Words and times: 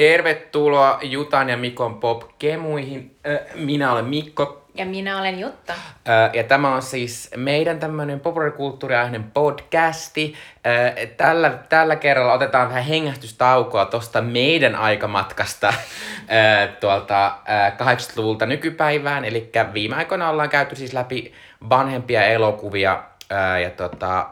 Tervetuloa 0.00 0.98
Jutan 1.02 1.48
ja 1.48 1.56
Mikon 1.56 1.94
Pop-kemuihin. 1.94 3.16
Minä 3.54 3.92
olen 3.92 4.04
Mikko. 4.04 4.64
Ja 4.74 4.86
minä 4.86 5.18
olen 5.18 5.38
Jutta. 5.38 5.72
Ja 6.32 6.44
tämä 6.44 6.74
on 6.74 6.82
siis 6.82 7.30
meidän 7.36 7.78
tämmöinen 7.78 8.20
populaarikulttuuriaiheinen 8.20 9.24
podcasti. 9.24 10.34
Tällä, 11.16 11.58
tällä 11.68 11.96
kerralla 11.96 12.32
otetaan 12.32 12.68
vähän 12.68 12.84
hengähtystaukoa 12.84 13.84
tuosta 13.84 14.20
meidän 14.20 14.74
aikamatkasta 14.74 15.74
tuolta 16.80 17.36
80-luvulta 17.78 18.46
nykypäivään. 18.46 19.24
Eli 19.24 19.50
viime 19.72 19.96
aikoina 19.96 20.30
ollaan 20.30 20.50
käyty 20.50 20.76
siis 20.76 20.92
läpi 20.92 21.32
vanhempia 21.68 22.24
elokuvia 22.24 23.02
ja 23.62 23.70
tota, 23.70 24.26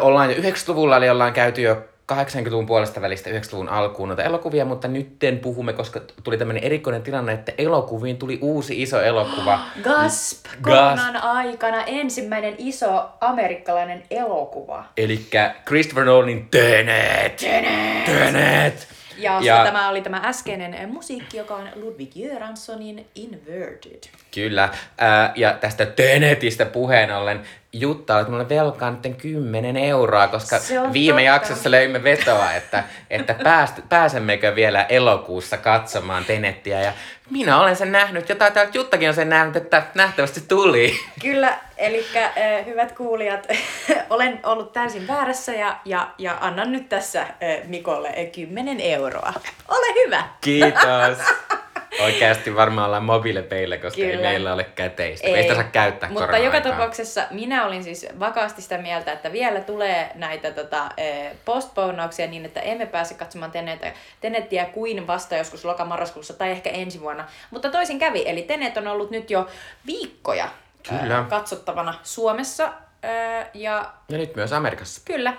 ollaan 0.00 0.30
jo 0.30 0.36
90-luvulla, 0.36 0.96
eli 0.96 1.10
ollaan 1.10 1.32
käyty 1.32 1.62
jo 1.62 1.84
80-luvun 2.14 2.66
puolesta 2.66 3.00
välistä 3.00 3.30
90-luvun 3.30 3.68
alkuun 3.68 4.08
noita 4.08 4.22
elokuvia, 4.22 4.64
mutta 4.64 4.88
nytten 4.88 5.38
puhumme, 5.38 5.72
koska 5.72 6.00
tuli 6.24 6.38
tämmöinen 6.38 6.64
erikoinen 6.64 7.02
tilanne, 7.02 7.32
että 7.32 7.52
elokuviin 7.58 8.16
tuli 8.16 8.38
uusi 8.42 8.82
iso 8.82 9.00
elokuva. 9.00 9.58
Gasp! 9.82 10.46
Koronan 10.62 11.16
aikana 11.16 11.84
ensimmäinen 11.84 12.54
iso 12.58 13.08
amerikkalainen 13.20 14.02
elokuva. 14.10 14.84
Eli 14.96 15.26
Christopher 15.66 16.04
Nolanin 16.04 16.48
Tenet! 16.50 17.36
Tenet! 17.36 18.04
Tenet! 18.04 18.88
Ja, 19.20 19.40
ja 19.42 19.64
tämä 19.64 19.88
oli 19.88 20.02
tämä 20.02 20.20
äskeinen 20.24 20.88
musiikki, 20.88 21.36
joka 21.36 21.54
on 21.54 21.68
Ludwig 21.74 22.10
Göranssonin 22.14 23.06
Inverted. 23.14 24.02
Kyllä. 24.34 24.68
Ää, 24.98 25.32
ja 25.36 25.52
tästä 25.52 25.86
Tenetistä 25.86 26.66
puheen 26.66 27.16
ollen, 27.16 27.40
Jutta 27.72 28.16
olet 28.16 28.28
mulle 28.28 28.48
velkaa 28.48 28.90
nyt 28.90 29.16
10 29.16 29.76
euroa, 29.76 30.28
koska 30.28 30.56
viime 30.92 31.22
totta. 31.22 31.34
jaksossa 31.34 31.70
löimme 31.70 32.02
vetoa, 32.04 32.52
että, 32.52 32.84
että 33.10 33.34
pääst, 33.34 33.78
pääsemmekö 33.88 34.54
vielä 34.54 34.82
elokuussa 34.82 35.56
katsomaan 35.56 36.24
Tenettiä. 36.24 36.80
Ja 36.80 36.92
minä 37.30 37.60
olen 37.60 37.76
sen 37.76 37.92
nähnyt, 37.92 38.28
jotain 38.28 38.52
täältä 38.52 38.78
Juttakin 38.78 39.08
on 39.08 39.14
sen 39.14 39.28
nähnyt, 39.28 39.56
että 39.56 39.82
nähtävästi 39.94 40.40
tuli. 40.48 41.00
Kyllä, 41.22 41.58
eli 41.76 42.06
äh, 42.16 42.66
hyvät 42.66 42.92
kuulijat, 42.92 43.46
olen 44.10 44.40
ollut 44.42 44.72
täysin 44.72 45.08
väärässä 45.08 45.52
ja, 45.52 45.76
ja, 45.84 46.10
ja 46.18 46.38
annan 46.40 46.72
nyt 46.72 46.88
tässä 46.88 47.20
äh, 47.20 47.28
Mikolle 47.64 48.30
10 48.32 48.80
euroa. 48.80 49.32
Ole 49.68 50.04
hyvä! 50.04 50.22
Kiitos! 50.40 51.18
Oikeasti 52.04 52.56
varmaan 52.56 52.86
ollaan 52.86 53.04
mobiilepeillä, 53.04 53.76
koska 53.76 54.00
Kyllä. 54.00 54.10
ei 54.12 54.18
meillä 54.18 54.52
ole 54.52 54.64
käteistä. 54.64 55.26
Ei. 55.26 55.32
Meistä 55.32 55.54
saa 55.54 55.64
käyttää 55.64 56.10
Mutta 56.10 56.38
joka 56.38 56.60
tapauksessa 56.60 57.26
minä 57.30 57.66
olin 57.66 57.84
siis 57.84 58.06
vakaasti 58.18 58.62
sitä 58.62 58.78
mieltä, 58.78 59.12
että 59.12 59.32
vielä 59.32 59.60
tulee 59.60 60.10
näitä 60.14 60.50
tota, 60.50 60.90
e, 60.96 61.30
postponauksia 61.44 62.26
niin, 62.26 62.44
että 62.44 62.60
emme 62.60 62.86
pääse 62.86 63.14
katsomaan 63.14 63.50
Tenettiä, 63.50 63.92
Tenettiä 64.20 64.64
kuin 64.64 65.06
vasta 65.06 65.36
joskus 65.36 65.64
lokamarraskuussa 65.64 66.34
tai 66.34 66.50
ehkä 66.50 66.70
ensi 66.70 67.00
vuonna. 67.00 67.24
Mutta 67.50 67.70
toisin 67.70 67.98
kävi, 67.98 68.22
eli 68.26 68.42
Tenet 68.42 68.76
on 68.76 68.86
ollut 68.86 69.10
nyt 69.10 69.30
jo 69.30 69.48
viikkoja 69.86 70.48
Kyllä. 70.88 71.24
katsottavana 71.28 71.94
Suomessa 72.02 72.72
Öö, 73.04 73.44
ja... 73.54 73.92
ja 74.08 74.18
nyt 74.18 74.36
myös 74.36 74.52
Amerikassa. 74.52 75.02
Kyllä. 75.04 75.34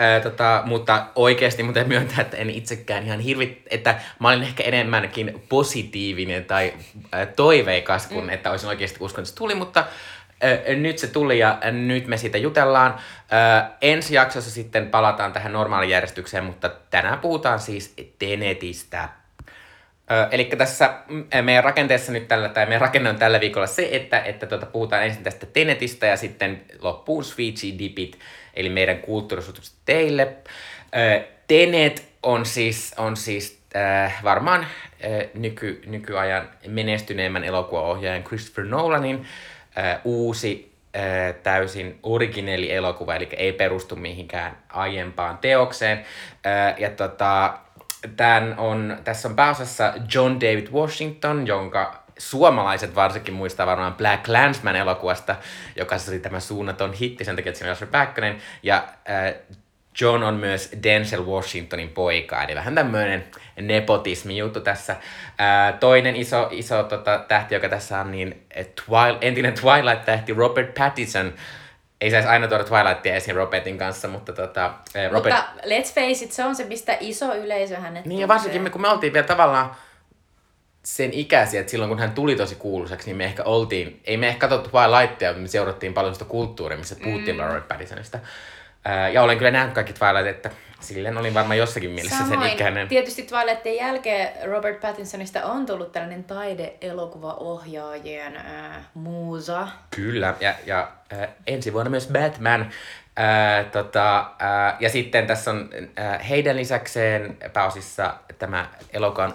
Öö, 0.00 0.20
tota, 0.20 0.62
mutta 0.64 1.06
oikeasti 1.14 1.62
muuten 1.62 1.88
myöntää, 1.88 2.20
että 2.20 2.36
en 2.36 2.50
itsekään 2.50 3.04
ihan 3.04 3.20
hirvi, 3.20 3.62
että 3.70 4.00
mä 4.18 4.28
olin 4.28 4.42
ehkä 4.42 4.62
enemmänkin 4.62 5.42
positiivinen 5.48 6.44
tai 6.44 6.74
äh, 7.14 7.28
toiveikas, 7.36 8.06
kuin 8.06 8.24
mm. 8.24 8.30
että 8.30 8.50
olisin 8.50 8.68
oikeasti 8.68 8.98
uskonut, 9.00 9.28
että 9.28 9.34
se 9.34 9.38
tuli, 9.38 9.54
mutta 9.54 9.80
äh, 10.44 10.76
nyt 10.76 10.98
se 10.98 11.06
tuli 11.06 11.38
ja 11.38 11.58
nyt 11.72 12.06
me 12.06 12.16
siitä 12.16 12.38
jutellaan. 12.38 12.94
Äh, 12.94 13.70
ensi 13.80 14.14
jaksossa 14.14 14.50
sitten 14.50 14.90
palataan 14.90 15.32
tähän 15.32 15.52
normaalijärjestykseen, 15.52 16.44
mutta 16.44 16.70
tänään 16.90 17.18
puhutaan 17.18 17.60
siis 17.60 17.94
Tenetistä. 18.18 19.08
Eli 20.30 20.44
tässä 20.44 20.94
meidän 21.42 21.64
rakenteessa 21.64 22.12
nyt 22.12 22.28
tällä, 22.28 22.48
tai 22.48 22.66
meidän 22.66 22.80
rakenne 22.80 23.10
on 23.10 23.18
tällä 23.18 23.40
viikolla 23.40 23.66
se, 23.66 23.88
että, 23.92 24.20
että 24.20 24.46
tuota, 24.46 24.66
puhutaan 24.66 25.04
ensin 25.04 25.22
tästä 25.22 25.46
Tenetistä 25.46 26.06
ja 26.06 26.16
sitten 26.16 26.62
loppuun 26.80 27.24
Switchy 27.24 27.78
Dipit, 27.78 28.18
eli 28.54 28.68
meidän 28.68 28.98
kulttuurisuutukset 28.98 29.74
teille. 29.84 30.36
Tenet 31.48 32.08
on 32.22 32.46
siis, 32.46 32.94
on 32.96 33.16
siis 33.16 33.62
äh, 33.76 34.24
varmaan 34.24 34.60
äh, 34.60 34.68
nyky, 35.34 35.82
nykyajan 35.86 36.48
menestyneemmän 36.66 37.44
elokuvaohjaajan 37.44 38.24
Christopher 38.24 38.64
Nolanin 38.64 39.26
äh, 39.78 40.00
uusi 40.04 40.72
äh, 40.96 41.34
täysin 41.42 41.98
originelli 42.02 42.72
elokuva, 42.72 43.14
eli 43.14 43.28
ei 43.36 43.52
perustu 43.52 43.96
mihinkään 43.96 44.56
aiempaan 44.68 45.38
teokseen. 45.38 45.98
Äh, 46.46 46.74
ja 46.78 46.90
tota, 46.90 47.58
Tän 48.16 48.54
on, 48.58 48.98
tässä 49.04 49.28
on 49.28 49.36
pääosassa 49.36 49.92
John 50.14 50.34
David 50.34 50.68
Washington, 50.72 51.46
jonka 51.46 52.02
suomalaiset 52.18 52.94
varsinkin 52.94 53.34
muistaa 53.34 53.66
varmaan 53.66 53.94
Black 53.94 54.28
Landsman 54.28 54.76
elokuvasta, 54.76 55.36
joka 55.76 55.98
oli 56.10 56.18
tämä 56.18 56.40
suunnaton 56.40 56.92
hitti 56.92 57.24
sen 57.24 57.36
takia, 57.36 57.50
että 57.50 57.58
siinä 57.58 57.70
oli. 57.70 58.40
Ja 58.62 58.76
äh, 59.10 59.34
John 60.00 60.22
on 60.22 60.34
myös 60.34 60.70
Denzel 60.82 61.26
Washingtonin 61.26 61.88
poika, 61.88 62.42
eli 62.42 62.54
vähän 62.54 62.74
tämmöinen 62.74 63.24
nepotismi 63.60 64.38
juttu 64.38 64.60
tässä. 64.60 64.92
Äh, 64.92 65.78
toinen 65.80 66.16
iso, 66.16 66.48
iso 66.50 66.82
tota, 66.82 67.24
tähti, 67.28 67.54
joka 67.54 67.68
tässä 67.68 68.00
on, 68.00 68.10
niin 68.10 68.46
eh, 68.50 68.66
Twil- 68.66 69.18
entinen 69.20 69.54
Twilight-tähti 69.54 70.32
Robert 70.32 70.74
Pattinson, 70.74 71.32
ei 72.00 72.10
saisi 72.10 72.28
aina 72.28 72.48
tuoda 72.48 72.64
Twilightia 72.64 73.14
esiin 73.14 73.36
Robertin 73.36 73.78
kanssa, 73.78 74.08
mutta 74.08 74.32
tota... 74.32 74.74
Eh, 74.94 75.10
Robert... 75.10 75.36
Mutta 75.36 75.52
let's 75.62 75.94
face 75.94 76.24
it, 76.24 76.32
se 76.32 76.44
on 76.44 76.56
se, 76.56 76.64
mistä 76.64 76.96
iso 77.00 77.34
yleisö 77.34 77.80
hänet 77.80 78.04
Niin 78.06 78.20
ja 78.20 78.28
varsinkin 78.28 78.62
me, 78.62 78.70
kun 78.70 78.80
me 78.80 78.88
oltiin 78.88 79.12
vielä 79.12 79.26
tavallaan 79.26 79.76
sen 80.82 81.12
ikäisiä, 81.12 81.60
että 81.60 81.70
silloin 81.70 81.88
kun 81.88 81.98
hän 81.98 82.12
tuli 82.12 82.36
tosi 82.36 82.54
kuuluisaksi, 82.54 83.06
niin 83.06 83.16
me 83.16 83.24
ehkä 83.24 83.42
oltiin, 83.42 84.00
ei 84.04 84.16
me 84.16 84.28
ehkä 84.28 84.48
katsottu 84.48 84.70
Twilightia, 84.70 85.28
mutta 85.28 85.42
me 85.42 85.48
seurattiin 85.48 85.94
paljon 85.94 86.14
sitä 86.14 86.24
kulttuuria, 86.24 86.78
missä 86.78 86.96
puhuttiin 87.04 87.36
mm. 87.36 87.42
Robert 87.42 87.68
Pattinsonista. 87.68 88.18
Ja 89.12 89.22
olen 89.22 89.38
kyllä 89.38 89.50
nähnyt 89.50 89.74
kaikki 89.74 89.92
Twilight, 89.92 90.26
että 90.26 90.50
silleen 90.80 91.18
olin 91.18 91.34
varmaan 91.34 91.58
jossakin 91.58 91.90
mielessä 91.90 92.18
Samoin. 92.18 92.40
sen 92.40 92.52
ikäinen. 92.52 92.88
Tietysti 92.88 93.22
Twilightin 93.22 93.76
jälkeen 93.76 94.28
Robert 94.44 94.80
Pattinsonista 94.80 95.44
on 95.44 95.66
tullut 95.66 95.92
tällainen 95.92 96.24
taide-elokuvaohjaajien 96.24 98.36
äh, 98.36 98.76
muusa. 98.94 99.68
Kyllä, 99.96 100.34
ja, 100.40 100.54
ja 100.66 100.88
äh, 101.12 101.28
ensi 101.46 101.72
vuonna 101.72 101.90
myös 101.90 102.08
Batman. 102.12 102.70
Äh, 103.18 103.64
tota, 103.72 104.18
äh, 104.18 104.26
ja 104.80 104.88
sitten 104.90 105.26
tässä 105.26 105.50
on 105.50 105.70
äh, 105.98 106.28
heidän 106.28 106.56
lisäkseen 106.56 107.36
pääosissa 107.52 108.14
tämä 108.38 108.68
elokuvan 108.92 109.34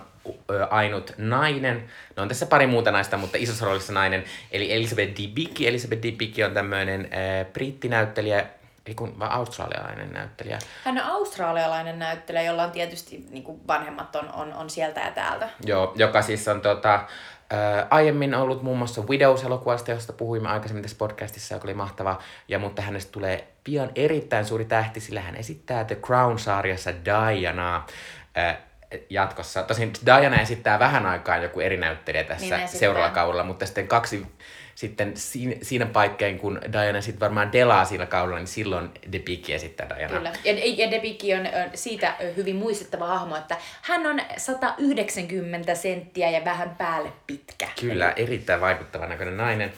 ainut 0.69 1.13
nainen. 1.17 1.83
No 2.15 2.23
on 2.23 2.29
tässä 2.29 2.45
pari 2.45 2.67
muuta 2.67 2.91
naista, 2.91 3.17
mutta 3.17 3.37
isossa 3.37 3.65
roolissa 3.65 3.93
nainen. 3.93 4.23
Eli 4.51 4.73
Elizabeth 4.73 5.21
Debicki. 5.21 5.67
Elizabeth 5.67 6.03
Debicki 6.03 6.43
on 6.43 6.53
tämmöinen 6.53 7.01
äh, 7.01 7.45
brittinäyttelijä, 7.53 8.45
ei 8.91 8.95
kun 8.95 9.19
vaan 9.19 9.31
australialainen 9.31 10.13
näyttelijä. 10.13 10.59
Hän 10.83 10.97
on 10.97 11.03
australialainen 11.03 11.99
näyttelijä, 11.99 12.43
jolla 12.43 12.63
on 12.63 12.71
tietysti 12.71 13.25
niin 13.29 13.43
kuin 13.43 13.67
vanhemmat 13.67 14.15
on, 14.15 14.31
on, 14.33 14.53
on 14.53 14.69
sieltä 14.69 14.99
ja 14.99 15.11
täältä. 15.11 15.49
Joo, 15.65 15.93
joka 15.95 16.21
siis 16.21 16.47
on 16.47 16.61
tota, 16.61 16.89
ää, 17.49 17.87
aiemmin 17.89 18.35
ollut 18.35 18.63
muun 18.63 18.77
muassa 18.77 19.01
Widows-elokuvasta, 19.01 19.91
josta 19.91 20.13
puhuimme 20.13 20.49
aikaisemmin 20.49 20.81
tässä 20.81 20.97
podcastissa, 20.97 21.55
joka 21.55 21.67
oli 21.67 21.73
mahtava. 21.73 22.19
Ja 22.47 22.59
mutta 22.59 22.81
hänestä 22.81 23.11
tulee 23.11 23.47
pian 23.63 23.89
erittäin 23.95 24.45
suuri 24.45 24.65
tähti, 24.65 24.99
sillä 24.99 25.21
hän 25.21 25.35
esittää 25.35 25.83
The 25.83 25.95
Crown-sarjassa 25.95 26.91
Dianaa. 27.05 27.87
Ää, 28.35 28.57
jatkossa. 29.09 29.63
Tosin 29.63 29.93
Diana 30.05 30.41
esittää 30.41 30.79
vähän 30.79 31.05
aikaa 31.05 31.37
joku 31.37 31.59
eri 31.59 31.77
näyttelijä 31.77 32.23
tässä 32.23 32.57
niin 32.57 32.67
seuraavalla 32.67 33.13
kaudella, 33.13 33.43
mutta 33.43 33.65
sitten 33.65 33.87
kaksi 33.87 34.27
sitten 34.75 35.11
siinä, 35.15 35.55
siinä 35.61 35.85
paikkeen, 35.85 36.39
kun 36.39 36.61
Diana 36.73 37.01
sitten 37.01 37.19
varmaan 37.19 37.51
delaa 37.51 37.85
sillä 37.85 38.05
kaudella, 38.05 38.37
niin 38.37 38.47
silloin 38.47 38.89
Debicki 39.11 39.53
esittää 39.53 39.89
Diana. 39.89 40.17
Kyllä. 40.17 40.33
Ja, 40.43 40.53
ja 40.85 40.91
Debicki 40.91 41.33
on 41.33 41.47
siitä 41.73 42.15
hyvin 42.37 42.55
muistettava 42.55 43.07
hahmo, 43.07 43.35
että 43.35 43.57
hän 43.81 44.05
on 44.05 44.21
190 44.37 45.75
senttiä 45.75 46.29
ja 46.29 46.45
vähän 46.45 46.69
päälle 46.69 47.11
pitkä. 47.27 47.67
Kyllä, 47.79 48.13
erittäin 48.15 48.61
vaikuttava 48.61 49.07
näköinen 49.07 49.37
nainen. 49.37 49.73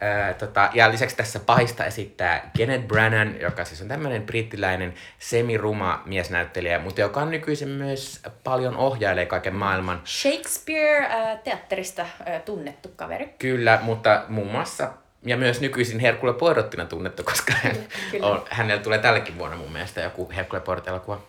Ää, 0.00 0.34
tota, 0.34 0.70
ja 0.74 0.90
lisäksi 0.90 1.16
tässä 1.16 1.40
paista 1.40 1.84
esittää 1.84 2.50
Kenneth 2.56 2.86
Brannan, 2.86 3.40
joka 3.40 3.64
siis 3.64 3.82
on 3.82 3.88
tämmöinen 3.88 4.22
brittiläinen 4.22 4.94
semiruma 5.18 6.02
miesnäyttelijä, 6.06 6.78
mutta 6.78 7.00
joka 7.00 7.20
on 7.20 7.30
nykyisin 7.30 7.68
myös 7.68 8.20
paljon 8.44 8.76
ohjailee 8.76 9.26
kaiken 9.26 9.54
maailman. 9.54 10.02
Shakespeare-teatterista 10.04 12.06
tunnettu 12.44 12.88
kaveri. 12.96 13.34
Kyllä, 13.38 13.78
mutta 13.82 14.24
muun 14.28 14.50
muassa 14.50 14.90
ja 15.22 15.36
myös 15.36 15.60
nykyisin 15.60 16.00
Herkule 16.00 16.32
Poirottina 16.32 16.84
tunnettu, 16.84 17.22
koska 17.22 17.52
hän 17.62 17.76
Kyllä. 18.10 18.26
on, 18.26 18.44
hänellä 18.50 18.82
tulee 18.82 18.98
tällekin 18.98 19.38
vuonna 19.38 19.56
mun 19.56 19.72
mielestä 19.72 20.00
joku 20.00 20.30
Herkule 20.36 20.60
Poirot-elokuva. 20.60 21.20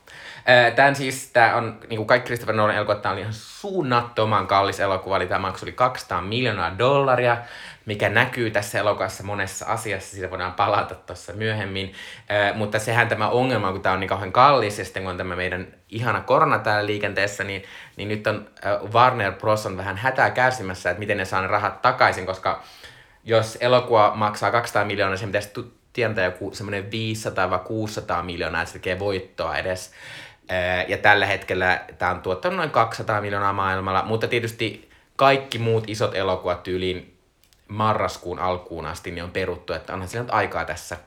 Tämä 0.75 0.93
siis, 0.93 1.29
tää 1.33 1.55
on, 1.55 1.79
niin 1.89 1.97
kuin 1.97 2.07
kaikki 2.07 2.27
Christopher 2.27 2.55
Nolan 2.55 2.75
elokuvat, 2.75 3.01
tää 3.01 3.11
oli 3.11 3.21
ihan 3.21 3.33
suunnattoman 3.33 4.47
kallis 4.47 4.79
elokuva, 4.79 5.17
eli 5.17 5.27
tämä 5.27 5.39
maksoi 5.39 5.71
200 5.71 6.21
miljoonaa 6.21 6.77
dollaria, 6.77 7.37
mikä 7.85 8.09
näkyy 8.09 8.51
tässä 8.51 8.79
elokuvassa 8.79 9.23
monessa 9.23 9.65
asiassa, 9.65 10.11
siitä 10.11 10.29
voidaan 10.29 10.53
palata 10.53 10.95
tuossa 10.95 11.33
myöhemmin. 11.33 11.93
Ää, 12.29 12.53
mutta 12.53 12.79
sehän 12.79 13.07
tämä 13.07 13.29
ongelma, 13.29 13.71
kun 13.71 13.81
tämä 13.81 13.93
on 13.93 13.99
niin 13.99 14.07
kauhean 14.07 14.31
kallis, 14.31 14.79
ja 14.79 14.85
sitten 14.85 15.03
kun 15.03 15.11
on 15.11 15.17
tämä 15.17 15.35
meidän 15.35 15.67
ihana 15.89 16.21
korona 16.21 16.59
täällä 16.59 16.85
liikenteessä, 16.85 17.43
niin, 17.43 17.63
niin 17.95 18.07
nyt 18.07 18.27
on 18.27 18.49
äh, 18.65 18.93
Warner 18.93 19.31
Bros. 19.31 19.65
on 19.65 19.77
vähän 19.77 19.97
hätää 19.97 20.29
kärsimässä, 20.29 20.89
että 20.89 20.99
miten 20.99 21.17
ne 21.17 21.25
saa 21.25 21.41
ne 21.41 21.47
rahat 21.47 21.81
takaisin, 21.81 22.25
koska 22.25 22.63
jos 23.23 23.57
elokuva 23.61 24.11
maksaa 24.15 24.51
200 24.51 24.85
miljoonaa, 24.85 25.17
se 25.17 25.25
pitäisi 25.25 25.49
tientää 25.93 26.25
joku 26.25 26.51
semmoinen 26.53 26.91
500 26.91 27.49
vai 27.49 27.59
600 27.59 28.23
miljoonaa, 28.23 28.61
että 28.61 28.73
se 28.73 28.79
tekee 28.79 28.99
voittoa 28.99 29.57
edes. 29.57 29.91
Ja 30.87 30.97
tällä 30.97 31.25
hetkellä 31.25 31.81
tämä 31.97 32.11
on 32.11 32.21
tuottanut 32.21 32.57
noin 32.57 32.69
200 32.69 33.21
miljoonaa 33.21 33.53
maailmalla, 33.53 34.03
mutta 34.05 34.27
tietysti 34.27 34.89
kaikki 35.15 35.59
muut 35.59 35.89
isot 35.89 36.15
elokuvat 36.15 36.63
tyyliin 36.63 37.18
marraskuun 37.69 38.39
alkuun 38.39 38.85
asti 38.85 39.11
niin 39.11 39.23
on 39.23 39.31
peruttu, 39.31 39.73
että 39.73 39.93
onhan 39.93 40.09
sillä 40.09 40.23
nyt 40.23 40.33
aikaa 40.33 40.65
tässä. 40.65 40.97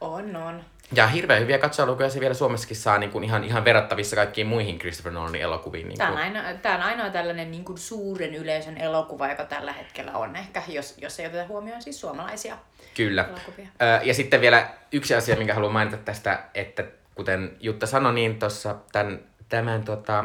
On, 0.00 0.36
on. 0.36 0.64
Ja 0.92 1.06
hirveän 1.06 1.40
hyviä 1.40 1.58
katsojalukuja 1.58 2.10
se 2.10 2.20
vielä 2.20 2.34
Suomessakin 2.34 2.76
saa 2.76 2.98
niin 2.98 3.10
kuin 3.10 3.24
ihan, 3.24 3.44
ihan 3.44 3.64
verrattavissa 3.64 4.16
kaikkiin 4.16 4.46
muihin 4.46 4.78
Christopher 4.78 5.12
Nolanin 5.12 5.42
elokuviin. 5.42 5.88
Niin 5.88 5.98
Tämä 5.98 6.10
on, 6.10 6.16
kuin. 6.16 6.24
ainoa, 6.24 6.58
tämä 6.62 6.74
on 6.74 6.82
ainoa 6.82 7.10
tällainen 7.10 7.50
niin 7.50 7.64
kuin 7.64 7.78
suuren 7.78 8.34
yleisön 8.34 8.76
elokuva, 8.78 9.28
joka 9.28 9.44
tällä 9.44 9.72
hetkellä 9.72 10.12
on 10.12 10.36
ehkä, 10.36 10.62
jos, 10.68 10.94
jos 10.98 11.20
ei 11.20 11.26
oteta 11.26 11.46
huomioon 11.46 11.82
siis 11.82 12.00
suomalaisia 12.00 12.56
Kyllä. 12.96 13.24
elokuvia. 13.24 13.68
Ja 14.02 14.14
sitten 14.14 14.40
vielä 14.40 14.68
yksi 14.92 15.14
asia, 15.14 15.36
minkä 15.36 15.54
haluan 15.54 15.72
mainita 15.72 15.96
tästä, 15.96 16.42
että 16.54 16.84
kuten 17.14 17.56
Jutta 17.60 17.86
sanoi, 17.86 18.14
niin 18.14 18.38
tuossa 18.38 18.76
tämän, 18.92 19.20
tämän 19.48 19.84
tota, 19.84 20.24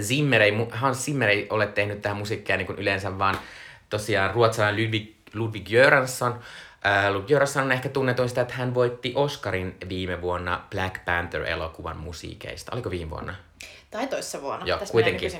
Zimmer 0.00 0.42
ei, 0.42 0.52
Hans 0.70 1.04
Zimmer 1.04 1.28
ei 1.28 1.46
ole 1.50 1.66
tehnyt 1.66 2.02
tähän 2.02 2.16
musiikkia 2.16 2.56
niin 2.56 2.66
kuin 2.66 2.78
yleensä, 2.78 3.18
vaan 3.18 3.38
tosiaan 3.88 4.34
ruotsalainen 4.34 4.84
Ludwig, 4.84 5.10
Ludwig 5.34 5.68
Göransson. 5.68 6.40
Äh, 6.86 7.12
Ludwig 7.12 7.28
Göransson 7.28 7.62
on 7.62 7.72
ehkä 7.72 7.88
tunnetuin 7.88 8.28
sitä, 8.28 8.40
että 8.40 8.54
hän 8.54 8.74
voitti 8.74 9.12
Oscarin 9.14 9.76
viime 9.88 10.22
vuonna 10.22 10.62
Black 10.70 11.04
Panther-elokuvan 11.04 11.96
musiikeista. 11.96 12.72
Oliko 12.72 12.90
viime 12.90 13.10
vuonna? 13.10 13.34
Tai 13.90 14.06
toissa 14.06 14.42
vuonna. 14.42 14.66
Joo, 14.66 14.78
Tässä 14.78 14.92
kuitenkin. 14.92 15.32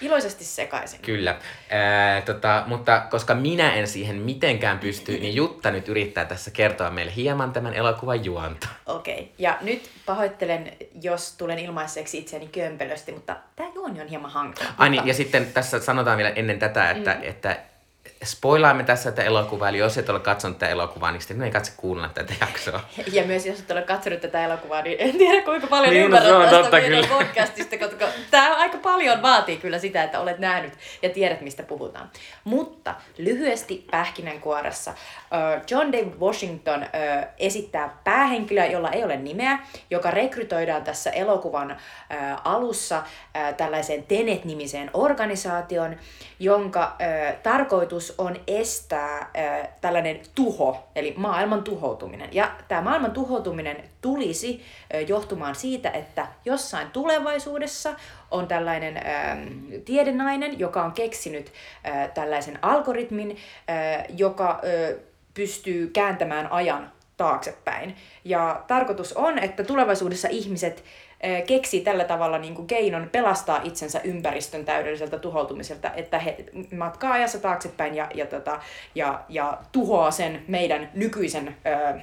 Iloisesti 0.00 0.44
sekaisin. 0.44 1.00
Kyllä. 1.00 1.36
Ää, 1.70 2.20
tota, 2.20 2.64
mutta 2.66 3.06
koska 3.10 3.34
minä 3.34 3.74
en 3.74 3.88
siihen 3.88 4.16
mitenkään 4.16 4.78
pysty, 4.78 5.12
niin 5.12 5.34
Jutta 5.34 5.70
nyt 5.70 5.88
yrittää 5.88 6.24
tässä 6.24 6.50
kertoa 6.50 6.90
meille 6.90 7.12
hieman 7.16 7.52
tämän 7.52 7.74
elokuvan 7.74 8.24
juonta. 8.24 8.68
Okei, 8.86 9.14
okay. 9.14 9.26
ja 9.38 9.58
nyt 9.60 9.90
pahoittelen, 10.06 10.72
jos 11.02 11.34
tulen 11.38 11.58
ilmaiseksi 11.58 12.18
itseäni 12.18 12.46
kömpelösti, 12.46 13.12
mutta 13.12 13.36
tämä 13.56 13.68
juoni 13.74 14.00
on 14.00 14.08
hieman 14.08 14.30
hankala. 14.30 14.70
Ai 14.78 14.90
niin, 14.90 15.00
Mutta- 15.00 15.10
ja 15.10 15.14
sitten 15.14 15.52
tässä 15.52 15.80
sanotaan 15.80 16.16
vielä 16.16 16.30
ennen 16.30 16.58
tätä, 16.58 16.90
että, 16.90 17.14
mm. 17.14 17.22
että 17.22 17.56
spoilaamme 18.24 18.84
tässä 18.84 19.10
tätä 19.10 19.22
elokuvaa, 19.22 19.68
eli 19.68 19.78
jos 19.78 19.98
et 19.98 20.08
ole 20.08 20.20
katsonut 20.20 20.58
tätä 20.58 20.72
elokuvaa, 20.72 21.12
niin 21.12 21.20
sitten 21.20 21.42
ei 21.42 21.50
katso 21.50 21.72
kuunnella 21.76 22.08
tätä 22.08 22.34
jaksoa. 22.40 22.80
Ja 23.12 23.24
myös 23.24 23.46
jos 23.46 23.60
et 23.60 23.70
ole 23.70 23.82
katsonut 23.82 24.20
tätä 24.20 24.44
elokuvaa, 24.44 24.82
niin 24.82 24.96
en 25.00 25.18
tiedä 25.18 25.42
kuinka 25.42 25.66
paljon 25.66 25.92
Niin, 25.92 26.10
no 26.10 26.16
ymmärrät 26.16 26.32
on 26.32 26.62
tästä 26.62 26.76
meidän 26.76 27.04
kyllä. 27.04 27.16
podcastista, 27.16 27.78
koska 27.78 28.06
tämä 28.30 28.56
aika 28.56 28.78
paljon 28.78 29.22
vaatii 29.22 29.56
kyllä 29.56 29.78
sitä, 29.78 30.02
että 30.02 30.20
olet 30.20 30.38
nähnyt 30.38 30.72
ja 31.02 31.10
tiedät, 31.10 31.40
mistä 31.40 31.62
puhutaan. 31.62 32.10
Mutta 32.44 32.94
lyhyesti 33.18 33.86
pähkinänkuoressa 33.90 34.90
äh, 34.90 35.62
John 35.70 35.92
David 35.92 36.18
Washington 36.20 36.86
esittää 37.38 37.96
päähenkilöä, 38.04 38.66
jolla 38.66 38.90
ei 38.90 39.04
ole 39.04 39.16
nimeä, 39.16 39.58
joka 39.90 40.10
rekrytoidaan 40.10 40.84
tässä 40.84 41.10
elokuvan 41.10 41.76
alussa 42.44 43.02
tällaiseen 43.56 44.02
Tenet-nimiseen 44.02 44.90
organisaation, 44.94 45.96
jonka 46.38 46.82
äh, 46.82 47.36
on 48.18 48.36
estää 48.46 49.18
äh, 49.18 49.68
tällainen 49.80 50.20
tuho, 50.34 50.88
eli 50.96 51.14
maailman 51.16 51.62
tuhoutuminen. 51.62 52.28
Ja 52.32 52.52
tämä 52.68 52.82
maailman 52.82 53.10
tuhoutuminen 53.10 53.84
tulisi 54.00 54.62
äh, 54.94 55.08
johtumaan 55.08 55.54
siitä, 55.54 55.90
että 55.90 56.26
jossain 56.44 56.90
tulevaisuudessa 56.90 57.94
on 58.30 58.48
tällainen 58.48 58.96
ähm, 58.96 59.48
tiedenainen, 59.84 60.58
joka 60.58 60.84
on 60.84 60.92
keksinyt 60.92 61.52
äh, 61.86 62.10
tällaisen 62.14 62.58
algoritmin, 62.62 63.30
äh, 63.70 64.04
joka 64.16 64.50
äh, 64.50 64.98
pystyy 65.34 65.86
kääntämään 65.86 66.52
ajan 66.52 66.92
taaksepäin. 67.16 67.96
Ja 68.24 68.64
tarkoitus 68.66 69.12
on, 69.12 69.38
että 69.38 69.64
tulevaisuudessa 69.64 70.28
ihmiset 70.28 70.78
äh, 70.78 70.84
keksii 71.46 71.80
tällä 71.80 72.04
tavalla 72.04 72.38
niin 72.38 72.54
kuin 72.54 72.66
keinon 72.66 73.08
pelastaa 73.12 73.60
itsensä 73.64 74.00
ympäristön 74.04 74.64
täydelliseltä 74.64 75.18
tuhoutumiselta, 75.18 75.94
että 75.94 76.18
he 76.18 76.44
matkaa 76.76 77.12
ajassa 77.12 77.38
taaksepäin 77.38 77.94
ja, 77.94 78.08
ja, 78.14 78.26
tota, 78.26 78.60
ja, 78.94 79.24
ja 79.28 79.58
tuhoaa 79.72 80.10
sen 80.10 80.44
meidän 80.48 80.90
nykyisen 80.94 81.56
äh, 81.66 82.02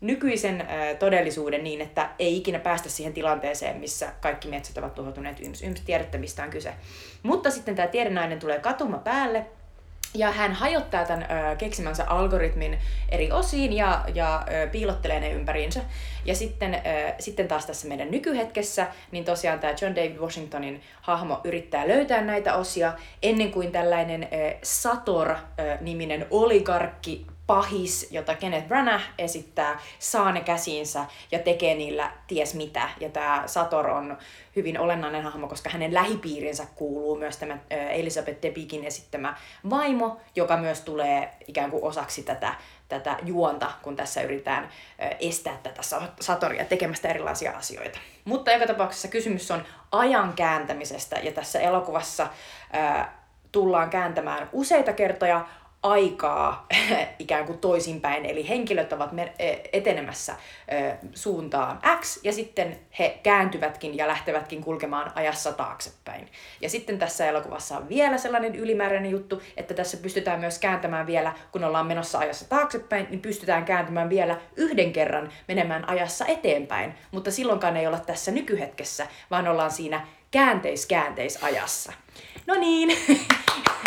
nykyisen 0.00 0.60
äh, 0.60 0.68
todellisuuden 0.98 1.64
niin, 1.64 1.80
että 1.80 2.10
ei 2.18 2.36
ikinä 2.36 2.58
päästä 2.58 2.88
siihen 2.88 3.12
tilanteeseen, 3.12 3.76
missä 3.76 4.12
kaikki 4.20 4.48
metsät 4.48 4.78
ovat 4.78 4.94
tuhoutuneet 4.94 5.40
yms. 5.40 5.62
Yms 5.62 5.80
tiedätte, 5.80 6.18
mistä 6.18 6.42
on 6.42 6.50
kyse. 6.50 6.74
Mutta 7.22 7.50
sitten 7.50 7.74
tämä 7.74 7.88
tiedenainen 7.88 8.38
tulee 8.38 8.58
katuma 8.58 8.98
päälle, 8.98 9.46
ja 10.14 10.30
hän 10.30 10.52
hajottaa 10.52 11.04
tämän 11.04 11.22
ö, 11.22 11.56
keksimänsä 11.56 12.04
algoritmin 12.06 12.78
eri 13.08 13.32
osiin 13.32 13.72
ja, 13.72 14.04
ja 14.14 14.44
ö, 14.48 14.68
piilottelee 14.68 15.20
ne 15.20 15.32
ympäriinsä. 15.32 15.80
Ja 16.24 16.34
sitten, 16.34 16.74
ö, 16.74 16.78
sitten 17.18 17.48
taas 17.48 17.66
tässä 17.66 17.88
meidän 17.88 18.10
nykyhetkessä, 18.10 18.86
niin 19.10 19.24
tosiaan 19.24 19.60
tämä 19.60 19.74
John 19.82 19.96
David 19.96 20.16
Washingtonin 20.18 20.82
hahmo 21.00 21.40
yrittää 21.44 21.88
löytää 21.88 22.20
näitä 22.20 22.54
osia 22.54 22.92
ennen 23.22 23.52
kuin 23.52 23.72
tällainen 23.72 24.22
ö, 24.22 24.56
Sator-niminen 24.62 26.26
oligarkki 26.30 27.26
pahis, 27.46 28.08
jota 28.10 28.34
Kenneth 28.34 28.68
Branagh 28.68 29.04
esittää, 29.18 29.80
saa 29.98 30.32
ne 30.32 30.40
käsiinsä 30.40 31.04
ja 31.32 31.38
tekee 31.38 31.74
niillä 31.74 32.12
ties 32.26 32.54
mitä. 32.54 32.88
Ja 33.00 33.08
tämä 33.08 33.42
Sator 33.46 33.90
on 33.90 34.18
hyvin 34.56 34.80
olennainen 34.80 35.22
hahmo, 35.22 35.48
koska 35.48 35.70
hänen 35.70 35.94
lähipiirinsä 35.94 36.66
kuuluu 36.74 37.16
myös 37.16 37.36
tämä 37.36 37.54
ö, 37.54 37.74
Elizabeth 37.90 38.42
Debickin 38.42 38.84
esittämä 38.84 39.36
vaimo, 39.70 40.20
joka 40.36 40.56
myös 40.56 40.80
tulee 40.80 41.30
ikään 41.46 41.70
kuin 41.70 41.84
osaksi 41.84 42.22
tätä, 42.22 42.54
tätä 42.88 43.16
juonta, 43.24 43.70
kun 43.82 43.96
tässä 43.96 44.22
yritetään 44.22 44.68
estää 45.20 45.58
tätä 45.62 45.82
Sa- 45.82 46.08
Satoria 46.20 46.64
tekemästä 46.64 47.08
erilaisia 47.08 47.52
asioita. 47.52 47.98
Mutta 48.24 48.52
joka 48.52 48.66
tapauksessa 48.66 49.08
kysymys 49.08 49.50
on 49.50 49.64
ajan 49.92 50.32
kääntämisestä, 50.32 51.16
ja 51.16 51.32
tässä 51.32 51.60
elokuvassa 51.60 52.28
tullaan 53.52 53.90
kääntämään 53.90 54.48
useita 54.52 54.92
kertoja 54.92 55.46
aikaa 55.84 56.66
ikään 57.18 57.46
kuin 57.46 57.58
toisinpäin, 57.58 58.24
eli 58.26 58.48
henkilöt 58.48 58.92
ovat 58.92 59.10
e- 59.38 59.56
etenemässä 59.72 60.34
ö, 60.72 60.96
suuntaan 61.14 61.80
X, 62.00 62.20
ja 62.22 62.32
sitten 62.32 62.78
he 62.98 63.18
kääntyvätkin 63.22 63.96
ja 63.96 64.08
lähtevätkin 64.08 64.62
kulkemaan 64.62 65.12
ajassa 65.14 65.52
taaksepäin. 65.52 66.28
Ja 66.60 66.68
sitten 66.68 66.98
tässä 66.98 67.26
elokuvassa 67.26 67.76
on 67.76 67.88
vielä 67.88 68.18
sellainen 68.18 68.54
ylimääräinen 68.54 69.10
juttu, 69.10 69.42
että 69.56 69.74
tässä 69.74 69.96
pystytään 69.96 70.40
myös 70.40 70.58
kääntämään 70.58 71.06
vielä, 71.06 71.32
kun 71.52 71.64
ollaan 71.64 71.86
menossa 71.86 72.18
ajassa 72.18 72.48
taaksepäin, 72.48 73.06
niin 73.10 73.20
pystytään 73.20 73.64
kääntymään 73.64 74.10
vielä 74.10 74.40
yhden 74.56 74.92
kerran 74.92 75.32
menemään 75.48 75.88
ajassa 75.88 76.26
eteenpäin, 76.26 76.94
mutta 77.12 77.30
silloinkaan 77.30 77.76
ei 77.76 77.86
olla 77.86 78.00
tässä 78.00 78.30
nykyhetkessä, 78.30 79.06
vaan 79.30 79.48
ollaan 79.48 79.70
siinä 79.70 80.06
käänteis-käänteisajassa. 80.30 81.92
No 82.46 82.54
niin. 82.54 82.96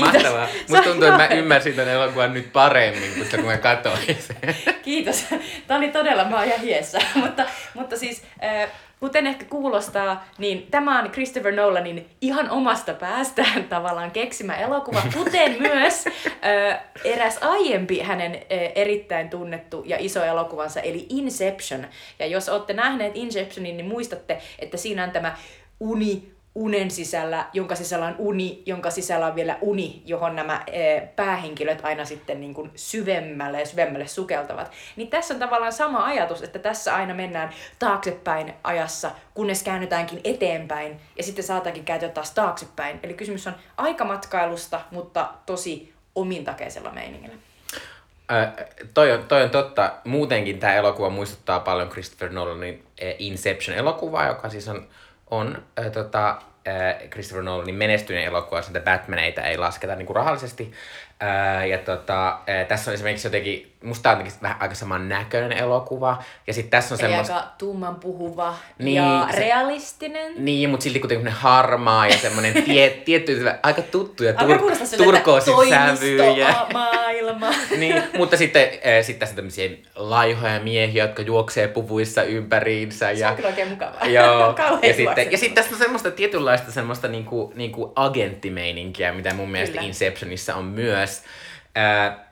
Mahtavaa. 0.00 0.46
Sä 0.52 0.52
Musta 0.68 0.84
tuntuu, 0.84 1.08
että 1.08 1.16
mä 1.16 1.26
ymmärsin 1.26 1.74
tämän 1.74 1.94
elokuvan 1.94 2.34
nyt 2.34 2.52
paremmin, 2.52 3.14
kuin 3.14 3.28
kun 3.30 3.44
mä 3.44 3.56
katsoin 3.56 3.98
sen. 4.18 4.56
Kiitos. 4.82 5.24
Tämä 5.66 5.78
oli 5.78 5.88
todella, 5.88 6.24
mä 6.24 6.36
oon 6.36 6.46
ihan 6.46 6.60
hiessä. 6.60 6.98
mutta, 7.14 7.44
mutta 7.74 7.96
siis, 7.96 8.22
äh, 8.44 8.70
kuten 9.00 9.26
ehkä 9.26 9.44
kuulostaa, 9.44 10.24
niin 10.38 10.66
tämä 10.70 10.98
on 10.98 11.10
Christopher 11.10 11.54
Nolanin 11.54 12.06
ihan 12.20 12.50
omasta 12.50 12.94
päästään 12.94 13.64
tavallaan 13.64 14.10
keksimä 14.10 14.56
elokuva, 14.56 15.02
kuten 15.14 15.56
myös 15.60 16.06
äh, 16.06 16.80
eräs 17.04 17.38
aiempi 17.40 18.00
hänen 18.00 18.34
äh, 18.34 18.40
erittäin 18.74 19.30
tunnettu 19.30 19.82
ja 19.86 19.96
iso 20.00 20.24
elokuvansa, 20.24 20.80
eli 20.80 21.06
Inception. 21.08 21.86
Ja 22.18 22.26
jos 22.26 22.48
olette 22.48 22.72
nähneet 22.72 23.16
Inceptionin, 23.16 23.76
niin 23.76 23.88
muistatte, 23.88 24.38
että 24.58 24.76
siinä 24.76 25.04
on 25.04 25.10
tämä 25.10 25.36
uni 25.80 26.37
unen 26.58 26.90
sisällä, 26.90 27.46
jonka 27.52 27.74
sisällä 27.74 28.06
on 28.06 28.14
uni, 28.18 28.62
jonka 28.66 28.90
sisällä 28.90 29.26
on 29.26 29.34
vielä 29.34 29.58
uni, 29.60 30.02
johon 30.04 30.36
nämä 30.36 30.62
e, 30.66 31.00
päähenkilöt 31.00 31.84
aina 31.84 32.04
sitten 32.04 32.40
niin 32.40 32.54
kuin 32.54 32.70
syvemmälle 32.74 33.60
ja 33.60 33.66
syvemmälle 33.66 34.06
sukeltavat. 34.06 34.72
Niin 34.96 35.08
tässä 35.08 35.34
on 35.34 35.40
tavallaan 35.40 35.72
sama 35.72 36.04
ajatus, 36.04 36.42
että 36.42 36.58
tässä 36.58 36.94
aina 36.94 37.14
mennään 37.14 37.50
taaksepäin 37.78 38.54
ajassa, 38.64 39.10
kunnes 39.34 39.62
käännytäänkin 39.62 40.20
eteenpäin 40.24 41.00
ja 41.16 41.22
sitten 41.22 41.44
saataankin 41.44 41.84
kääntyä 41.84 42.08
taas 42.08 42.30
taaksepäin. 42.30 43.00
Eli 43.02 43.14
kysymys 43.14 43.46
on 43.46 43.54
aikamatkailusta, 43.76 44.80
mutta 44.90 45.30
tosi 45.46 45.92
omintakeisella 46.14 46.90
meiningillä. 46.90 47.34
Ö, 48.30 48.64
toi, 48.94 49.12
on, 49.12 49.24
toi 49.24 49.42
on 49.42 49.50
totta. 49.50 49.92
Muutenkin 50.04 50.58
tämä 50.58 50.74
elokuva 50.74 51.10
muistuttaa 51.10 51.60
paljon 51.60 51.88
Christopher 51.88 52.32
Nolanin 52.32 52.86
eh, 52.98 53.16
Inception-elokuvaa, 53.18 54.26
joka 54.26 54.48
siis 54.48 54.68
on, 54.68 54.88
on 55.30 55.62
äh, 55.78 55.90
tota, 55.90 56.28
äh, 56.68 57.08
Christopher 57.10 57.42
Nolanin 57.42 57.74
menestyneen 57.74 58.24
elokuva, 58.24 58.58
jossa 58.58 58.80
Batmaneita 58.80 59.42
ei 59.42 59.58
lasketa 59.58 59.94
niinku 59.94 60.14
rahallisesti. 60.14 60.72
Ja 61.70 61.78
tota, 61.78 62.38
tässä 62.68 62.90
on 62.90 62.94
esimerkiksi 62.94 63.26
jotenkin, 63.26 63.72
musta 63.84 64.10
on 64.10 64.12
jotenkin 64.18 64.42
vähän 64.42 64.56
aika 64.60 64.74
saman 64.74 65.08
näköinen 65.08 65.52
elokuva. 65.58 66.22
Ja 66.46 66.52
sitten 66.54 66.70
tässä 66.70 66.94
on 66.94 66.98
semmoista... 66.98 67.36
aika 67.36 67.48
tumman 67.58 67.94
puhuva 67.94 68.54
Niin, 68.78 68.96
ja 68.96 69.28
se- 69.30 69.38
realistinen. 69.40 70.32
Niin, 70.44 70.70
mutta 70.70 70.84
silti 70.84 71.00
kuitenkin 71.00 71.28
harmaa 71.28 72.06
ja 72.06 72.18
semmoinen 72.18 72.62
tie, 72.64 72.90
tietty, 72.90 73.46
aika 73.62 73.82
tuttuja 73.82 74.34
Alkaa 74.36 74.58
tur, 74.58 74.72
että 74.72 74.96
turkoosisävyjä. 74.96 76.54
toimistomaailma. 76.54 77.50
niin, 77.78 78.02
mutta 78.16 78.36
sitten 78.36 78.62
äh, 78.62 79.04
sit 79.04 79.18
tässä 79.18 79.32
on 79.32 79.36
tämmöisiä 79.36 79.70
laihoja 79.94 80.60
miehiä, 80.60 81.04
jotka 81.04 81.22
juoksee 81.22 81.68
puvuissa 81.68 82.22
ympäriinsä. 82.22 82.98
Se 83.14 83.20
Ja, 83.20 83.30
on 83.30 83.36
kyllä 83.36 83.48
oikein 83.48 83.68
mukavaa. 83.68 84.06
Joo, 84.06 84.54
ja 84.88 84.94
sitten, 84.94 85.32
ja 85.32 85.38
sitten 85.38 85.54
tässä 85.54 85.74
on 85.74 85.78
semmoista 85.78 86.10
tietynlaista 86.10 86.72
semmoista 86.72 87.08
niinku, 87.08 87.52
niinku 87.54 87.92
agenttimeininkiä, 87.96 89.12
mitä 89.12 89.34
mun 89.34 89.50
mielestä 89.50 89.72
Kyllä. 89.76 89.86
Inceptionissa 89.88 90.54
on 90.54 90.64
myös. 90.64 91.07
Ää, 91.74 92.28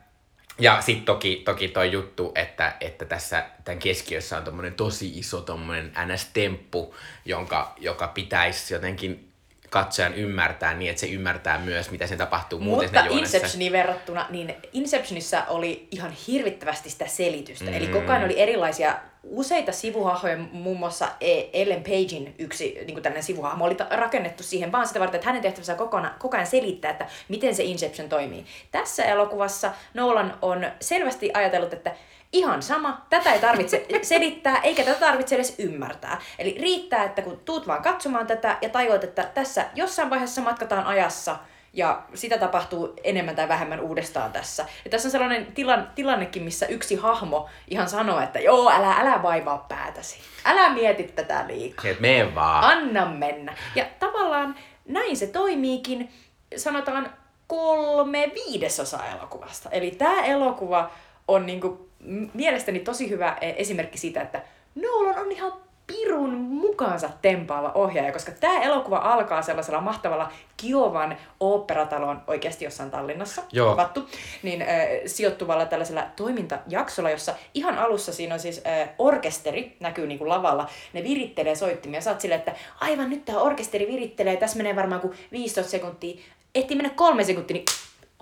ja 0.59 0.81
sitten 0.81 1.05
toki, 1.05 1.41
toki 1.45 1.67
toi 1.67 1.91
juttu, 1.91 2.31
että, 2.35 2.75
että 2.81 3.05
tässä 3.05 3.45
tämän 3.63 3.79
keskiössä 3.79 4.37
on 4.37 4.43
tommonen 4.43 4.73
tosi 4.73 5.19
iso 5.19 5.41
tommonen 5.41 5.91
NS-temppu, 6.05 6.95
jonka, 7.25 7.75
joka 7.79 8.07
pitäisi 8.07 8.73
jotenkin 8.73 9.27
katsojan 9.69 10.13
ymmärtää 10.13 10.73
niin, 10.73 10.89
että 10.89 10.99
se 10.99 11.07
ymmärtää 11.07 11.59
myös, 11.59 11.91
mitä 11.91 12.07
se 12.07 12.15
tapahtuu 12.15 12.59
muuten 12.59 12.89
Mutta. 12.89 13.19
Inceptioniin 13.19 13.71
verrattuna, 13.71 14.25
niin 14.29 14.55
Inceptionissa 14.73 15.43
oli 15.47 15.87
ihan 15.91 16.11
hirvittävästi 16.27 16.89
sitä 16.89 17.07
selitystä. 17.07 17.65
Mm. 17.65 17.73
Eli 17.73 17.87
koko 17.87 18.11
ajan 18.11 18.23
oli 18.23 18.39
erilaisia 18.39 18.95
useita 19.29 19.71
sivuhahmoja, 19.71 20.37
muun 20.37 20.79
muassa 20.79 21.07
E- 21.21 21.49
Ellen 21.53 21.83
Pagein 21.83 22.35
yksi 22.39 22.77
niin 22.85 22.95
tällainen 22.95 23.23
sivuhahmo 23.23 23.65
oli 23.65 23.77
rakennettu 23.89 24.43
siihen 24.43 24.71
vaan 24.71 24.87
sitä 24.87 24.99
varten, 24.99 25.15
että 25.17 25.29
hänen 25.29 25.41
tehtävänsä 25.41 25.71
on 25.73 25.77
koko 25.77 25.97
ajan, 25.97 26.11
koko 26.19 26.37
ajan 26.37 26.47
selittää, 26.47 26.91
että 26.91 27.07
miten 27.29 27.55
se 27.55 27.63
Inception 27.63 28.09
toimii. 28.09 28.45
Tässä 28.71 29.05
elokuvassa 29.05 29.71
Nolan 29.93 30.37
on 30.41 30.67
selvästi 30.81 31.31
ajatellut, 31.33 31.73
että 31.73 31.95
Ihan 32.33 32.61
sama, 32.61 33.05
tätä 33.09 33.33
ei 33.33 33.39
tarvitse 33.39 33.85
selittää, 34.01 34.61
eikä 34.61 34.83
tätä 34.83 34.99
tarvitse 34.99 35.35
edes 35.35 35.55
ymmärtää. 35.59 36.21
Eli 36.39 36.57
riittää, 36.61 37.03
että 37.03 37.21
kun 37.21 37.41
tuut 37.45 37.67
vaan 37.67 37.83
katsomaan 37.83 38.27
tätä 38.27 38.57
ja 38.61 38.69
tajuat, 38.69 39.03
että 39.03 39.23
tässä 39.33 39.65
jossain 39.75 40.09
vaiheessa 40.09 40.41
matkataan 40.41 40.85
ajassa, 40.85 41.37
ja 41.77 42.01
sitä 42.13 42.37
tapahtuu 42.37 42.93
enemmän 43.03 43.35
tai 43.35 43.47
vähemmän 43.47 43.79
uudestaan 43.79 44.31
tässä. 44.31 44.65
Ja 44.85 44.91
tässä 44.91 45.07
on 45.07 45.11
sellainen 45.11 45.45
tilan, 45.45 45.91
tilannekin, 45.95 46.43
missä 46.43 46.65
yksi 46.65 46.95
hahmo 46.95 47.49
ihan 47.67 47.89
sanoo, 47.89 48.19
että 48.19 48.39
joo, 48.39 48.71
älä, 48.71 48.93
älä 48.93 49.23
vaivaa 49.23 49.65
päätäsi. 49.69 50.19
Älä 50.45 50.69
mieti 50.69 51.03
tätä 51.03 51.45
liikaa. 51.47 51.83
Se, 51.83 51.89
että 51.89 52.01
mene 52.01 52.35
vaan. 52.35 52.63
Anna 52.63 53.05
mennä. 53.05 53.55
Ja 53.75 53.85
tavallaan 53.99 54.55
näin 54.85 55.17
se 55.17 55.27
toimiikin, 55.27 56.11
sanotaan 56.55 57.13
kolme 57.47 58.31
viidesosaa 58.33 59.05
elokuvasta. 59.17 59.69
Eli 59.69 59.91
tämä 59.91 60.25
elokuva 60.25 60.91
on 61.27 61.45
niinku 61.45 61.89
mielestäni 62.33 62.79
tosi 62.79 63.09
hyvä 63.09 63.37
e, 63.41 63.53
esimerkki 63.57 63.97
siitä, 63.97 64.21
että 64.21 64.41
Nolan 64.75 65.19
on 65.19 65.31
ihan 65.31 65.53
pirun 65.87 66.29
mukaansa 66.33 67.09
tempaava 67.21 67.71
ohjaaja, 67.75 68.11
koska 68.11 68.31
tämä 68.31 68.61
elokuva 68.61 68.97
alkaa 68.97 69.41
sellaisella 69.41 69.81
mahtavalla 69.81 70.31
Kiovan 70.57 71.17
oopperatalon 71.39 72.21
oikeasti 72.27 72.65
jossain 72.65 72.91
Tallinnassa, 72.91 73.43
Joo. 73.51 73.71
kuvattu, 73.71 74.09
niin 74.43 74.61
äh, 74.61 74.67
sijoittuvalla 75.05 75.65
tällaisella 75.65 76.03
toimintajaksolla, 76.15 77.09
jossa 77.09 77.33
ihan 77.53 77.77
alussa 77.77 78.13
siinä 78.13 78.33
on 78.33 78.39
siis 78.39 78.61
äh, 78.67 78.89
orkesteri, 78.97 79.77
näkyy 79.79 80.07
niin 80.07 80.17
kuin 80.17 80.29
lavalla, 80.29 80.69
ne 80.93 81.03
virittelee 81.03 81.55
soittimia, 81.55 82.01
sä 82.01 82.11
oot 82.11 82.21
silleen, 82.21 82.39
että 82.39 82.55
aivan 82.79 83.09
nyt 83.09 83.25
tämä 83.25 83.39
orkesteri 83.39 83.87
virittelee, 83.87 84.37
tässä 84.37 84.57
menee 84.57 84.75
varmaan 84.75 85.01
kuin 85.01 85.13
15 85.31 85.71
sekuntia, 85.71 86.21
ehtii 86.55 86.77
mennä 86.77 86.91
kolme 86.95 87.23
sekuntia, 87.23 87.53
niin 87.53 87.65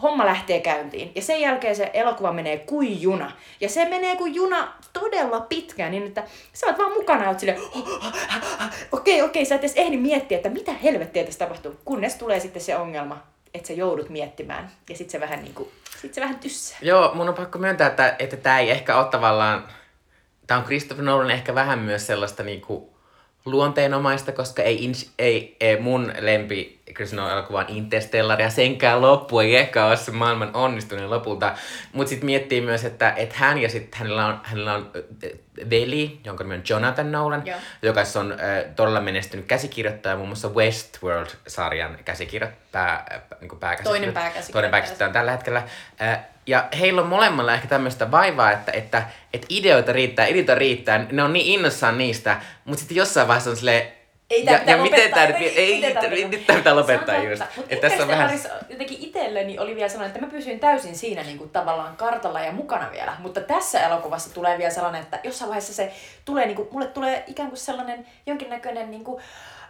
homma 0.01 0.25
lähtee 0.25 0.59
käyntiin. 0.59 1.11
Ja 1.15 1.21
sen 1.21 1.41
jälkeen 1.41 1.75
se 1.75 1.91
elokuva 1.93 2.33
menee 2.33 2.57
kuin 2.57 3.01
juna. 3.01 3.31
Ja 3.61 3.69
se 3.69 3.85
menee 3.85 4.15
kuin 4.15 4.35
juna 4.35 4.73
todella 4.93 5.39
pitkään, 5.39 5.91
niin 5.91 6.07
että 6.07 6.23
sä 6.53 6.67
oot 6.67 6.77
vaan 6.77 6.93
mukana 6.93 7.29
oot 7.29 7.39
silleen, 7.39 7.61
okei, 8.91 9.21
okei, 9.21 9.45
sä 9.45 9.55
et 9.55 9.61
edes 9.61 9.75
ehdi 9.75 9.97
miettiä, 9.97 10.35
että 10.37 10.49
mitä 10.49 10.73
helvettiä 10.73 11.23
tässä 11.23 11.39
tapahtuu. 11.39 11.79
Kunnes 11.85 12.15
tulee 12.15 12.39
sitten 12.39 12.61
se 12.61 12.77
ongelma, 12.77 13.23
että 13.53 13.67
sä 13.67 13.73
joudut 13.73 14.09
miettimään. 14.09 14.71
Ja 14.89 14.97
sit 14.97 15.09
se 15.09 15.19
vähän 15.19 15.43
niinku, 15.43 15.71
sit 16.01 16.13
se 16.13 16.21
vähän 16.21 16.39
tyssää. 16.39 16.77
Joo, 16.81 17.11
mun 17.13 17.29
on 17.29 17.35
pakko 17.35 17.59
myöntää, 17.59 17.87
että, 17.87 18.15
että 18.19 18.37
tämä 18.37 18.59
ei 18.59 18.71
ehkä 18.71 18.97
ole 18.97 19.05
tavallaan... 19.05 19.67
Tämä 20.47 20.59
on 20.59 20.65
Christopher 20.65 21.05
Nolan 21.05 21.31
ehkä 21.31 21.55
vähän 21.55 21.79
myös 21.79 22.07
sellaista 22.07 22.43
niinku 22.43 22.94
luonteenomaista, 23.45 24.31
koska 24.31 24.63
ei, 24.63 24.83
ins, 24.83 25.11
ei, 25.19 25.57
ei 25.59 25.79
mun 25.79 26.13
lempi 26.19 26.79
elokuva 27.31 27.59
on 27.59 27.65
Interstellar 27.67 28.41
ja 28.41 28.49
senkään 28.49 29.01
loppu 29.01 29.39
ei 29.39 29.55
ehkä 29.55 29.85
ole 29.85 29.97
se 29.97 30.11
maailman 30.11 30.49
onnistuneen 30.53 31.09
lopulta. 31.09 31.55
Mutta 31.93 32.09
sitten 32.09 32.25
miettii 32.25 32.61
myös, 32.61 32.85
että, 32.85 33.11
että 33.11 33.35
hän 33.37 33.57
ja 33.57 33.69
sitten 33.69 33.99
hänellä 33.99 34.25
on, 34.25 34.39
hänellä 34.43 34.73
on 34.73 34.91
veli, 35.69 36.19
jonka 36.23 36.43
nimi 36.43 36.55
on 36.55 36.63
Jonathan 36.69 37.11
Nolan, 37.11 37.41
Joo. 37.45 37.59
joka 37.81 38.01
on 38.19 38.31
äh, 38.31 38.37
todella 38.75 39.01
menestynyt 39.01 39.45
käsikirjoittaja, 39.45 40.15
muun 40.15 40.27
muassa 40.29 40.49
Westworld-sarjan 40.49 41.97
käsikirjoittaja, 42.05 42.61
pää, 42.71 43.05
niin 43.41 43.59
pääkäsikirjoittaja. 43.59 43.83
Toinen 43.83 44.13
pääkäsikirjoittaja. 44.13 44.53
Toinen 44.53 44.71
pääkäsikirjoittaja 44.71 45.07
on 45.07 45.13
tällä 45.13 45.31
hetkellä. 45.31 45.63
Äh, 46.01 46.19
Ja 46.47 46.67
heillä 46.79 47.01
on 47.01 47.07
molemmilla 47.07 47.53
ehkä 47.53 47.67
tämmöistä 47.67 48.11
vaivaa, 48.11 48.51
että, 48.51 48.71
että, 48.71 49.03
että 49.33 49.47
ideoita 49.49 49.93
riittää, 49.93 50.25
ideoita 50.25 50.55
riittää, 50.55 51.05
ne 51.11 51.23
on 51.23 51.33
niin 51.33 51.45
innossaan 51.45 51.97
niistä, 51.97 52.37
mutta 52.65 52.79
sitten 52.79 52.97
jossain 52.97 53.27
vaiheessa 53.27 53.49
on 53.49 53.55
silleen, 53.57 53.87
Ei 54.29 54.45
ja, 54.45 54.59
pitää 54.59 54.75
ja 54.75 54.83
miten 54.83 55.11
tää 55.13 55.27
nyt, 55.27 55.35
ei, 55.35 55.57
ei, 55.57 55.85
ei, 55.85 55.93
pitää- 55.93 56.09
nyt 56.09 56.47
tää 56.47 56.55
pitää 56.55 56.75
lopettaa 56.75 57.23
just. 57.23 57.43
Mutta 57.57 57.73
Että 57.73 57.89
tässä 57.89 58.03
on 58.03 58.09
vähän... 58.09 58.29
Interstellarissa 58.29 58.73
jotenkin 58.73 58.97
itselleni 59.01 59.59
oli 59.59 59.75
vielä 59.75 59.89
sellainen, 59.89 60.15
että 60.15 60.25
mä 60.25 60.31
pysyin 60.31 60.59
täysin 60.59 60.95
siinä 60.95 61.23
niin 61.23 61.37
kuin 61.37 61.49
tavallaan 61.49 61.97
kartalla 61.97 62.39
ja 62.41 62.51
mukana 62.51 62.91
vielä. 62.91 63.13
Mutta 63.19 63.41
tässä 63.41 63.85
elokuvassa 63.85 64.33
tulee 64.33 64.57
vielä 64.57 64.71
sellainen, 64.73 65.01
että 65.01 65.19
jossain 65.23 65.49
vaiheessa 65.49 65.73
se 65.73 65.93
tulee, 66.25 66.45
niin 66.45 66.55
kuin, 66.55 66.67
mulle 66.71 66.87
tulee 66.87 67.23
ikään 67.27 67.49
kuin 67.49 67.59
sellainen 67.59 68.07
jonkinnäköinen 68.25 68.91
niin 68.91 69.03
kuin, 69.03 69.23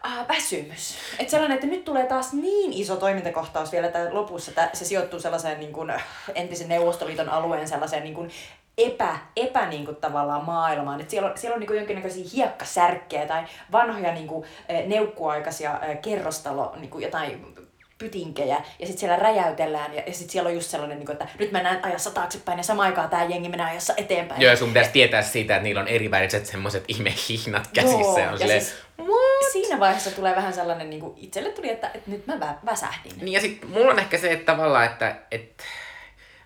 äh, 0.05 0.27
väsymys. 0.27 0.95
Että 1.19 1.31
sellainen, 1.31 1.55
että 1.55 1.67
nyt 1.67 1.85
tulee 1.85 2.05
taas 2.05 2.33
niin 2.33 2.73
iso 2.73 2.95
toimintakohtaus 2.95 3.71
vielä 3.71 3.87
tämän 3.87 4.13
lopussa, 4.15 4.51
että 4.51 4.69
se 4.73 4.85
sijoittuu 4.85 5.19
sellaiseen 5.19 5.59
niin 5.59 5.73
kuin, 5.73 5.89
äh, 5.89 6.03
entisen 6.35 6.69
Neuvostoliiton 6.69 7.29
alueen 7.29 7.67
sellaiseen 7.67 8.03
niin 8.03 8.15
kuin, 8.15 8.31
epä, 8.77 9.17
epä 9.35 9.65
niin 9.65 9.85
kuin, 9.85 9.95
tavallaan 9.95 10.45
maailmaan. 10.45 11.01
Et 11.01 11.09
siellä 11.09 11.31
on, 11.31 11.37
siellä 11.37 11.53
on 11.53 11.59
niin 11.59 11.67
kuin, 11.67 11.77
jonkinnäköisiä 11.77 12.25
hiekkasärkkejä 12.33 13.25
tai 13.25 13.43
vanhoja 13.71 14.13
niin 14.13 14.27
kuin, 14.27 14.45
eh, 14.69 14.85
neukkuaikaisia 14.87 15.79
eh, 15.81 16.01
kerrostalo, 16.01 16.75
niin 16.79 16.89
kuin, 16.89 17.03
jotain 17.03 17.55
pytinkejä, 17.97 18.55
ja 18.79 18.87
sitten 18.87 18.97
siellä 18.97 19.15
räjäytellään, 19.15 19.93
ja, 19.93 20.03
ja 20.07 20.13
sitten 20.13 20.29
siellä 20.29 20.47
on 20.47 20.55
just 20.55 20.69
sellainen, 20.69 20.97
niin 20.97 21.05
kuin, 21.05 21.13
että 21.13 21.27
nyt 21.39 21.51
mennään 21.51 21.79
ajassa 21.83 22.11
taaksepäin, 22.11 22.57
ja 22.57 22.63
samaan 22.63 22.89
aikaan 22.89 23.09
tämä 23.09 23.23
jengi 23.23 23.49
menee 23.49 23.65
ajassa 23.65 23.93
eteenpäin. 23.97 24.41
Joo, 24.41 24.51
ja 24.51 24.57
sun 24.57 24.67
pitäisi 24.67 24.91
tietää 24.91 25.21
siitä, 25.21 25.55
että 25.55 25.63
niillä 25.63 25.81
on 25.81 25.87
eriväriset 25.87 26.45
semmoset 26.45 26.83
imehihnat 26.87 27.69
käsissä. 27.73 27.97
Joo, 27.99 28.17
ja 28.17 28.25
on 28.25 28.33
ja 28.33 28.37
silleen, 28.37 28.61
siis- 28.61 28.75
what? 28.99 29.51
Siinä 29.51 29.79
vaiheessa 29.79 30.11
tulee 30.11 30.35
vähän 30.35 30.53
sellainen, 30.53 30.89
niin 30.89 30.99
kuin 30.99 31.13
itselle 31.17 31.49
tuli, 31.49 31.69
että, 31.69 31.91
että 31.93 32.11
nyt 32.11 32.27
mä 32.27 32.33
vä- 32.33 32.65
väsähdin. 32.65 33.13
Niin 33.21 33.31
ja 33.31 33.41
sit 33.41 33.69
mulla 33.69 33.91
on 33.91 33.99
ehkä 33.99 34.17
se, 34.17 34.31
että 34.31 34.53
tavallaan, 34.53 34.85
että, 34.85 35.15
että 35.31 35.63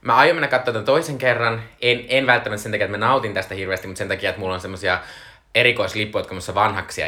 mä 0.02 0.16
aion 0.16 0.36
mennä 0.36 0.48
katsoa 0.48 0.74
tämän 0.74 0.86
toisen 0.86 1.18
kerran. 1.18 1.64
En, 1.82 2.06
en 2.08 2.28
välttämättä 2.28 2.64
sen 2.64 2.72
takia, 2.72 2.86
että 2.86 2.98
mä 2.98 3.06
nautin 3.06 3.34
tästä 3.34 3.56
hirveästi, 3.56 3.88
mutta 3.88 3.98
sen 3.98 4.08
takia, 4.08 4.30
että 4.30 4.40
mulla 4.40 4.54
on 4.54 4.62
semmosia 4.62 5.00
erikoislippuja, 5.56 6.20
jotka 6.20 6.36
on 6.36 6.56
vanhaksi 6.56 7.02
ja 7.02 7.08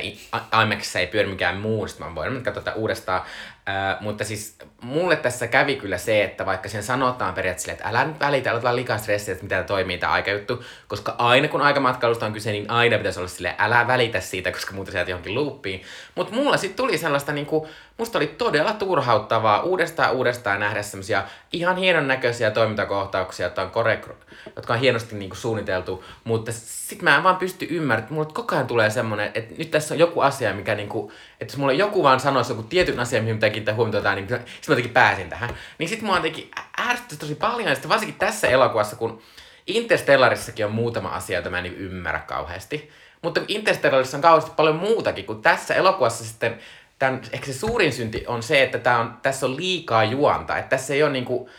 IMAXissa 0.64 1.00
ei 1.00 1.08
pyöri 1.08 1.30
mikään 1.30 1.58
muu, 1.58 1.88
sit 1.88 2.00
mä 2.00 2.16
voin 2.16 2.32
mennä 2.32 2.46
katsoa 2.46 2.64
tätä 2.64 2.78
uudestaan. 2.78 3.22
Äh, 3.70 4.02
mutta 4.02 4.24
siis 4.24 4.58
mulle 4.82 5.16
tässä 5.16 5.48
kävi 5.48 5.76
kyllä 5.76 5.98
se, 5.98 6.24
että 6.24 6.46
vaikka 6.46 6.70
sen 6.70 6.84
sanotaan 6.84 7.34
periaatteessa, 7.34 7.72
että 7.72 7.88
älä 7.88 8.06
nyt 8.06 8.20
välitä, 8.20 8.52
älä 8.52 8.76
liikaa 8.76 8.98
stressiä, 8.98 9.32
että 9.32 9.44
mitä 9.44 9.64
toimii 9.64 9.98
tämä 9.98 10.14
aikajuttu, 10.14 10.64
koska 10.88 11.16
aina 11.18 11.48
kun 11.48 11.62
aikamatkailusta 11.62 12.26
on 12.26 12.34
kyse, 12.34 12.52
niin 12.52 12.70
aina 12.70 12.98
pitäisi 12.98 13.20
olla 13.20 13.30
silleen, 13.30 13.56
älä 13.58 13.88
välitä 13.88 14.20
siitä, 14.20 14.52
koska 14.52 14.74
muuten 14.74 14.92
sieltä 14.92 15.12
johonkin 15.12 15.36
loopiin. 15.36 15.82
Mutta 16.16 16.36
mulla 16.36 16.58
sitten 16.58 16.78
tuli 16.78 16.98
sellaista 16.98 17.32
niinku, 17.32 17.68
musta 17.98 18.18
oli 18.18 18.28
todella 18.28 18.74
turhauttavaa 18.74 19.62
uudestaan 19.62 20.12
uudestaan 20.12 20.60
nähdä 20.60 20.82
semmosia 20.82 21.24
ihan 21.54 21.78
hienon 21.78 22.08
näköisiä 22.08 22.52
toimintakohtauksia, 22.52 23.46
jotka 23.46 23.62
on, 23.62 23.72
korek- 23.72 24.14
jotka 24.56 24.74
on 24.74 24.80
hienosti 24.80 25.16
niinku 25.16 25.36
suunniteltu, 25.36 26.04
mutta 26.24 26.52
sit 26.52 27.02
mä 27.02 27.18
en 27.18 27.24
vaan 27.24 27.36
pysty 27.36 27.68
ymmärtämään, 27.70 28.14
mulle 28.14 28.30
koko 28.34 28.56
ajan 28.56 28.68
tulee 28.68 28.90
semmonen, 28.90 29.32
että 29.34 29.56
nyt 29.58 29.72
tässä 29.72 29.94
on 29.94 30.00
joku 30.00 30.22
asia, 30.22 30.54
mikä 30.54 30.76
niinku, 30.76 31.12
että 31.42 31.52
jos 31.52 31.58
mulle 31.58 31.74
joku 31.74 32.04
vaan 32.04 32.20
sanoisi 32.20 32.52
joku 32.52 32.64
tietyn 32.64 33.00
asian, 33.00 33.24
mihin 33.24 33.38
pitää 33.38 33.50
kiinnittää 33.50 33.76
huomiota, 33.76 34.16
niin 34.16 34.28
mä 34.72 34.74
jotenkin 34.74 34.94
pääsin 34.94 35.30
tähän. 35.30 35.50
Niin 35.78 35.90
sit 35.90 36.02
mua 36.02 36.16
jotenkin 36.16 36.52
ärsytti 36.80 37.18
tosi 37.18 37.36
paljon, 37.36 37.70
ja 37.70 37.76
sitten 37.76 37.90
varsinkin 37.90 38.20
tässä 38.20 38.48
elokuvassa, 38.48 38.96
kun 38.96 39.22
Interstellarissakin 39.68 40.66
on 40.66 40.72
muutama 40.72 41.10
asia, 41.10 41.38
jota 41.38 41.50
mä 41.50 41.58
en 41.58 41.64
niinku 41.64 41.80
ymmärrä 41.80 42.20
kauheasti. 42.20 42.90
Mutta 43.22 43.42
Interstellarissa 43.48 44.18
on 44.18 44.22
kauheasti 44.22 44.52
paljon 44.56 44.76
muutakin, 44.76 45.26
kuin 45.26 45.42
tässä 45.42 45.76
elokuvassa 45.76 46.26
sitten 46.26 46.60
tämän, 47.00 47.22
ehkä 47.32 47.46
se 47.46 47.54
suurin 47.54 47.94
synti 47.94 48.24
on 48.28 48.44
se, 48.44 48.64
että 48.64 48.80
tää 48.80 49.00
on, 49.00 49.18
tässä 49.22 49.46
on 49.46 49.58
liikaa 49.58 50.04
juonta. 50.04 50.58
Että 50.58 50.70
tässä 50.70 50.94
ei 50.94 51.04
ole 51.04 51.12
niinku, 51.12 51.50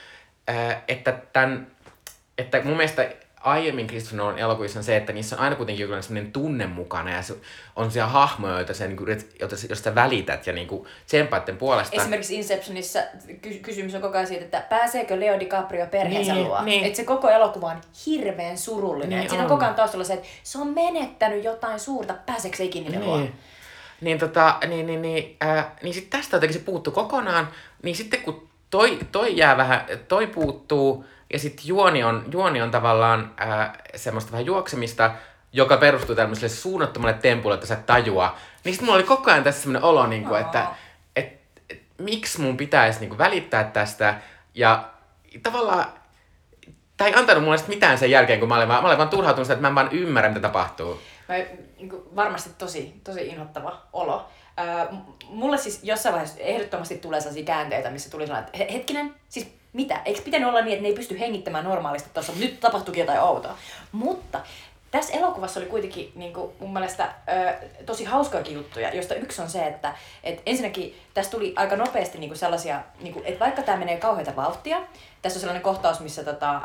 äh, 0.51 0.83
että, 0.89 1.19
tämän, 1.33 1.67
että 2.39 2.61
mun 2.65 2.77
mielestä 2.77 3.11
aiemmin 3.45 3.87
Christopher 3.87 4.17
Nolan 4.17 4.39
elokuvissa 4.39 4.79
on 4.79 4.85
se, 4.85 4.97
että 4.97 5.13
niissä 5.13 5.37
on 5.37 5.43
aina 5.43 5.57
kuitenkin 5.57 5.89
joku 5.89 6.03
sellainen 6.03 6.33
tunne 6.33 6.67
mukana 6.67 7.11
ja 7.11 7.23
se 7.23 7.35
on 7.77 7.91
siellä 7.91 8.11
hahmoja, 8.11 8.55
joita 8.55 8.75
sä, 8.75 8.87
niin 8.87 8.97
kuin, 8.97 9.09
joita, 9.41 9.57
josta 9.69 9.95
välität 9.95 10.47
ja 10.47 10.53
niin 10.53 10.67
kuin, 10.67 10.87
tsempaiden 11.07 11.57
puolesta. 11.57 11.97
Esimerkiksi 11.97 12.35
Inceptionissa 12.35 12.99
ky- 13.43 13.59
kysymys 13.59 13.95
on 13.95 14.03
koko 14.03 14.15
ajan 14.17 14.27
siitä, 14.27 14.45
että 14.45 14.61
pääseekö 14.71 15.21
Leo 15.21 15.41
DiCaprio 15.41 15.87
perheensä 15.87 16.35
Niin, 16.35 16.45
luo. 16.45 16.63
niin. 16.63 16.85
Että 16.85 16.97
se 16.97 17.05
koko 17.05 17.29
elokuva 17.31 17.67
on 17.71 17.81
hirveän 18.07 18.59
surullinen. 18.59 19.09
Niin 19.09 19.19
Niin 19.21 19.31
siinä 19.31 19.45
on 19.45 19.51
on. 19.51 19.57
koko 19.57 19.65
ajan 19.65 19.75
taustalla 19.75 20.05
se, 20.05 20.13
että 20.15 20.29
se 20.43 20.59
on 20.59 20.67
menettänyt 20.75 21.45
jotain 21.45 21.81
suurta, 21.81 22.15
pääseekö 22.27 22.57
se 22.57 22.65
ikinä 22.65 22.85
niiden 22.91 23.07
luo. 23.07 23.17
Niin. 23.17 23.35
Niin, 24.01 24.19
tota, 24.19 24.59
niin, 24.67 24.87
niin, 24.87 25.03
niin, 25.03 25.37
äh, 25.45 25.67
niin 25.83 25.95
sit 25.95 26.11
tästä 26.11 26.37
jotenkin 26.37 26.59
se 26.59 26.65
puuttuu 26.65 26.93
kokonaan, 26.93 27.49
niin 27.83 27.97
sitten 27.97 28.21
kun 28.23 28.49
toi, 28.73 28.99
toi 29.13 29.37
jää 29.37 29.57
vähän, 29.57 29.87
toi 30.09 30.27
puuttuu, 30.27 31.05
ja 31.33 31.39
sitten 31.39 31.69
juoni 31.69 32.05
on, 32.05 32.25
juoni 32.33 32.63
on 32.63 32.71
tavallaan 32.71 33.35
äh, 33.41 33.73
semmoista 33.97 34.33
vähän 34.33 34.47
juoksemista, 34.47 35.11
joka 35.53 35.77
perustuu 35.77 36.15
tämmöiselle 36.15 36.49
suunnattomalle 36.49 37.15
tempulle, 37.15 37.55
että 37.55 37.67
sä 37.67 37.75
et 37.75 37.87
tajua. 37.87 38.37
Niin 38.65 38.73
sitten 38.73 38.87
mulla 38.87 38.97
oli 38.97 39.03
koko 39.03 39.31
ajan 39.31 39.45
tässä 39.45 39.63
semmoinen 39.63 39.83
olo, 39.83 40.07
niin 40.07 40.25
kuin, 40.25 40.41
että 40.41 40.67
et, 41.17 41.41
et, 41.71 41.83
miksi 41.99 42.41
mun 42.41 42.57
pitäisi 42.57 43.01
niin 43.01 43.09
kuin, 43.09 43.19
välittää 43.19 43.65
tästä. 43.65 44.15
Ja 44.55 44.89
tavallaan 45.43 45.87
tämä 46.97 47.09
ei 47.09 47.15
antanut 47.15 47.45
mulle 47.45 47.59
mitään 47.69 47.99
sen 47.99 48.11
jälkeen, 48.11 48.41
kun 48.41 48.49
mä 48.49 48.57
olin 48.57 48.69
vaan, 48.69 48.83
mä 48.83 48.89
olin 48.89 48.99
vaan 48.99 49.09
turhautunut 49.09 49.47
sitä, 49.47 49.55
että 49.55 49.63
mä 49.63 49.69
en 49.69 49.75
vaan 49.75 49.93
ymmärrä, 49.93 50.29
mitä 50.29 50.41
tapahtuu. 50.41 51.01
Mä, 51.29 51.35
niin 51.77 51.89
kuin, 51.89 52.03
varmasti 52.17 52.51
tosi, 52.59 53.01
tosi 53.05 53.27
inhottava 53.27 53.83
olo. 53.93 54.29
Mulle 55.29 55.59
siis 55.59 55.81
jossain 55.83 56.13
vaiheessa 56.13 56.41
ehdottomasti 56.41 56.97
tulee 56.99 57.21
sellaisia 57.21 57.45
käänteitä, 57.45 57.91
missä 57.91 58.11
tuli 58.11 58.27
sellainen, 58.27 58.47
että 58.47 58.59
he- 58.59 58.73
hetkinen, 58.73 59.15
siis 59.29 59.47
mitä? 59.73 60.01
Eikö 60.05 60.23
pitänyt 60.23 60.49
olla 60.49 60.61
niin, 60.61 60.73
että 60.73 60.83
ne 60.83 60.89
ei 60.89 60.95
pysty 60.95 61.21
hengittämään 61.21 61.65
normaalisti 61.65 62.11
tuossa, 62.15 62.33
nyt 62.39 62.61
tapahtuikin 62.61 63.01
jotain 63.01 63.21
outoa. 63.21 63.57
Mutta 63.93 64.41
tässä 64.91 65.13
elokuvassa 65.13 65.61
oli 65.61 65.69
kuitenkin 65.69 66.13
niin 66.15 66.33
kuin, 66.33 66.53
mun 66.61 66.73
mielestä 66.73 67.05
ö, 67.05 67.67
tosi 67.87 68.05
hauskoakin 68.05 68.55
juttuja, 68.55 68.95
joista 68.95 69.15
yksi 69.15 69.43
on 69.43 69.51
se, 69.51 69.67
että 69.67 69.95
et 70.25 70.43
ensinnäkin 70.47 71.01
tässä 71.15 71.31
tuli 71.31 71.53
aika 71.57 71.77
nopeasti 71.77 72.19
niin 72.19 72.31
kuin 72.31 72.39
sellaisia, 72.39 72.81
niin 73.01 73.13
kuin, 73.13 73.27
että 73.27 73.41
vaikka 73.45 73.63
tämä 73.63 73.79
menee 73.79 73.97
kauheita 73.97 74.37
vauhtia, 74.37 74.81
tässä 75.23 75.37
on 75.37 75.41
sellainen 75.41 75.63
kohtaus, 75.63 76.01
missä 76.01 76.25
tota, 76.25 76.55
ö, 76.57 76.59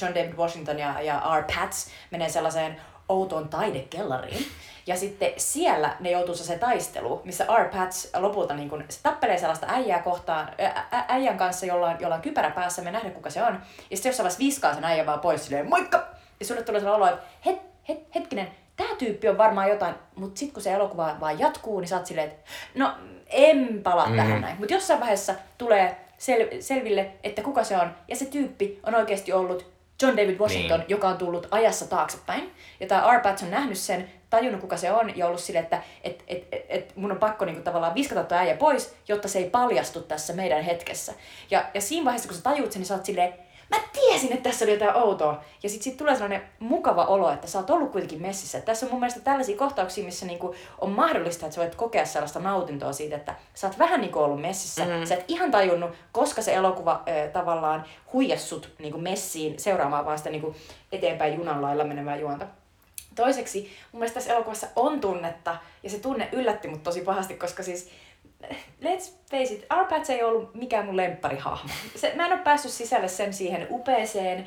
John 0.00 0.14
David 0.14 0.34
Washington 0.36 0.78
ja, 0.78 1.00
ja 1.00 1.22
R. 1.38 1.44
Pats 1.54 1.90
menee 2.10 2.28
sellaiseen 2.28 2.80
outoon 3.08 3.48
taidekellariin. 3.48 4.46
Ja 4.88 4.96
sitten 4.96 5.32
siellä 5.36 5.96
ne 6.00 6.10
joutuu 6.10 6.34
se 6.34 6.58
taisteluun, 6.58 7.20
missä 7.24 7.46
R. 7.58 7.68
Pats 7.68 8.10
lopulta 8.16 8.54
niin 8.54 8.70
kun, 8.70 8.84
se 8.88 9.00
tappelee 9.02 9.38
sellaista 9.38 9.66
äijää 9.70 10.02
kohtaan, 10.02 10.48
ä, 10.60 10.66
ä, 10.98 11.04
äijän 11.08 11.38
kanssa, 11.38 11.66
jolla 11.66 11.88
on, 11.88 11.96
jolla 12.00 12.14
on 12.14 12.20
kypärä 12.20 12.50
päässä, 12.50 12.82
me 12.82 12.90
nähdään 12.90 13.14
kuka 13.14 13.30
se 13.30 13.42
on. 13.42 13.60
Ja 13.90 13.96
sitten 13.96 14.10
jossain 14.10 14.24
vaiheessa 14.24 14.44
viskaa 14.44 14.74
sen 14.74 14.84
äijän 14.84 15.06
vaan 15.06 15.20
pois 15.20 15.44
silleen, 15.44 15.68
moikka! 15.68 16.08
Ja 16.40 16.46
sulle 16.46 16.62
tulee 16.62 16.80
sellainen 16.80 17.06
olo, 17.06 17.14
että 17.14 17.26
het, 17.46 17.60
het, 17.88 18.14
hetkinen, 18.14 18.48
tämä 18.76 18.94
tyyppi 18.98 19.28
on 19.28 19.38
varmaan 19.38 19.68
jotain, 19.68 19.94
mutta 20.14 20.38
sitten 20.38 20.54
kun 20.54 20.62
se 20.62 20.72
elokuva 20.72 21.16
vaan 21.20 21.38
jatkuu, 21.38 21.80
niin 21.80 21.88
sä 21.88 21.96
oot 21.96 22.06
silleen, 22.06 22.28
että 22.28 22.50
no 22.74 22.92
en 23.26 23.80
palaa 23.82 24.08
mm. 24.08 24.16
tähän 24.16 24.40
näin. 24.40 24.56
Mutta 24.58 24.74
jossain 24.74 25.00
vaiheessa 25.00 25.34
tulee 25.58 25.96
sel- 26.18 26.62
selville, 26.62 27.10
että 27.22 27.42
kuka 27.42 27.64
se 27.64 27.76
on, 27.76 27.94
ja 28.08 28.16
se 28.16 28.24
tyyppi 28.24 28.80
on 28.86 28.94
oikeasti 28.94 29.32
ollut 29.32 29.77
John 30.02 30.16
David 30.16 30.38
Washington, 30.38 30.80
niin. 30.80 30.90
joka 30.90 31.08
on 31.08 31.18
tullut 31.18 31.48
ajassa 31.50 31.86
taaksepäin. 31.86 32.52
Ja 32.80 32.86
tämä 32.86 33.16
R. 33.16 33.20
Pats 33.20 33.42
on 33.42 33.50
nähnyt 33.50 33.78
sen, 33.78 34.10
tajunnut 34.30 34.60
kuka 34.60 34.76
se 34.76 34.92
on 34.92 35.16
ja 35.16 35.26
ollut 35.26 35.40
silleen, 35.40 35.62
että 35.62 35.82
et, 36.04 36.24
et, 36.26 36.46
et, 36.52 36.66
et 36.68 36.96
mun 36.96 37.12
on 37.12 37.18
pakko 37.18 37.44
niinku 37.44 37.62
tavallaan 37.62 37.94
viskata 37.94 38.24
tuo 38.24 38.38
äijä 38.38 38.56
pois, 38.56 38.94
jotta 39.08 39.28
se 39.28 39.38
ei 39.38 39.50
paljastu 39.50 40.00
tässä 40.00 40.32
meidän 40.32 40.62
hetkessä. 40.62 41.14
Ja, 41.50 41.64
ja 41.74 41.80
siinä 41.80 42.04
vaiheessa, 42.04 42.28
kun 42.28 42.36
sä 42.36 42.42
tajuut 42.42 42.72
sen, 42.72 42.80
niin 42.80 42.86
sä 42.86 42.94
oot 42.94 43.04
silleen, 43.04 43.34
mä 43.70 43.76
tiesin, 43.92 44.32
että 44.32 44.50
tässä 44.50 44.64
oli 44.64 44.72
jotain 44.72 44.96
outoa. 44.96 45.44
Ja 45.62 45.68
sit, 45.68 45.82
sit 45.82 45.96
tulee 45.96 46.14
sellainen 46.14 46.42
mukava 46.58 47.04
olo, 47.04 47.30
että 47.30 47.46
sä 47.46 47.58
oot 47.58 47.70
ollut 47.70 47.92
kuitenkin 47.92 48.22
messissä. 48.22 48.60
Tässä 48.60 48.86
on 48.86 48.92
mun 48.92 49.00
mielestä 49.00 49.20
tällaisia 49.20 49.56
kohtauksia, 49.56 50.04
missä 50.04 50.26
niinku 50.26 50.54
on 50.80 50.90
mahdollista, 50.90 51.46
että 51.46 51.54
sä 51.54 51.60
voit 51.60 51.74
kokea 51.74 52.06
sellaista 52.06 52.40
nautintoa 52.40 52.92
siitä, 52.92 53.16
että 53.16 53.34
sä 53.54 53.66
oot 53.66 53.78
vähän 53.78 54.00
niinku 54.00 54.18
ollut 54.18 54.40
messissä. 54.40 54.84
Mm. 54.84 55.06
Sä 55.06 55.14
et 55.14 55.24
ihan 55.28 55.50
tajunnut, 55.50 55.90
koska 56.12 56.42
se 56.42 56.54
elokuva 56.54 56.92
äh, 56.92 57.32
tavallaan 57.32 57.84
huijassut 58.12 58.70
niinku 58.78 58.98
messiin 58.98 59.58
seuraamaan 59.58 60.04
vaan 60.04 60.18
sitä 60.18 60.30
niinku 60.30 60.54
eteenpäin 60.92 61.34
junan 61.34 61.62
lailla 61.62 61.84
menevää 61.84 62.16
juonta. 62.16 62.46
Toiseksi 63.14 63.72
mun 63.92 64.00
mielestä 64.00 64.14
tässä 64.14 64.32
elokuvassa 64.32 64.66
on 64.76 65.00
tunnetta, 65.00 65.56
ja 65.82 65.90
se 65.90 65.98
tunne 65.98 66.28
yllätti 66.32 66.68
mut 66.68 66.82
tosi 66.82 67.00
pahasti, 67.00 67.34
koska 67.34 67.62
siis 67.62 67.90
let's 68.82 69.12
face 69.30 69.54
it, 69.54 69.66
R. 69.82 69.86
Pats 69.88 70.10
ei 70.10 70.22
ollut 70.22 70.54
mikään 70.54 70.86
mun 70.86 70.96
lempparihahmo. 70.96 71.72
Se, 71.96 72.12
mä 72.16 72.26
en 72.26 72.32
ole 72.32 72.40
päässyt 72.40 72.72
sisälle 72.72 73.08
sen 73.08 73.32
siihen 73.32 73.66
upeeseen, 73.70 74.46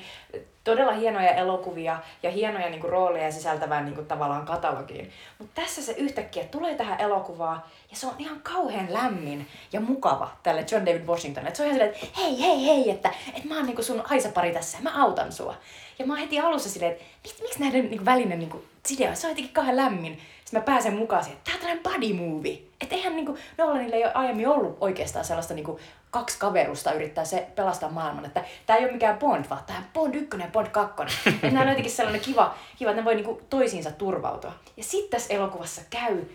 todella 0.64 0.92
hienoja 0.92 1.32
elokuvia 1.32 2.00
ja 2.24 2.32
hienoja 2.32 2.70
niinku, 2.70 2.88
rooleja 2.88 3.32
sisältävään 3.32 3.86
niinku, 3.86 4.02
tavallaan 4.02 4.46
katalogiin. 4.46 5.12
Mutta 5.40 5.62
tässä 5.62 5.82
se 5.82 5.92
yhtäkkiä 5.92 6.44
tulee 6.44 6.76
tähän 6.76 7.00
elokuvaan 7.00 7.64
ja 7.90 7.96
se 7.96 8.08
on 8.08 8.14
ihan 8.20 8.40
kauhean 8.40 8.94
lämmin 8.94 9.48
ja 9.74 9.82
mukava 9.82 10.32
tälle 10.44 10.66
John 10.72 10.86
David 10.86 11.06
Washington. 11.06 11.48
Et 11.48 11.56
se 11.56 11.64
on 11.64 11.68
ihan 11.68 11.80
silleen, 11.80 11.96
että 11.96 12.22
hei, 12.22 12.42
hei, 12.42 12.66
hei, 12.66 12.90
että, 12.90 13.12
että 13.28 13.48
mä 13.48 13.56
oon 13.56 13.66
niinku 13.66 13.84
sun 13.84 14.02
haisapari 14.06 14.52
tässä 14.52 14.78
mä 14.82 15.04
autan 15.04 15.32
sua. 15.32 15.56
Ja 16.00 16.06
mä 16.06 16.14
oon 16.14 16.22
heti 16.22 16.40
alussa 16.40 16.70
silleen, 16.70 16.92
että 16.92 17.04
miksi, 17.22 17.60
näiden 17.60 17.90
niinku, 17.90 18.06
välinen 18.06 18.40
niinku, 18.40 18.64
sidea, 18.86 19.16
se 19.16 19.28
on 19.28 19.32
jotenkin 19.32 19.54
kauhean 19.54 19.78
lämmin. 19.78 20.22
Sitten 20.46 20.60
mä 20.60 20.66
pääsen 20.66 20.94
mukaan 20.94 21.24
siihen, 21.24 21.42
tää 21.44 21.54
on 21.54 21.60
tällainen 21.60 21.84
buddy 21.84 22.14
movie. 22.14 22.71
Että 22.82 22.96
eihän 22.96 23.16
niinku, 23.16 23.38
Nolanilla 23.58 23.96
ei 23.96 24.04
ole 24.04 24.14
aiemmin 24.14 24.48
ollut 24.48 24.78
oikeastaan 24.82 25.26
sellaista 25.26 25.54
niinku, 25.54 25.80
kaksi 26.12 26.40
kaverusta 26.40 26.94
yrittää 26.94 27.26
se 27.26 27.48
pelastaa 27.56 27.90
maailman. 27.90 28.26
Että 28.26 28.44
tää 28.66 28.78
ei 28.78 28.84
ole 28.84 28.92
mikään 28.92 29.18
Bond, 29.18 29.46
vaan 29.50 29.62
on 29.70 29.84
Bond 29.94 30.16
1 30.16 30.30
ja 30.40 30.48
Bond 30.48 30.68
2. 30.68 31.04
että 31.30 31.48
nämä 31.48 31.62
on 31.62 31.68
jotenkin 31.68 31.92
sellainen 31.92 32.22
kiva, 32.22 32.56
kiva 32.78 32.90
että 32.90 33.02
ne 33.02 33.06
voi 33.06 33.16
niinku 33.16 33.42
toisiinsa 33.50 33.92
turvautua. 33.92 34.54
Ja 34.78 34.84
sitten 34.84 35.10
tässä 35.12 35.34
elokuvassa 35.34 35.82
käy 35.90 36.26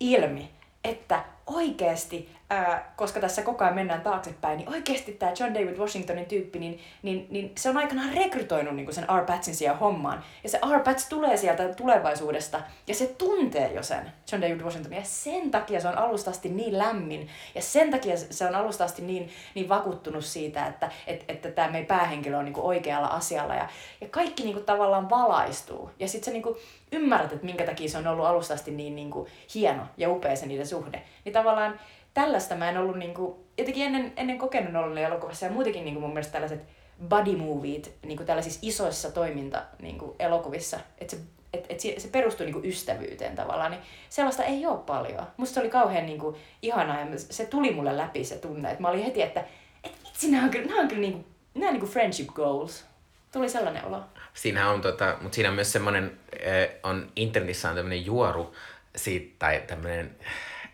ilmi, 0.00 0.50
että 0.84 1.24
oikeasti, 1.48 2.34
ää, 2.50 2.92
koska 2.96 3.20
tässä 3.20 3.42
koko 3.42 3.64
ajan 3.64 3.74
mennään 3.74 4.00
taaksepäin, 4.00 4.58
niin 4.58 4.68
oikeasti 4.68 5.12
tämä 5.12 5.32
John 5.40 5.54
David 5.54 5.78
Washingtonin 5.78 6.26
tyyppi, 6.26 6.58
niin, 6.58 6.80
niin, 7.02 7.26
niin 7.30 7.52
se 7.58 7.70
on 7.70 7.76
aikanaan 7.76 8.14
rekrytoinut 8.14 8.76
niin 8.76 8.94
sen 8.94 9.06
R. 9.18 9.24
Patsin 9.24 9.54
siihen 9.54 9.78
hommaan. 9.78 10.24
Ja 10.42 10.48
se 10.48 10.60
R. 10.76 10.80
Pats 10.80 11.08
tulee 11.08 11.36
sieltä 11.36 11.68
tulevaisuudesta, 11.68 12.60
ja 12.86 12.94
se 12.94 13.06
tuntee 13.06 13.72
jo 13.72 13.82
sen 13.82 14.12
John 14.32 14.42
David 14.42 14.60
Washingtonin, 14.60 14.98
ja 14.98 15.04
sen 15.04 15.50
takia 15.50 15.80
se 15.80 15.88
on 15.88 15.98
alusta 15.98 16.30
asti 16.30 16.48
niin 16.48 16.78
lämmin, 16.78 17.28
ja 17.54 17.62
sen 17.62 17.90
takia 17.90 18.16
se 18.16 18.46
on 18.46 18.54
alusta 18.54 18.84
asti 18.84 19.02
niin, 19.02 19.30
niin 19.54 19.68
vakuuttunut 19.68 20.24
siitä, 20.24 20.66
että, 20.66 20.90
että, 21.06 21.24
että 21.32 21.50
tämä 21.50 21.70
meidän 21.70 21.86
päähenkilö 21.86 22.38
on 22.38 22.44
niin 22.44 22.60
oikealla 22.60 23.06
asialla, 23.06 23.54
ja, 23.54 23.68
ja 24.00 24.08
kaikki 24.08 24.42
niin 24.42 24.64
tavallaan 24.64 25.10
valaistuu. 25.10 25.90
Ja 25.98 26.08
sitten 26.08 26.24
se 26.24 26.38
niin 26.38 26.56
ymmärrät, 26.92 27.32
että 27.32 27.46
minkä 27.46 27.64
takia 27.64 27.88
se 27.88 27.98
on 27.98 28.06
ollut 28.06 28.26
alusta 28.26 28.54
asti 28.54 28.70
niin, 28.70 28.96
niin 28.96 29.10
hieno 29.54 29.82
ja 29.96 30.10
upea 30.10 30.36
se 30.36 30.46
niiden 30.46 30.66
suhde. 30.66 31.02
Niin 31.24 31.32
tavallaan 31.38 31.80
tällaista 32.14 32.54
mä 32.54 32.68
en 32.68 32.78
ollut 32.78 32.96
niin 32.96 33.14
kuin, 33.14 33.34
jotenkin 33.58 33.86
ennen, 33.86 34.12
ennen 34.16 34.38
kokenut 34.38 34.72
Nolanin 34.72 35.04
elokuvassa 35.04 35.46
ja 35.46 35.52
muutenkin 35.52 35.84
niin 35.84 35.94
kuin 35.94 36.02
mun 36.02 36.12
mielestä 36.12 36.32
tällaiset 36.32 36.60
buddy 37.08 37.36
moviet 37.36 37.94
niin 38.02 38.16
kuin 38.16 38.26
tällaisissa 38.26 38.60
isoissa 38.62 39.10
toiminta 39.10 39.62
niin 39.82 39.98
kuin 39.98 40.12
elokuvissa, 40.18 40.80
että 40.98 41.16
se, 41.16 41.22
et, 41.52 41.66
et 41.68 41.80
se, 41.80 41.94
se 41.98 42.08
perustuu 42.08 42.46
niin 42.46 42.54
kuin 42.54 42.64
ystävyyteen 42.64 43.36
tavallaan, 43.36 43.70
niin 43.70 43.82
sellaista 44.08 44.44
ei 44.44 44.66
ole 44.66 44.78
paljon. 44.78 45.26
Musta 45.36 45.54
se 45.54 45.60
oli 45.60 45.70
kauhean 45.70 46.06
niin 46.06 46.18
kuin, 46.18 46.36
ihanaa 46.62 47.00
ja 47.00 47.06
se 47.16 47.46
tuli 47.46 47.74
mulle 47.74 47.96
läpi 47.96 48.24
se 48.24 48.36
tunne, 48.36 48.70
että 48.70 48.82
mä 48.82 48.88
olin 48.88 49.04
heti, 49.04 49.22
että 49.22 49.44
et 49.84 49.92
vitsi, 50.04 50.30
nämä 50.30 50.44
on 50.44 50.50
kyllä, 50.50 50.66
nämä 50.66 50.80
on 50.80 50.88
kyllä 50.88 51.00
niin 51.00 51.12
kuin, 51.12 51.26
nämä 51.54 51.66
on 51.66 51.72
niin 51.72 51.80
kuin 51.80 51.92
friendship 51.92 52.28
goals. 52.28 52.84
Tuli 53.32 53.48
sellainen 53.48 53.84
olo. 53.84 54.02
Siinä 54.34 54.70
on, 54.70 54.80
tota, 54.80 55.16
mutta 55.20 55.34
siinä 55.34 55.48
on 55.48 55.54
myös 55.54 55.72
semmoinen, 55.72 56.18
äh, 56.34 56.68
on 56.82 57.12
internetissä 57.16 57.68
on 57.68 57.74
tämmöinen 57.74 58.06
juoru 58.06 58.54
siitä, 58.96 59.34
tai 59.38 59.62
tämmöinen, 59.66 60.16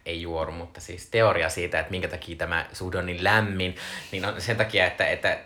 ei 0.07 0.23
juoru, 0.23 0.53
mutta 0.53 0.81
siis 0.81 1.07
teoria 1.07 1.49
siitä, 1.49 1.81
että 1.81 1.91
minkä 1.91 2.09
takia 2.09 2.37
tämä 2.37 2.67
suhde 2.73 2.99
on 2.99 3.07
niin 3.07 3.25
lämmin, 3.25 3.77
niin 4.13 4.25
on 4.25 4.41
sen 4.41 4.57
takia, 4.57 4.87
että, 4.87 5.07
että 5.07 5.39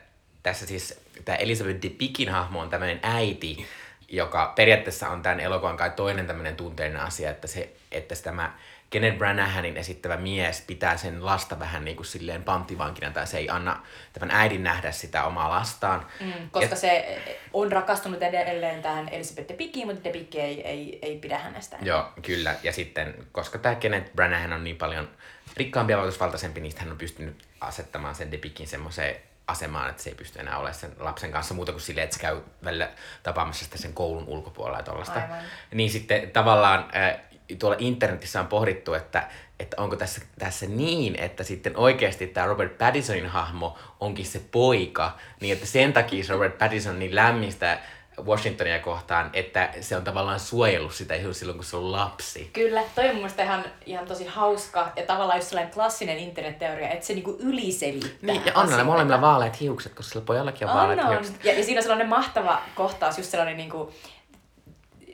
tässä 0.42 0.66
siis 0.66 1.01
tämä 1.25 1.37
Elizabeth 1.37 1.83
de 1.83 1.88
Pickin 1.90 2.29
hahmo 2.29 2.61
on 2.61 2.71
tämmöinen 2.71 3.01
äiti, 3.03 3.66
joka 4.09 4.53
periaatteessa 4.57 5.09
on 5.09 5.23
tämän 5.23 5.40
elokuvan 5.40 5.77
kai 5.77 5.90
toinen 5.90 6.27
tämmöinen 6.27 6.57
tunteellinen 6.57 7.03
asia, 7.03 7.31
että, 7.31 7.47
se, 7.47 7.73
että 7.92 8.14
tämä 8.23 8.59
Kenneth 8.90 9.18
Branahanin 9.18 9.77
esittävä 9.77 10.16
mies 10.16 10.64
pitää 10.66 10.96
sen 10.96 11.27
lasta 11.27 11.59
vähän 11.59 11.85
niin 11.85 11.96
kuin 11.96 12.07
silleen 12.07 12.42
panttivankina, 12.44 13.11
tai 13.11 13.27
se 13.27 13.38
ei 13.38 13.51
anna 13.51 13.83
tämän 14.12 14.31
äidin 14.31 14.62
nähdä 14.62 14.92
sitä 14.92 15.24
omaa 15.24 15.51
lastaan. 15.51 16.07
Mm, 16.20 16.51
koska 16.51 16.74
ja... 16.74 16.77
se 16.77 17.20
on 17.53 17.72
rakastunut 17.72 18.22
edelleen 18.22 18.83
tähän 18.83 19.09
Elizabeth 19.09 19.48
de 19.48 19.55
Pickiin, 19.55 19.87
mutta 19.87 20.05
de 20.05 20.11
Pick 20.11 20.35
ei, 20.35 20.66
ei, 20.66 20.98
ei 21.03 21.18
pidä 21.18 21.38
hänestä. 21.38 21.77
Joo, 21.83 22.12
kyllä. 22.22 22.55
Ja 22.62 22.72
sitten, 22.72 23.14
koska 23.33 23.59
tämä 23.59 23.74
Kenneth 23.74 24.12
Branahan 24.14 24.53
on 24.53 24.64
niin 24.64 24.77
paljon 24.77 25.09
rikkaampi 25.57 25.92
ja 25.92 25.96
vaikutusvaltaisempi, 25.96 26.61
niin 26.61 26.72
hän 26.77 26.90
on 26.90 26.98
pystynyt 26.98 27.42
asettamaan 27.61 28.14
sen 28.14 28.33
de 28.33 28.38
Pickin 28.38 28.68
semmoiseen 28.68 29.16
asemaan, 29.46 29.90
että 29.90 30.03
se 30.03 30.11
ei 30.11 30.14
pysty 30.14 30.38
enää 30.38 30.59
olemaan 30.59 30.74
sen 30.74 30.92
lapsen 30.98 31.33
kanssa 31.33 31.55
muuta 31.55 31.72
kuin 31.72 31.83
silleen, 31.83 32.05
että 32.05 32.16
se 32.16 32.22
käy 32.22 32.40
välillä 32.64 32.90
tapaamassa 33.22 33.64
sitä 33.64 33.79
sen 33.79 33.92
koulun 33.92 34.24
ulkopuolella 34.27 34.79
ja 34.79 34.83
tollaista. 34.83 35.20
Niin 35.74 35.90
sitten 35.90 36.31
tavallaan, 36.31 36.90
tuolla 37.58 37.76
internetissä 37.78 38.40
on 38.40 38.46
pohdittu, 38.46 38.94
että, 38.94 39.28
että 39.61 39.82
onko 39.82 39.96
tässä, 39.96 40.20
tässä 40.38 40.66
niin, 40.66 41.16
että 41.16 41.44
sitten 41.44 41.76
oikeasti 41.76 42.26
tämä 42.26 42.46
Robert 42.46 42.78
Pattisonin 42.78 43.26
hahmo 43.26 43.78
onkin 44.00 44.26
se 44.26 44.40
poika, 44.50 45.18
niin 45.40 45.52
että 45.52 45.66
sen 45.66 45.92
takia 45.92 46.24
Robert 46.28 46.58
Pattinson 46.58 46.98
niin 46.98 47.14
lämmistä 47.14 47.78
Washingtonia 48.24 48.78
kohtaan, 48.78 49.30
että 49.32 49.70
se 49.80 49.96
on 49.96 50.04
tavallaan 50.04 50.40
suojellut 50.40 50.94
sitä 50.94 51.14
silloin, 51.32 51.58
kun 51.58 51.64
se 51.64 51.76
on 51.76 51.92
lapsi. 51.92 52.50
Kyllä, 52.52 52.82
toi 52.94 53.04
on 53.04 53.11
mun 53.11 53.16
mielestä 53.16 53.42
ihan, 53.42 53.64
ihan 53.87 54.06
tosi 54.06 54.26
hauska 54.26 54.92
ja 54.96 55.02
tavallaan 55.06 55.38
just 55.38 55.48
sellainen 55.48 55.74
klassinen 55.74 56.18
internetteoria, 56.18 56.88
että 56.88 57.06
se 57.06 57.14
niinku 57.14 57.37
yliselittää 57.40 58.11
Niin, 58.22 58.46
ja 58.46 58.52
on 58.54 58.70
ne 58.70 58.82
molemmilla 58.82 59.20
vaaleat 59.20 59.61
hiukset, 59.61 59.94
koska 59.94 60.12
sillä 60.12 60.26
pojallakin 60.26 60.66
on, 60.66 60.72
on 60.72 60.78
vaaleat 60.78 61.08
on. 61.08 61.11
hiukset. 61.11 61.44
Ja, 61.44 61.52
ja 61.52 61.64
siinä 61.64 61.78
on 61.78 61.82
sellainen 61.82 62.08
mahtava 62.08 62.62
kohtaus, 62.74 63.18
just 63.18 63.30
sellainen 63.30 63.56
niinku, 63.56 63.92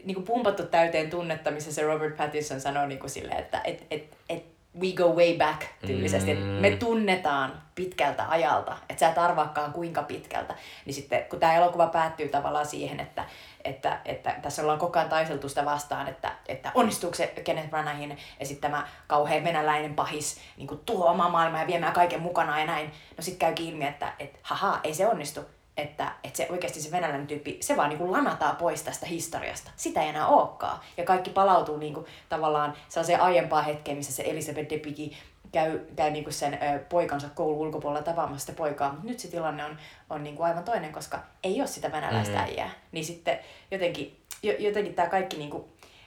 niinku 0.05 0.23
pumpattu 0.23 0.67
täyteen 0.67 1.11
tunnetta, 1.11 1.51
missä 1.51 1.73
se 1.73 1.83
Robert 1.83 2.17
Pattinson 2.17 2.61
sanoo 2.61 2.87
niinku 2.87 3.09
silleen, 3.09 3.39
että 3.39 3.61
et, 3.65 3.87
et, 3.91 4.17
et 4.29 4.55
we 4.81 4.93
go 4.93 5.15
way 5.15 5.39
back 5.39 5.63
tyylisesti, 5.87 6.35
mm. 6.35 6.41
me 6.41 6.71
tunnetaan 6.71 7.63
pitkältä 7.75 8.29
ajalta, 8.29 8.77
että 8.89 9.01
sä 9.01 9.09
et 9.09 9.19
arvaakaan 9.19 9.73
kuinka 9.73 10.03
pitkältä. 10.03 10.55
Niin 10.87 10.95
sitten 10.95 11.25
kun 11.25 11.41
tämä 11.41 11.55
elokuva 11.55 11.87
päättyy 11.87 12.29
tavallaan 12.29 12.67
siihen, 12.67 13.01
että, 13.01 13.25
että, 13.65 14.01
että 14.05 14.37
tässä 14.43 14.63
ollaan 14.63 14.79
koko 14.79 14.99
ajan 14.99 15.11
taiseltu 15.11 15.49
sitä 15.49 15.65
vastaan, 15.65 16.09
että, 16.09 16.33
että 16.49 16.73
onnistuuko 16.75 17.17
se 17.17 17.27
Kenneth 17.27 17.71
Branahin 17.71 18.19
esittämä 18.41 18.89
kauhean 19.07 19.45
venäläinen 19.45 19.95
pahis 19.95 20.41
niin 20.57 20.81
tuhoamaan 20.87 21.31
maailmaa 21.31 21.61
ja 21.61 21.67
viemään 21.67 21.93
kaiken 21.93 22.23
mukanaan 22.23 22.61
ja 22.61 22.67
näin. 22.67 22.93
No 23.17 23.23
sitten 23.23 23.39
käykin 23.39 23.67
ilmi, 23.67 23.87
että 23.87 24.13
et, 24.19 24.39
haha, 24.43 24.81
ei 24.85 24.95
se 24.95 25.07
onnistu 25.07 25.41
että, 25.77 26.13
että 26.25 26.37
se 26.37 26.47
oikeasti 26.51 26.81
se 26.81 26.91
venäläinen 26.91 27.27
tyyppi, 27.27 27.59
se 27.61 27.77
vaan 27.77 27.91
niin 27.91 28.13
lanataan 28.13 28.57
pois 28.57 28.83
tästä 28.83 29.07
historiasta. 29.07 29.71
Sitä 29.77 30.03
ei 30.03 30.09
enää 30.09 30.27
olekaan. 30.27 30.79
Ja 30.97 31.05
kaikki 31.05 31.31
palautuu 31.31 31.77
niin 31.77 31.95
kuin, 31.95 32.07
tavallaan 32.29 32.75
sellaiseen 32.89 33.21
aiempaan 33.21 33.65
hetkeen, 33.65 33.97
missä 33.97 34.13
se 34.13 34.23
Elisabeth 34.27 34.71
Debicki 34.71 35.17
käy, 35.53 35.79
käy 35.97 36.11
niin 36.11 36.25
kuin 36.25 36.35
sen 36.35 36.55
ö, 36.55 36.79
poikansa 36.79 37.29
koulun 37.35 37.59
ulkopuolella 37.59 38.05
tapaamassa 38.05 38.47
sitä 38.47 38.59
poikaa. 38.59 38.93
Mutta 38.93 39.07
nyt 39.09 39.19
se 39.19 39.29
tilanne 39.29 39.65
on, 39.65 39.79
on 40.11 40.25
niin 40.25 40.37
kuin 40.37 40.47
aivan 40.47 40.65
toinen, 40.65 40.93
koska 40.93 41.19
ei 41.45 41.61
ole 41.61 41.67
sitä 41.67 41.93
venäläistä 41.93 42.35
mm-hmm. 42.35 42.51
äijää. 42.51 42.71
Niin 42.93 43.05
sitten 43.05 43.39
jotenkin, 43.71 44.21
jotenkin 44.43 44.95
tämä 44.95 45.09
kaikki 45.09 45.37
niin 45.37 45.51
kuin 45.51 45.65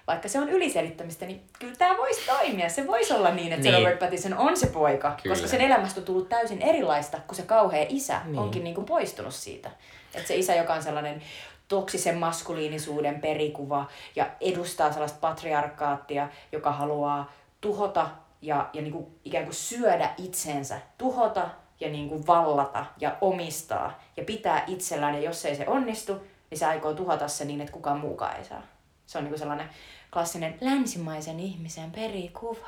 vaikka 0.08 0.28
se 0.28 0.40
on 0.40 0.50
yliselittämistä, 0.50 1.26
niin 1.26 1.42
kyllä 1.60 1.76
tämä 1.76 1.98
voisi 1.98 2.26
toimia. 2.26 2.70
Se 2.70 2.88
voisi 2.88 3.14
olla 3.14 3.32
niin, 3.32 3.54
että 3.54 3.64
niin. 3.64 3.74
se 3.74 3.80
Robert 3.80 4.00
Pattinson 4.00 4.34
on 4.34 4.58
se 4.58 4.68
poika, 4.68 5.18
kyllä. 5.24 5.36
koska 5.36 5.48
sen 5.48 5.62
elämästä 5.62 6.00
on 6.00 6.06
tullut 6.06 6.30
täysin 6.30 6.62
erilaista, 6.62 7.20
kun 7.28 7.36
se 7.36 7.42
kauhea 7.44 7.86
isä 7.90 8.22
niin. 8.26 8.40
onkin 8.40 8.64
niin 8.64 8.76
kuin 8.76 8.86
poistunut 8.86 9.34
siitä. 9.34 9.72
Että 10.16 10.28
se 10.28 10.36
isä, 10.36 10.56
joka 10.56 10.74
on 10.74 10.84
sellainen 10.84 11.22
toksisen 11.68 12.18
maskuliinisuuden 12.18 13.22
perikuva 13.22 13.86
ja 14.16 14.28
edustaa 14.42 14.92
sellaista 14.92 15.20
patriarkaattia, 15.22 16.30
joka 16.52 16.72
haluaa 16.72 17.32
tuhota 17.62 18.10
ja, 18.42 18.70
ja 18.74 18.82
niin 18.82 18.94
kuin 18.94 19.08
ikään 19.26 19.44
kuin 19.44 19.56
syödä 19.56 20.10
itsensä, 20.18 20.80
tuhota 20.98 21.50
ja 21.80 21.90
niin 21.90 22.10
kuin 22.10 22.28
vallata 22.28 22.86
ja 23.00 23.18
omistaa 23.22 24.00
ja 24.18 24.24
pitää 24.24 24.64
itsellään 24.68 25.16
ja 25.16 25.22
jos 25.22 25.46
ei 25.46 25.56
se 25.56 25.68
onnistu, 25.68 26.14
niin 26.50 26.58
se 26.58 26.66
aikoo 26.66 26.94
tuhota 26.94 27.28
se 27.28 27.46
niin, 27.46 27.62
että 27.62 27.74
kukaan 27.74 28.00
muukaan 28.00 28.38
ei 28.38 28.46
saa. 28.46 28.62
Se 29.06 29.18
on 29.18 29.24
niin 29.24 29.32
kuin 29.32 29.40
sellainen 29.40 29.70
klassinen 30.18 30.58
länsimaisen 30.62 31.40
ihmisen 31.40 31.92
perikuva. 31.92 32.68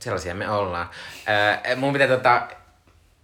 Sellaisia 0.00 0.34
me 0.34 0.50
ollaan. 0.50 0.90
Äh, 1.28 1.76
mun 1.76 1.92
pitää 1.92 2.08
tota, 2.08 2.36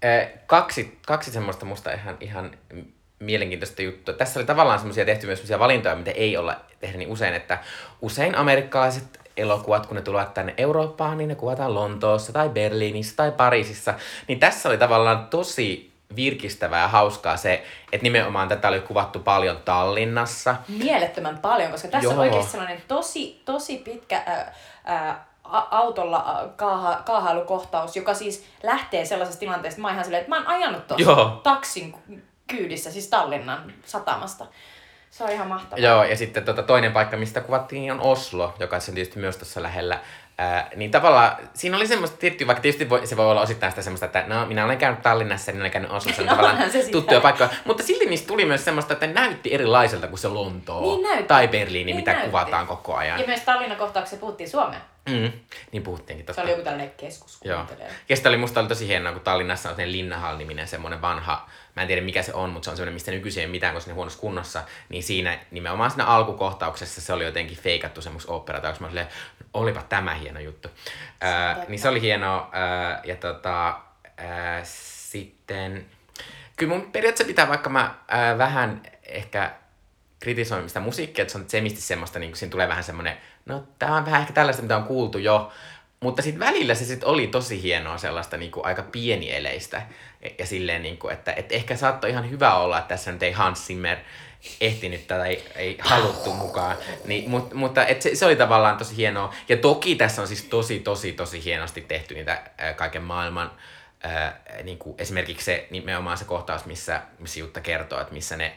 äh, 0.04 0.28
kaksi, 0.46 0.98
kaksi 1.06 1.30
semmoista 1.30 1.66
musta 1.66 1.92
ihan, 1.92 2.16
ihan 2.20 2.50
mielenkiintoista 3.18 3.82
juttua. 3.82 4.14
Tässä 4.14 4.40
oli 4.40 4.46
tavallaan 4.46 4.78
semmoisia 4.78 5.04
tehty 5.04 5.26
myös 5.26 5.38
semmoisia 5.38 5.58
valintoja, 5.58 5.96
mitä 5.96 6.10
ei 6.10 6.36
olla 6.36 6.60
tehdä 6.80 6.98
niin 6.98 7.08
usein, 7.08 7.34
että 7.34 7.58
usein 8.02 8.34
amerikkalaiset 8.34 9.20
elokuvat, 9.36 9.86
kun 9.86 9.96
ne 9.96 10.02
tulevat 10.02 10.34
tänne 10.34 10.54
Eurooppaan, 10.58 11.18
niin 11.18 11.28
ne 11.28 11.34
kuvataan 11.34 11.74
Lontoossa 11.74 12.32
tai 12.32 12.48
Berliinissä 12.48 13.16
tai 13.16 13.32
Pariisissa. 13.32 13.94
Niin 14.28 14.40
tässä 14.40 14.68
oli 14.68 14.78
tavallaan 14.78 15.26
tosi 15.26 15.95
virkistävää 16.16 16.80
ja 16.80 16.88
hauskaa 16.88 17.36
se, 17.36 17.64
että 17.92 18.02
nimenomaan 18.02 18.48
tätä 18.48 18.68
oli 18.68 18.80
kuvattu 18.80 19.18
paljon 19.18 19.56
Tallinnassa. 19.64 20.56
Mielettömän 20.68 21.38
paljon, 21.38 21.70
koska 21.70 21.88
tässä 21.88 22.04
Joo. 22.04 22.12
on 22.12 22.18
oikeasti 22.18 22.50
sellainen 22.50 22.82
tosi, 22.88 23.42
tosi 23.44 23.78
pitkä 23.78 24.22
ää, 24.26 24.54
ää, 24.84 25.26
autolla 25.70 26.48
kaaha, 26.56 27.02
kaahailukohtaus, 27.06 27.96
joka 27.96 28.14
siis 28.14 28.46
lähtee 28.62 29.04
sellaisesta 29.04 29.40
tilanteesta, 29.40 29.80
mä 29.80 29.90
ihan 29.90 30.04
silleen, 30.04 30.20
että 30.20 30.30
mä 30.30 30.36
oon 30.36 30.46
ajanut 30.46 30.86
tuossa 30.86 31.40
taksin 31.42 31.94
kyydissä, 32.46 32.90
siis 32.90 33.08
Tallinnan 33.08 33.72
satamasta. 33.84 34.46
Se 35.10 35.24
on 35.24 35.30
ihan 35.30 35.48
mahtavaa. 35.48 35.84
Joo, 35.84 36.04
ja 36.04 36.16
sitten 36.16 36.44
tota, 36.44 36.62
toinen 36.62 36.92
paikka, 36.92 37.16
mistä 37.16 37.40
kuvattiin, 37.40 37.92
on 37.92 38.00
Oslo, 38.00 38.54
joka 38.60 38.76
on 38.76 38.94
tietysti 38.94 39.18
myös 39.18 39.36
tuossa 39.36 39.62
lähellä 39.62 40.00
Ää, 40.38 40.70
niin 40.76 40.90
tavallaan 40.90 41.36
siinä 41.54 41.76
oli 41.76 41.86
semmoista 41.86 42.16
tiettyä, 42.16 42.46
vaikka 42.46 42.62
tietysti 42.62 42.90
voi, 42.90 43.06
se 43.06 43.16
voi 43.16 43.26
olla 43.26 43.40
osittain 43.40 43.72
sitä 43.72 43.82
semmoista, 43.82 44.06
että 44.06 44.24
no 44.26 44.46
minä 44.46 44.64
olen 44.64 44.78
käynyt 44.78 45.02
Tallinnassa, 45.02 45.52
niin 45.52 45.60
olen 45.60 45.70
käynyt 45.70 45.90
Oslossa, 45.90 46.22
no, 46.22 46.28
tavallaan 46.36 46.70
tuttuja 46.92 47.20
paikkoja. 47.20 47.50
Mutta 47.64 47.82
silti 47.82 48.06
niistä 48.06 48.26
tuli 48.26 48.44
myös 48.44 48.64
semmoista, 48.64 48.92
että 48.92 49.06
näytti 49.06 49.54
erilaiselta 49.54 50.08
kuin 50.08 50.18
se 50.18 50.28
Lontoo 50.28 50.80
niin 50.80 51.24
tai 51.26 51.48
Berliini, 51.48 51.84
niin 51.84 51.96
mitä 51.96 52.10
näytti. 52.10 52.26
kuvataan 52.26 52.66
koko 52.66 52.94
ajan. 52.94 53.20
Ja 53.20 53.26
myös 53.26 53.40
Tallinnan 53.40 53.78
kohtauksessa 53.78 54.20
puhuttiin 54.20 54.50
suomea. 54.50 54.80
Mm, 55.06 55.32
niin 55.72 55.82
puhuttiinkin 55.82 56.26
totta. 56.26 56.40
Se 56.40 56.42
oli 56.42 56.50
joku 56.50 56.62
tällainen 56.62 56.90
keskus. 56.96 57.38
Joo. 57.44 57.66
Ja 58.08 58.16
sitten 58.16 58.30
oli 58.30 58.36
musta 58.36 58.60
oli 58.60 58.68
tosi 58.68 58.88
hienoa, 58.88 59.12
kun 59.12 59.20
Tallinnassa 59.20 59.70
on 59.70 59.76
Linnahall-niminen 59.76 60.68
semmoinen 60.68 61.02
vanha, 61.02 61.50
mä 61.76 61.82
en 61.82 61.88
tiedä 61.88 62.02
mikä 62.02 62.22
se 62.22 62.34
on, 62.34 62.50
mutta 62.50 62.64
se 62.64 62.70
on 62.70 62.76
semmoinen, 62.76 62.94
mistä 62.94 63.10
nykyisin 63.10 63.40
ei 63.40 63.46
mitään, 63.46 63.74
koska 63.74 63.90
ne 63.90 63.94
huonossa 63.94 64.20
kunnossa, 64.20 64.62
niin 64.88 65.02
siinä 65.02 65.38
nimenomaan 65.50 65.90
siinä 65.90 66.04
alkukohtauksessa 66.04 67.00
se 67.00 67.12
oli 67.12 67.24
jotenkin 67.24 67.58
feikattu 67.58 68.00
oopperata, 68.26 68.68
koska 68.68 68.84
mä 68.84 68.88
silleen, 68.88 69.08
olipa 69.54 69.82
tämä 69.82 70.14
hieno 70.14 70.40
juttu. 70.40 70.68
Ää, 71.20 71.64
niin 71.68 71.78
se 71.78 71.88
oli 71.88 72.00
hienoa, 72.00 72.48
ää, 72.52 73.00
ja 73.04 73.16
tota, 73.16 73.80
ää, 74.16 74.60
sitten, 74.64 75.86
kyllä 76.56 76.72
mun 76.72 76.92
periaatteessa 76.92 77.28
pitää, 77.28 77.48
vaikka 77.48 77.70
mä 77.70 77.94
ää, 78.08 78.38
vähän 78.38 78.82
ehkä 79.02 79.54
kritisoin 80.20 80.68
sitä 80.68 80.80
musiikkia, 80.80 81.22
että 81.22 81.32
se 81.32 81.38
on 81.38 81.44
semisti 81.48 81.80
semmoista, 81.80 82.18
niin 82.18 82.36
siinä 82.36 82.50
tulee 82.50 82.68
vähän 82.68 82.84
semmoinen, 82.84 83.16
no 83.46 83.64
tää 83.78 83.94
on 83.94 84.04
vähän 84.04 84.20
ehkä 84.20 84.32
tällaista, 84.32 84.62
mitä 84.62 84.76
on 84.76 84.84
kuultu 84.84 85.18
jo, 85.18 85.52
mutta 86.00 86.22
sitten 86.22 86.40
välillä 86.40 86.74
se 86.74 86.84
sit 86.84 87.04
oli 87.04 87.26
tosi 87.26 87.62
hienoa 87.62 87.98
sellaista 87.98 88.36
niinku 88.36 88.60
aika 88.64 88.82
pienieleistä. 88.82 89.82
Ja 90.38 90.46
silleen, 90.46 90.82
niinku, 90.82 91.08
että 91.08 91.32
et 91.32 91.52
ehkä 91.52 91.76
saattoi 91.76 92.10
ihan 92.10 92.30
hyvä 92.30 92.54
olla, 92.54 92.78
että 92.78 92.88
tässä 92.88 93.12
nyt 93.12 93.22
ei 93.22 93.32
Hans 93.32 93.66
Zimmer 93.66 93.98
ehtinyt 94.60 95.06
tätä, 95.06 95.24
ei, 95.24 95.48
ei 95.54 95.78
haluttu 95.80 96.32
mukaan. 96.32 96.76
Niin, 97.04 97.30
mut, 97.30 97.54
mutta 97.54 97.86
et 97.86 98.02
se, 98.02 98.14
se, 98.14 98.26
oli 98.26 98.36
tavallaan 98.36 98.76
tosi 98.76 98.96
hienoa. 98.96 99.34
Ja 99.48 99.56
toki 99.56 99.94
tässä 99.94 100.22
on 100.22 100.28
siis 100.28 100.44
tosi, 100.44 100.78
tosi, 100.78 101.12
tosi 101.12 101.44
hienosti 101.44 101.80
tehty 101.80 102.14
niitä 102.14 102.42
ää, 102.58 102.72
kaiken 102.72 103.02
maailman 103.02 103.52
ää, 104.02 104.40
niin 104.62 104.78
kuin 104.78 104.94
esimerkiksi 104.98 105.44
se 105.44 105.66
nimenomaan 105.70 106.18
se 106.18 106.24
kohtaus, 106.24 106.64
missä, 106.64 107.02
missä 107.18 107.40
Jutta 107.40 107.60
kertoo, 107.60 108.00
että 108.00 108.14
missä 108.14 108.36
ne 108.36 108.56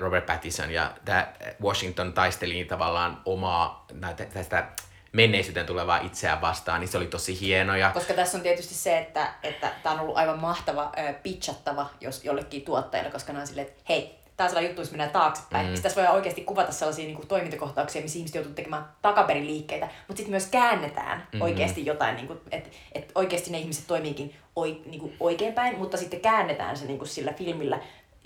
Robert 0.00 0.26
Pattinson 0.26 0.70
ja 0.70 0.92
tämä 1.04 1.32
Washington 1.62 2.12
taisteli 2.12 2.64
tavallaan 2.64 3.22
omaa 3.24 3.86
näitä, 3.92 4.24
tästä 4.24 4.66
menneisyyteen 5.12 5.66
tulevaa 5.66 5.98
itseään 5.98 6.40
vastaan, 6.40 6.80
niin 6.80 6.88
se 6.88 6.96
oli 6.96 7.06
tosi 7.06 7.40
hienoja. 7.40 7.90
Koska 7.90 8.14
tässä 8.14 8.38
on 8.38 8.42
tietysti 8.42 8.74
se, 8.74 8.98
että 8.98 9.34
että 9.42 9.72
tämä 9.82 9.94
on 9.94 10.00
ollut 10.00 10.16
aivan 10.16 10.40
mahtava 10.40 10.92
äh, 10.98 11.14
pitchattava 11.22 11.90
jos 12.00 12.24
jollekin 12.24 12.62
tuottajalle, 12.62 13.10
koska 13.10 13.32
ne 13.32 13.40
on 13.40 13.46
silleen, 13.46 13.66
että 13.66 13.82
hei, 13.88 14.18
tämä 14.36 14.48
sellainen 14.48 14.68
juttu, 14.68 14.82
jos 14.82 14.90
mennään 14.90 15.10
taaksepäin. 15.10 15.66
Mm. 15.66 15.74
Sitten 15.74 15.82
tässä 15.82 16.02
voi 16.02 16.16
oikeasti 16.16 16.40
kuvata 16.40 16.72
sellaisia 16.72 17.04
niin 17.04 17.16
kuin, 17.16 17.28
toimintakohtauksia, 17.28 18.02
missä 18.02 18.18
ihmiset 18.18 18.34
joutuu 18.34 18.54
tekemään 18.54 18.88
takaperin 19.02 19.46
liikkeitä, 19.46 19.86
mutta 19.86 20.16
sitten 20.16 20.30
myös 20.30 20.46
käännetään 20.46 21.18
mm-hmm. 21.18 21.42
oikeasti 21.42 21.86
jotain, 21.86 22.16
niin 22.16 22.40
että 22.50 22.70
et 22.92 23.12
oikeasti 23.14 23.50
ne 23.50 23.58
ihmiset 23.58 23.86
toimiikin 23.86 24.34
oi, 24.56 24.82
niin 24.86 25.00
kuin 25.00 25.16
oikeinpäin, 25.20 25.78
mutta 25.78 25.96
sitten 25.96 26.20
käännetään 26.20 26.76
se 26.76 26.86
niin 26.86 26.98
kuin, 26.98 27.08
sillä 27.08 27.32
filmillä 27.32 27.80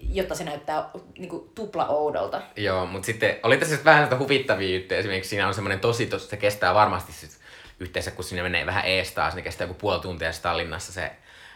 jotta 0.08 0.34
se 0.34 0.44
näyttää 0.44 0.90
niin 1.18 1.28
kuin, 1.28 1.50
tupla 1.54 1.86
oudolta. 1.86 2.42
Joo, 2.56 2.86
mutta 2.86 3.06
sitten 3.06 3.36
oli 3.42 3.56
tässä 3.56 3.78
vähän 3.84 4.04
sitä 4.04 4.18
huvittavia 4.18 4.76
juttuja. 4.76 5.00
Esimerkiksi 5.00 5.30
siinä 5.30 5.48
on 5.48 5.54
semmoinen 5.54 5.80
tosi, 5.80 6.06
tosi, 6.06 6.28
se 6.28 6.36
kestää 6.36 6.74
varmasti 6.74 7.12
sit 7.12 7.40
yhteensä, 7.80 8.10
kun 8.10 8.24
sinne 8.24 8.42
menee 8.42 8.66
vähän 8.66 8.84
ees 8.84 9.12
taas, 9.12 9.34
niin 9.34 9.44
kestää 9.44 9.64
joku 9.64 9.78
puoli 9.80 10.00
tuntia 10.00 10.30
Tallinnassa 10.42 10.92
se, 10.92 11.12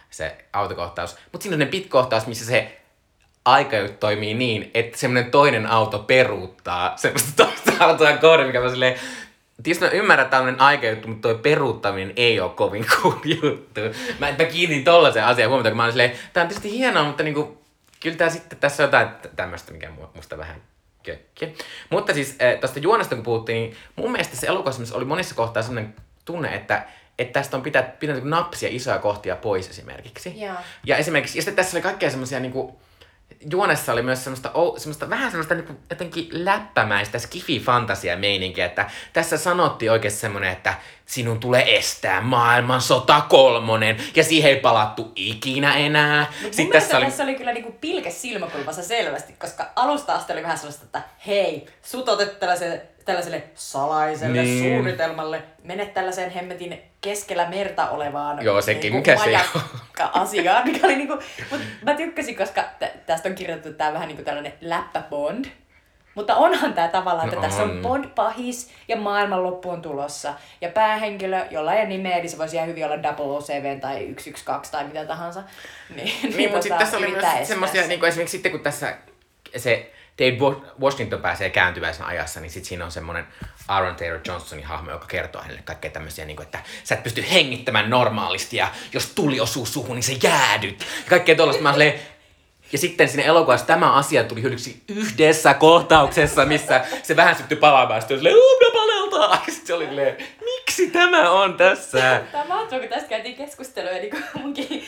se 0.09 0.37
autokohtaus. 0.53 1.15
Mutta 1.31 1.43
siinä 1.43 1.55
on 1.55 1.59
ne 1.59 1.65
pit 1.65 1.87
kohtaus, 1.87 2.27
missä 2.27 2.45
se 2.45 2.81
aika 3.45 3.77
toimii 3.99 4.33
niin, 4.33 4.71
että 4.73 4.97
semmoinen 4.97 5.31
toinen 5.31 5.65
auto 5.65 5.99
peruuttaa 5.99 6.97
semmoista 6.97 7.31
toista 7.45 7.85
autoa 7.85 8.17
kohden, 8.17 8.47
mikä 8.47 8.61
mä 8.61 8.69
silleen, 8.69 8.99
Tietysti 9.63 9.85
mä 9.85 9.91
ymmärrän 9.91 10.29
tällainen 10.29 10.61
aikajuttu, 10.61 11.07
mutta 11.07 11.27
toi 11.27 11.39
peruuttaminen 11.41 12.13
ei 12.15 12.39
ole 12.39 12.51
kovin 12.51 12.85
cool 12.85 13.13
juttu. 13.41 13.81
Mä, 14.19 14.27
mä 14.39 14.45
kiinnitin 14.45 14.85
tollaisen 14.85 15.25
asian 15.25 15.49
huomiota, 15.49 15.69
kun 15.69 15.77
mä 15.77 15.83
olin 15.83 15.93
silleen, 15.93 16.11
tää 16.33 16.41
on 16.41 16.47
tietysti 16.47 16.77
hienoa, 16.77 17.03
mutta 17.03 17.23
niinku, 17.23 17.64
kyllä 17.99 18.17
tää 18.17 18.29
sitten, 18.29 18.59
tässä 18.59 18.83
on 18.83 18.87
jotain 18.87 19.07
tämmöistä, 19.35 19.71
mikä 19.71 19.91
musta 20.15 20.37
vähän 20.37 20.61
kökki. 21.03 21.55
Mutta 21.89 22.13
siis 22.13 22.37
äh, 22.41 22.59
tästä 22.59 22.79
juonesta 22.79 23.15
kun 23.15 23.23
puhuttiin, 23.23 23.55
niin 23.55 23.77
mun 23.95 24.11
mielestä 24.11 24.35
se 24.35 24.47
elokuva 24.47 24.75
oli 24.91 25.05
monissa 25.05 25.35
kohtaa 25.35 25.63
sellainen 25.63 25.95
tunne, 26.25 26.55
että 26.55 26.87
että 27.19 27.39
tästä 27.39 27.57
on 27.57 27.63
pitää, 27.63 27.83
pitää 27.83 28.15
napsia 28.23 28.69
isoja 28.71 28.99
kohtia 28.99 29.35
pois 29.35 29.69
esimerkiksi. 29.69 30.35
Yeah. 30.41 30.57
Ja 30.85 30.97
esimerkiksi, 30.97 31.37
ja 31.37 31.41
sitten 31.41 31.55
tässä 31.55 31.77
oli 31.77 31.81
kaikkea 31.81 32.09
semmoisia 32.09 32.39
niinku, 32.39 32.79
juonessa 33.51 33.93
oli 33.93 34.01
myös 34.01 34.23
semmoista, 34.23 34.51
oh, 34.51 34.77
semmoista 34.77 35.09
vähän 35.09 35.31
semmoista 35.31 35.55
niin 35.55 35.79
jotenkin 35.89 36.27
läppämäistä 36.31 37.17
skifi-fantasia 37.17 38.17
meininkiä, 38.19 38.65
että 38.65 38.89
tässä 39.13 39.37
sanottiin 39.37 39.91
oikein 39.91 40.11
semmoinen, 40.11 40.51
että 40.51 40.73
sinun 41.05 41.39
tulee 41.39 41.77
estää 41.77 42.21
maailmansota 42.21 43.21
kolmonen, 43.29 43.97
ja 44.15 44.23
siihen 44.23 44.51
ei 44.51 44.59
palattu 44.59 45.11
ikinä 45.15 45.75
enää. 45.75 46.25
Mut 46.43 46.53
Sitten 46.53 46.81
tässä 46.81 46.97
oli... 46.97 47.05
tässä 47.05 47.23
oli 47.23 47.35
kyllä 47.35 47.53
niinku 47.53 47.75
pilke 47.81 48.11
silmäkulmassa 48.11 48.83
selvästi, 48.83 49.33
koska 49.33 49.71
alusta 49.75 50.13
asti 50.13 50.33
oli 50.33 50.43
vähän 50.43 50.57
sellaista, 50.57 50.85
että 50.85 51.01
hei, 51.27 51.67
sut 51.81 52.05
tällaiselle, 52.39 52.81
tällaiselle 53.05 53.43
salaiselle 53.55 54.41
niin. 54.41 54.63
suunnitelmalle, 54.63 55.43
menet 55.63 55.93
tällaiseen 55.93 56.29
hemmetin 56.29 56.81
keskellä 57.01 57.49
merta 57.49 57.89
olevaan 57.89 58.45
Joo, 58.45 58.61
sekin 58.61 58.93
niinku, 58.93 59.11
mikä 59.11 59.23
se 59.23 60.03
asiaan, 60.13 60.67
mikä 60.67 60.87
oli 60.87 60.95
niinku, 60.95 61.19
mut 61.51 61.61
mä 61.81 61.93
tykkäsin, 61.93 62.35
koska 62.35 62.63
t- 62.63 63.05
tästä 63.05 63.29
on 63.29 63.35
kirjoitettu 63.35 63.77
tää 63.77 63.93
vähän 63.93 64.07
niinku 64.07 64.23
tällainen 64.23 64.53
läppäbond, 64.61 65.45
mutta 66.15 66.35
onhan 66.35 66.73
tämä 66.73 66.87
tavallaan, 66.87 67.27
että 67.27 67.35
no 67.35 67.41
tässä 67.41 67.63
on 67.63 67.81
Bond-pahis 67.81 68.71
ja 68.87 68.97
maailmanloppu 68.97 69.69
on 69.69 69.81
tulossa. 69.81 70.33
Ja 70.61 70.69
päähenkilö, 70.69 71.45
jolla 71.51 71.73
ei 71.73 71.87
nimeä, 71.87 72.17
eli 72.17 72.27
se 72.27 72.37
voisi 72.37 72.55
ihan 72.55 72.69
hyvin 72.69 72.85
olla 72.85 73.41
007 73.41 73.79
tai 73.79 73.99
112 73.99 74.77
tai 74.77 74.87
mitä 74.87 75.05
tahansa. 75.05 75.43
Niin, 75.95 76.13
niin, 76.23 76.37
niin 76.37 76.49
mutta 76.49 76.61
sitten 76.61 76.79
tässä 76.79 76.97
oli 76.97 77.11
myös 77.11 77.47
semmoisia, 77.47 77.87
niin 77.87 77.99
kuin 77.99 78.07
esimerkiksi 78.07 78.37
sitten 78.37 78.51
kun 78.51 78.61
tässä 78.61 78.97
se 79.57 79.91
Dave 80.19 80.55
Washington 80.81 81.21
pääsee 81.21 81.49
kääntyväisenä 81.49 82.07
ajassa, 82.07 82.39
niin 82.39 82.49
sitten 82.49 82.67
siinä 82.67 82.85
on 82.85 82.91
semmoinen 82.91 83.27
Aaron 83.67 83.95
Taylor 83.95 84.19
Johnsonin 84.27 84.65
hahmo, 84.65 84.91
joka 84.91 85.05
kertoo 85.05 85.41
hänelle 85.41 85.61
kaikkea 85.61 85.91
tämmöisiä, 85.91 86.25
niin 86.25 86.35
kuin, 86.35 86.45
että 86.45 86.59
sä 86.83 86.95
et 86.95 87.03
pysty 87.03 87.25
hengittämään 87.31 87.89
normaalisti 87.89 88.57
ja 88.57 88.67
jos 88.93 89.11
tuli 89.15 89.39
osuu 89.39 89.65
suhun, 89.65 89.95
niin 89.95 90.03
se 90.03 90.17
jäädyt. 90.23 90.79
Ja 90.79 91.09
kaikkea 91.09 91.35
tuollaista. 91.35 91.63
Mä 91.63 91.73
olin 91.73 91.93
ja 92.71 92.77
sitten 92.77 93.09
sinne 93.09 93.25
elokuvassa 93.25 93.65
tämä 93.65 93.93
asia 93.93 94.23
tuli 94.23 94.41
hyödyksi 94.41 94.81
yhdessä 94.87 95.53
kohtauksessa, 95.53 96.45
missä 96.45 96.85
se 97.03 97.15
vähän 97.15 97.35
syttyi 97.35 97.57
palaamaan. 97.57 98.01
Sitten 98.01 98.15
oli 98.15 98.19
silleen, 98.19 98.35
Sitten 99.45 99.67
se 99.67 99.73
oli 99.73 99.85
silleen, 99.85 100.17
miksi 100.45 100.91
tämä 100.91 101.31
on 101.31 101.57
tässä? 101.57 102.21
Tämä 102.31 102.43
on 102.43 102.47
mahtavaa, 102.47 102.79
kun 102.79 102.89
tästä 102.89 103.09
käytiin 103.09 103.35
keskustelua 103.35 103.91
niin 103.91 104.23
munkin 104.41 104.83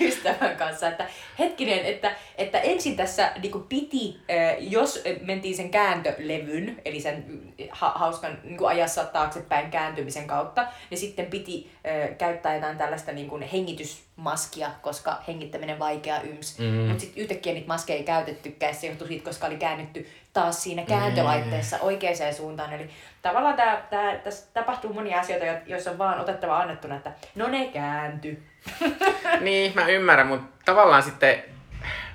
ystävän 0.00 0.56
kanssa, 0.56 0.88
että 0.88 1.06
hetkinen, 1.38 1.78
että, 1.78 2.16
että 2.38 2.58
ensin 2.58 2.96
tässä 2.96 3.32
niin 3.42 3.52
kuin 3.52 3.64
piti, 3.64 4.20
jos 4.58 5.02
mentiin 5.20 5.56
sen 5.56 5.70
kääntölevyn, 5.70 6.80
eli 6.84 7.00
sen 7.00 7.42
ha- 7.70 7.92
hauskan 7.94 8.38
niin 8.44 8.56
kuin 8.56 8.68
ajassa 8.68 9.04
taaksepäin 9.04 9.70
kääntymisen 9.70 10.26
kautta, 10.26 10.66
niin 10.90 10.98
sitten 10.98 11.26
piti 11.26 11.70
käyttää 12.18 12.54
jotain 12.54 12.78
tällaista 12.78 13.12
niin 13.12 13.28
kuin 13.28 13.42
hengitysmaskia, 13.42 14.70
koska 14.82 15.22
hengittäminen 15.28 15.78
vaikea 15.78 16.20
yms. 16.20 16.58
Mm. 16.58 16.66
Mutta 16.66 17.00
sitten 17.00 17.22
yhtäkkiä 17.22 17.52
niitä 17.52 17.68
maskeja 17.68 17.96
ei 17.96 18.04
käytettykään, 18.04 18.74
se 18.74 18.86
johtui 18.86 19.08
siitä, 19.08 19.24
koska 19.24 19.46
oli 19.46 19.56
käännetty 19.56 20.08
taas 20.32 20.62
siinä 20.62 20.82
kääntölaitteessa 20.82 21.76
mm. 21.76 21.82
oikeaan 21.82 22.34
suuntaan. 22.36 22.72
Eli 22.72 22.90
tavallaan 23.24 23.56
tää, 23.56 23.86
tää, 23.90 24.16
tässä 24.16 24.46
tapahtuu 24.54 24.92
monia 24.92 25.20
asioita, 25.20 25.46
joissa 25.66 25.90
on 25.90 25.98
vaan 25.98 26.20
otettava 26.20 26.58
annettuna, 26.58 26.96
että 26.96 27.12
no 27.34 27.48
ne 27.48 27.66
käänty. 27.66 28.42
niin, 29.40 29.72
mä 29.74 29.86
ymmärrän, 29.86 30.26
mutta 30.26 30.56
tavallaan 30.64 31.02
sitten, 31.02 31.44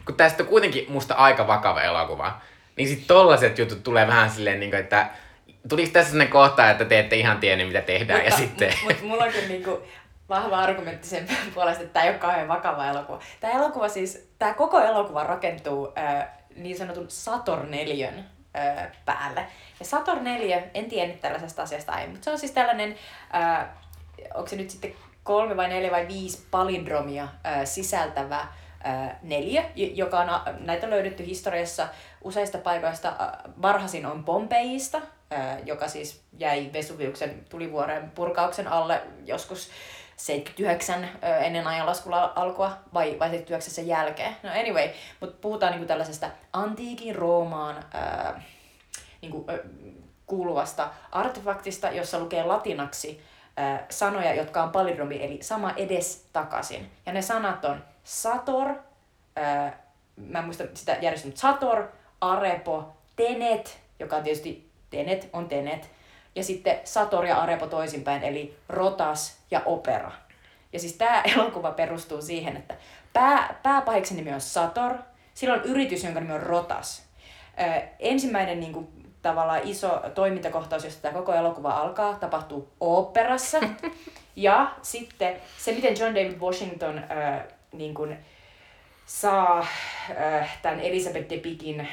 kun 0.06 0.16
tästä 0.16 0.44
on 0.44 0.50
kuitenkin 0.50 0.92
musta 0.92 1.14
aika 1.14 1.48
vakava 1.48 1.82
elokuva, 1.82 2.42
niin 2.76 2.88
sitten 2.88 3.08
tollaset 3.08 3.60
jutut 3.60 3.84
tulee 3.84 4.08
vähän 4.08 4.30
silleen, 4.30 4.60
niin 4.60 4.70
kuin, 4.72 4.80
että 4.80 5.10
tuliko 5.70 5.92
tässä 5.94 6.10
sellainen 6.10 6.32
kohta, 6.32 6.70
että 6.70 6.86
te 6.86 7.00
ette 7.00 7.16
ihan 7.16 7.40
tiennyt, 7.40 7.68
mitä 7.68 7.82
tehdään 7.82 8.20
mutta, 8.20 8.34
ja 8.34 8.38
sitten... 8.38 8.74
Mutta 8.84 9.04
mulla 9.04 9.24
on 9.24 9.32
kyllä 9.32 9.48
niinku 9.48 9.82
vahva 10.30 10.60
argumentti 10.60 11.08
sen 11.08 11.28
puolesta, 11.56 11.84
että 11.84 11.94
tämä 11.94 12.04
ei 12.04 12.10
ole 12.10 12.20
kauhean 12.20 12.48
vakava 12.48 12.90
elokuva. 12.90 13.20
Tämä 13.40 13.54
elokuva 13.54 13.90
siis, 13.90 14.32
tämä 14.40 14.54
koko 14.54 14.80
elokuva 14.80 15.24
rakentuu 15.24 15.94
äh, 15.98 16.28
niin 16.56 16.78
sanotun 16.78 17.06
Sator 17.08 17.66
4 18.54 18.82
äh, 18.82 18.92
päälle. 19.06 19.48
Ja 19.80 19.86
Sator 19.86 20.20
4, 20.20 20.62
en 20.74 20.86
tiennyt 20.86 21.22
tällaisesta 21.22 21.64
asiasta 21.64 21.92
aiemmin, 21.92 22.16
mutta 22.16 22.26
se 22.26 22.32
on 22.32 22.40
siis 22.40 22.52
tällainen, 22.52 22.96
onko 24.34 24.50
se 24.50 24.56
nyt 24.56 24.70
sitten 24.70 24.94
kolme 25.24 25.58
vai 25.58 25.68
neljä 25.68 25.92
vai 25.92 26.08
viisi 26.08 26.48
palindromia 26.52 27.24
äh, 27.24 27.62
sisältävä 27.64 28.48
neljä, 29.22 29.64
joka 29.76 30.20
on 30.20 30.30
näitä 30.60 30.90
löydetty 30.90 31.26
historiassa 31.26 31.88
useista 32.22 32.58
paikoista. 32.58 33.14
Varhaisin 33.62 34.06
on 34.06 34.24
Pompeijista, 34.24 35.02
äh, 35.34 35.58
joka 35.66 35.88
siis 35.88 36.22
jäi 36.38 36.70
Vesuviuksen 36.74 37.46
tulivuoren 37.50 38.12
purkauksen 38.12 38.68
alle 38.68 39.02
joskus 39.26 39.70
79 40.20 41.04
äh, 41.04 41.44
ennen 41.46 41.68
ajanlaskun 41.68 42.14
alkua 42.14 42.78
vai, 42.94 43.20
vai 43.20 43.30
79 43.30 43.74
sen 43.74 43.88
jälkeen. 43.88 44.36
No 44.44 44.50
anyway, 44.50 44.90
mutta 45.20 45.38
puhutaan 45.42 45.72
niinku 45.72 45.88
tällaisesta 45.88 46.30
antiikin 46.54 47.16
Roomaan 47.16 47.86
äh, 47.96 48.46
niinku, 49.22 49.46
äh, 49.50 49.60
kuuluvasta 50.26 50.90
artefaktista, 51.12 51.92
jossa 51.92 52.20
lukee 52.20 52.44
latinaksi 52.44 53.22
äh, 53.60 53.80
sanoja, 53.90 54.34
jotka 54.34 54.64
on 54.64 54.72
palindromi, 54.72 55.24
eli 55.24 55.38
sama 55.42 55.74
edes 55.78 56.26
takaisin. 56.34 56.92
Ja 57.06 57.14
ne 57.14 57.22
sanat 57.22 57.66
on 57.66 57.84
sator, 58.04 58.70
äh, 59.38 59.74
mä 60.16 60.40
en 60.40 60.46
muista 60.46 60.64
sitä 60.74 60.98
järjestänyt, 61.02 61.38
sator, 61.38 61.88
arepo, 62.22 62.94
tenet, 63.16 63.80
joka 64.00 64.16
on 64.16 64.24
tietysti 64.24 64.72
tenet 64.90 65.30
on 65.34 65.50
tenet, 65.50 65.90
ja 66.36 66.44
sitten 66.44 66.80
sator 66.84 67.26
ja 67.26 67.42
arepo 67.42 67.68
toisinpäin, 67.68 68.24
eli 68.24 68.58
rotas 68.70 69.40
ja 69.52 69.62
opera. 69.66 70.12
Ja 70.74 70.80
siis 70.80 70.94
tämä 70.94 71.22
elokuva 71.36 71.72
perustuu 71.72 72.22
siihen, 72.22 72.58
että 72.58 72.76
pää, 73.14 73.60
pääpahiksen 73.64 74.18
nimi 74.18 74.34
on 74.34 74.42
Sator, 74.42 74.98
sillä 75.34 75.54
on 75.54 75.64
yritys, 75.64 76.04
jonka 76.04 76.20
nimi 76.20 76.34
on 76.34 76.44
Rotas. 76.44 77.06
Ö, 77.60 77.82
ensimmäinen 78.00 78.60
niin 78.60 78.74
kuin, 78.74 78.88
tavallaan 79.22 79.62
iso 79.64 80.02
toimintakohtaus, 80.16 80.84
josta 80.84 81.02
tämä 81.02 81.14
koko 81.14 81.34
elokuva 81.34 81.72
alkaa, 81.72 82.14
tapahtuu 82.14 82.70
oopperassa. 82.80 83.60
ja 84.36 84.76
sitten 84.82 85.36
se, 85.58 85.72
miten 85.72 86.00
John 86.00 86.16
David 86.16 86.40
Washington 86.40 86.98
äh, 86.98 87.44
niin 87.72 87.94
kuin, 87.94 88.18
saa 89.06 89.60
äh, 89.60 90.60
tämän 90.62 90.80
Elizabeth 90.80 91.30
Debickin 91.30 91.88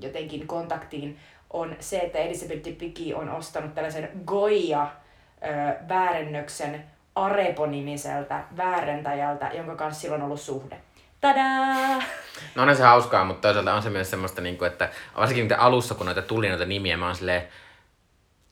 jotenkin 0.00 0.46
kontaktiin, 0.46 1.18
on 1.50 1.76
se, 1.80 1.98
että 1.98 2.18
Elizabeth 2.18 2.64
Debicki 2.64 3.14
on 3.14 3.28
ostanut 3.28 3.74
tällaisen 3.74 4.10
Goya-väärennöksen 4.26 6.84
Arepo-nimiseltä 7.14 8.44
väärentäjältä, 8.56 9.50
jonka 9.54 9.76
kanssa 9.76 10.00
silloin 10.00 10.22
on 10.22 10.26
ollut 10.26 10.40
suhde. 10.40 10.80
Tadaa! 11.20 12.02
No 12.54 12.62
on 12.62 12.76
se 12.76 12.82
hauskaa, 12.82 13.24
mutta 13.24 13.40
toisaalta 13.40 13.74
on 13.74 13.82
se 13.82 13.90
myös 13.90 14.10
semmoista, 14.10 14.40
niin 14.40 14.58
kuin, 14.58 14.72
että 14.72 14.88
varsinkin 15.16 15.44
mitä 15.44 15.58
alussa, 15.58 15.94
kun 15.94 16.06
noita 16.06 16.22
tuli 16.22 16.48
noita 16.48 16.64
nimiä, 16.64 16.96
mä 16.96 17.06
oon 17.06 17.14
silleen, 17.14 17.48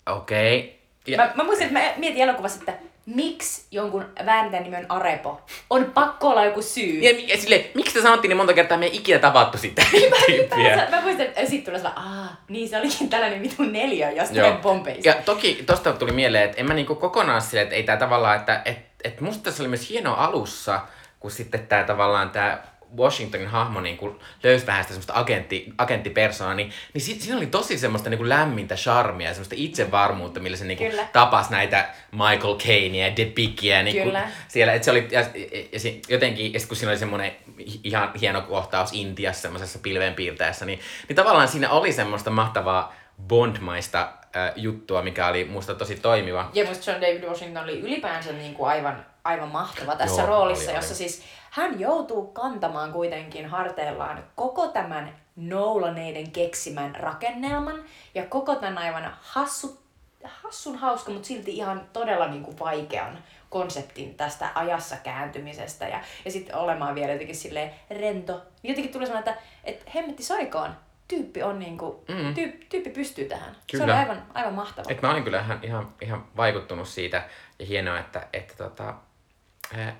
okei. 0.07 0.59
Okay. 0.59 0.71
Ja... 1.07 1.17
Mä, 1.17 1.33
mä 1.35 1.45
muistin, 1.45 1.67
että 1.67 1.81
mä 1.81 1.93
mietin 1.97 2.23
elokuvassa, 2.23 2.59
että 2.59 2.73
miksi 3.07 3.67
jonkun 3.71 4.05
vääntäjän 4.27 4.65
nimi 4.65 4.77
on 4.77 4.87
Arepo? 4.89 5.41
On 5.71 5.85
pakko 5.85 6.29
olla 6.29 6.45
joku 6.45 6.63
syy. 6.63 7.01
Ja, 7.01 7.11
ja 7.27 7.37
sille, 7.37 7.71
miksi 7.75 7.95
te 7.95 8.03
sanottiin 8.03 8.29
niin 8.29 8.37
monta 8.37 8.53
kertaa, 8.53 8.79
me 8.79 8.87
ei 8.87 8.97
ikinä 8.97 9.19
tavattu 9.19 9.59
sitä 9.59 9.83
tyyppiä. 10.27 10.89
Mä 10.91 11.01
muistan, 11.01 11.27
että 11.27 11.47
sit 11.47 11.65
tulee 11.65 11.81
sellainen, 11.81 12.05
aah, 12.05 12.39
niin 12.49 12.69
se 12.69 12.79
olikin 12.79 13.09
tällainen 13.09 13.43
vitun 13.43 13.73
neljä 13.73 14.11
jostain 14.11 14.57
Pompeista. 14.57 15.09
Ja 15.09 15.15
toki 15.15 15.63
tosta 15.67 15.93
tuli 15.93 16.13
mieleen, 16.13 16.45
että 16.45 16.57
en 16.61 16.67
mä 16.67 16.75
niinku 16.75 16.95
kokonaan 16.95 17.43
sille, 17.43 17.63
että 17.63 17.75
ei 17.75 17.83
tää 17.83 17.97
tavallaan, 17.97 18.37
että 18.37 18.63
et, 18.65 18.79
et 19.05 19.21
musta 19.21 19.43
tässä 19.43 19.63
oli 19.63 19.69
myös 19.69 19.91
hieno 19.91 20.15
alussa, 20.15 20.81
kun 21.21 21.31
sitten 21.31 21.67
tää 21.67 21.85
tavallaan 21.85 22.31
tää 22.31 22.76
Washingtonin 22.97 23.49
hahmo 23.49 23.81
niin 23.81 23.97
kuin 23.97 24.17
löysi 24.43 24.67
vähän 24.67 24.85
sitä 24.85 24.93
semmoista 24.93 25.13
agentti, 25.17 25.73
agenttipersonaa, 25.79 26.55
niin, 26.55 26.73
niin 26.95 27.03
si, 27.03 27.21
siinä 27.21 27.37
oli 27.37 27.47
tosi 27.47 27.79
semmoista 27.79 28.11
niin 28.11 28.19
kuin 28.19 28.29
lämmintä 28.29 28.75
charmia 28.75 29.29
ja 29.29 29.35
semmoista 29.35 29.55
itsevarmuutta, 29.59 30.41
millä 30.41 30.57
se 30.57 30.65
niin 30.65 30.79
kuin 30.79 30.93
tapasi 31.13 31.51
näitä 31.51 31.89
Michael 32.13 32.57
Caineä 32.57 33.09
ja 33.09 33.17
Debickiä 33.17 33.83
niin 33.83 34.03
kuin 34.03 34.19
siellä. 34.49 34.73
Että 34.73 34.85
se 34.85 34.91
oli, 34.91 35.09
ja, 35.11 35.21
ja, 35.21 35.27
ja, 35.73 36.01
jotenkin, 36.09 36.53
ja 36.53 36.61
kun 36.69 36.77
siinä 36.77 36.91
oli 36.91 36.99
semmoinen 36.99 37.37
ihan 37.85 38.13
hieno 38.21 38.43
kohtaus 38.43 38.91
Intiassa 38.93 39.43
semmoisessa 39.43 39.79
pilvenpiirtäessä, 39.79 40.65
niin, 40.65 40.81
niin 41.09 41.17
tavallaan 41.17 41.49
siinä 41.49 41.71
oli 41.71 41.93
semmoista 41.93 42.31
mahtavaa 42.31 42.95
Bondmaista 43.29 44.01
äh, 44.37 44.53
juttua, 44.57 45.03
mikä 45.03 45.27
oli 45.27 45.45
musta 45.45 45.75
tosi 45.75 45.97
toimiva. 45.97 46.51
Ja 46.55 46.65
musta 46.65 46.91
John 46.91 47.03
David 47.03 47.25
Washington 47.25 47.65
oli 47.65 47.81
ylipäänsä 47.81 48.33
niin 48.33 48.55
kuin 48.55 48.69
aivan, 48.69 49.07
aivan 49.25 49.49
mahtava 49.49 49.97
tässä 49.97 50.23
Joo, 50.23 50.29
roolissa, 50.29 50.71
oli, 50.71 50.79
jossa 50.79 50.91
oli. 50.91 50.99
siis 50.99 51.23
hän 51.57 51.81
joutuu 51.81 52.27
kantamaan 52.27 52.93
kuitenkin 52.93 53.47
harteillaan 53.47 54.25
koko 54.35 54.69
tämän 54.69 55.17
Nolaneiden 55.37 56.31
keksimän 56.31 56.95
rakennelman 56.95 57.85
ja 58.15 58.27
koko 58.27 58.55
tämän 58.55 58.79
aivan 58.79 59.13
hassu, 59.21 59.81
hassun 60.25 60.77
hauska, 60.77 61.13
mutta 61.13 61.29
silti 61.29 61.57
ihan 61.57 61.89
todella 61.93 62.29
niin 62.29 62.43
kuin 62.43 62.59
vaikean 62.59 63.19
konseptin 63.51 64.15
tästä 64.15 64.51
ajassa 64.55 64.97
kääntymisestä 64.97 65.89
ja, 65.89 66.01
ja 66.25 66.31
sitten 66.31 66.57
olemaan 66.57 66.95
vielä 66.95 67.13
jotenkin 67.13 67.37
silleen 67.37 67.71
rento. 67.91 68.43
Jotenkin 68.63 68.93
tulee 68.93 69.07
sellainen, 69.07 69.35
että, 69.35 69.47
että 69.65 69.91
hemmetti 69.95 70.23
soikoon, 70.23 70.71
tyyppi 71.09 71.43
on 71.43 71.59
niinku, 71.59 72.05
mm. 72.09 72.35
tyyppi, 72.35 72.67
tyyppi 72.69 72.91
pystyy 72.91 73.25
tähän. 73.25 73.57
Kyllä. 73.71 73.85
Se 73.87 73.93
on 73.93 73.99
aivan, 73.99 74.23
aivan 74.35 74.55
mahtavaa. 74.55 74.93
Et 74.93 75.03
mä 75.03 75.11
olin 75.11 75.25
kyllä 75.25 75.41
ihan, 75.41 75.59
ihan, 75.63 75.95
ihan 76.01 76.27
vaikuttunut 76.37 76.89
siitä 76.89 77.29
ja 77.59 77.67
hienoa, 77.67 77.99
että, 77.99 78.27
että 78.33 78.55
tota, 78.57 78.95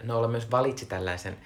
Nolla 0.03 0.29
myös 0.29 0.51
valitsi 0.51 0.87
tällaisen 0.87 1.39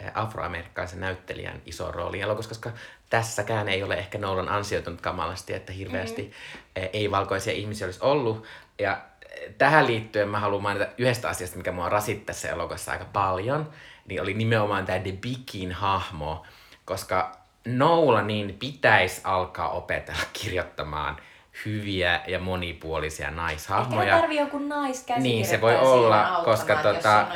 eh, 0.00 0.10
afroamerikkalaisen 0.14 1.00
näyttelijän 1.00 1.62
iso 1.66 1.92
rooli 1.92 2.20
elokuvassa, 2.20 2.48
koska 2.48 2.72
tässäkään 3.10 3.68
ei 3.68 3.82
ole 3.82 3.94
ehkä 3.94 4.18
Nolan 4.18 4.48
ansioitunut 4.48 5.00
kamalasti, 5.00 5.54
että 5.54 5.72
hirveästi 5.72 6.22
mm-hmm. 6.22 6.88
ei-valkoisia 6.92 7.52
ihmisiä 7.52 7.86
olisi 7.86 8.00
ollut. 8.02 8.46
Ja 8.78 9.00
tähän 9.58 9.86
liittyen 9.86 10.28
mä 10.28 10.40
haluan 10.40 10.62
mainita 10.62 10.86
yhdestä 10.98 11.28
asiasta, 11.28 11.56
mikä 11.56 11.72
mua 11.72 11.88
rasitti 11.88 12.24
tässä 12.24 12.48
elokuvassa 12.48 12.92
aika 12.92 13.06
paljon, 13.12 13.70
niin 14.06 14.22
oli 14.22 14.34
nimenomaan 14.34 14.86
tämä 14.86 14.98
The 14.98 15.12
Bigin 15.12 15.72
hahmo, 15.72 16.46
koska 16.84 17.38
Nolanin 17.64 18.56
pitäisi 18.58 19.20
alkaa 19.24 19.68
opetella 19.68 20.22
kirjoittamaan 20.32 21.16
hyviä 21.64 22.20
ja 22.26 22.38
monipuolisia 22.38 23.30
naishahmoja. 23.30 24.02
Ehkä 24.02 24.20
tarvii 24.20 24.38
joku 24.38 24.58
naiskäsikirjoittaja 24.58 25.22
Niin, 25.22 25.46
se 25.46 25.60
voi 25.60 25.76
olla, 25.76 26.42
koska, 26.44 26.76
tota, 26.76 27.26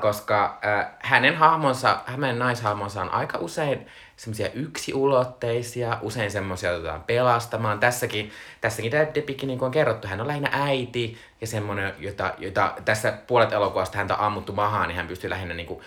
koska 0.00 0.58
äh, 0.66 0.86
hänen 0.98 1.36
hahmonsa, 1.36 1.98
hänen 2.06 2.38
naishahmonsa 2.38 3.02
on 3.02 3.10
aika 3.10 3.38
usein 3.38 3.86
semmoisia 4.16 4.48
yksiulotteisia, 4.54 5.98
usein 6.02 6.30
semmoisia 6.30 6.72
otetaan 6.72 7.02
pelastamaan. 7.02 7.78
Tässäkin, 7.78 8.30
tässäkin 8.60 8.90
tämä 8.90 9.06
Depikki, 9.14 9.46
niin 9.46 9.58
kuin 9.58 9.66
on 9.66 9.72
kerrottu, 9.72 10.08
hän 10.08 10.20
on 10.20 10.26
lähinnä 10.26 10.50
äiti 10.52 11.18
ja 11.40 11.46
semmoinen, 11.46 11.94
jota, 11.98 12.34
jota 12.38 12.74
tässä 12.84 13.18
puolet 13.26 13.52
elokuvasta 13.52 13.98
häntä 13.98 14.14
on 14.14 14.20
ammuttu 14.20 14.52
mahaan, 14.52 14.88
niin 14.88 14.96
hän 14.96 15.08
pystyy 15.08 15.30
lähinnä 15.30 15.54
niin 15.54 15.66
kuin, 15.66 15.80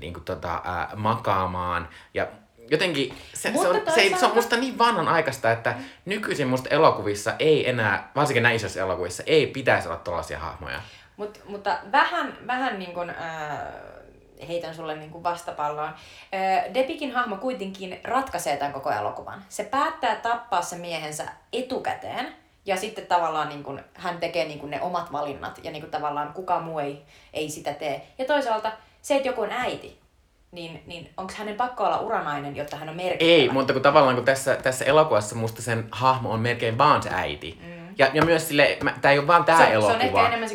niin 0.00 0.12
kuin 0.12 0.24
tota, 0.24 0.54
äh, 0.54 0.96
makaamaan. 0.96 1.88
Ja 2.14 2.26
jotenkin 2.72 3.14
se, 3.34 3.52
se, 3.52 3.68
on, 3.68 3.80
se, 3.94 4.00
ei, 4.00 4.08
se 4.08 4.14
on 4.14 4.20
toisaalta- 4.20 4.34
musta 4.34 4.56
niin 4.56 4.78
vanhanaikaista, 4.78 5.52
että 5.52 5.74
nykyisin 6.04 6.48
musta 6.48 6.68
elokuvissa 6.70 7.34
ei 7.38 7.68
enää, 7.68 8.10
varsinkin 8.16 8.42
näissä 8.42 8.66
isoissa 8.66 8.80
elokuvissa, 8.80 9.22
ei 9.26 9.46
pitäisi 9.46 9.88
olla 9.88 9.98
tällaisia 9.98 10.38
hahmoja. 10.38 10.80
Mut, 11.16 11.40
mutta 11.48 11.78
vähän, 11.92 12.38
vähän 12.46 12.78
niin 12.78 12.94
kuin, 12.94 13.10
äh, 13.10 13.58
heitän 14.48 14.74
sulle 14.74 14.94
niin 14.96 15.10
kuin 15.10 15.24
vastapalloon. 15.24 15.88
Äh, 15.88 16.74
Depikin 16.74 17.12
hahmo 17.12 17.36
kuitenkin 17.36 18.00
ratkaisee 18.04 18.56
tämän 18.56 18.72
koko 18.72 18.90
elokuvan. 18.90 19.44
Se 19.48 19.64
päättää 19.64 20.16
tappaa 20.16 20.62
sen 20.62 20.80
miehensä 20.80 21.24
etukäteen. 21.52 22.34
Ja 22.66 22.76
sitten 22.76 23.06
tavallaan 23.06 23.48
niin 23.48 23.62
kuin, 23.62 23.80
hän 23.94 24.18
tekee 24.18 24.44
niin 24.44 24.58
kuin 24.58 24.70
ne 24.70 24.80
omat 24.80 25.12
valinnat 25.12 25.60
ja 25.62 25.70
niin 25.70 25.82
kuin 25.82 25.90
tavallaan 25.90 26.32
kukaan 26.32 26.62
muu 26.62 26.78
ei, 26.78 27.02
ei 27.32 27.50
sitä 27.50 27.74
tee. 27.74 28.06
Ja 28.18 28.24
toisaalta 28.24 28.72
se, 29.02 29.16
että 29.16 29.28
joku 29.28 29.40
on 29.40 29.52
äiti, 29.52 30.01
niin, 30.52 30.82
niin 30.86 31.10
onko 31.16 31.32
hänen 31.36 31.54
pakko 31.54 31.84
olla 31.84 31.98
uranainen, 31.98 32.56
jotta 32.56 32.76
hän 32.76 32.88
on 32.88 32.96
merkittävä? 32.96 33.30
Ei, 33.30 33.48
mutta 33.48 33.72
kun 33.72 33.82
tavallaan 33.82 34.14
kun 34.16 34.24
tässä, 34.24 34.56
tässä 34.56 34.84
elokuvassa 34.84 35.34
musta 35.36 35.62
sen 35.62 35.84
hahmo 35.90 36.30
on 36.30 36.40
melkein 36.40 36.78
vaan 36.78 37.02
se 37.02 37.10
äiti. 37.12 37.58
Mm. 37.66 37.82
Ja, 37.98 38.10
ja 38.14 38.24
myös 38.24 38.48
sille, 38.48 38.78
tämä 39.00 39.12
ei 39.12 39.18
ole 39.18 39.26
vaan 39.26 39.44
tämä 39.44 39.58
on- 39.58 39.64
se 39.64 39.76
on 39.76 40.00
elokuva. 40.00 40.28
ehkä 40.28 40.46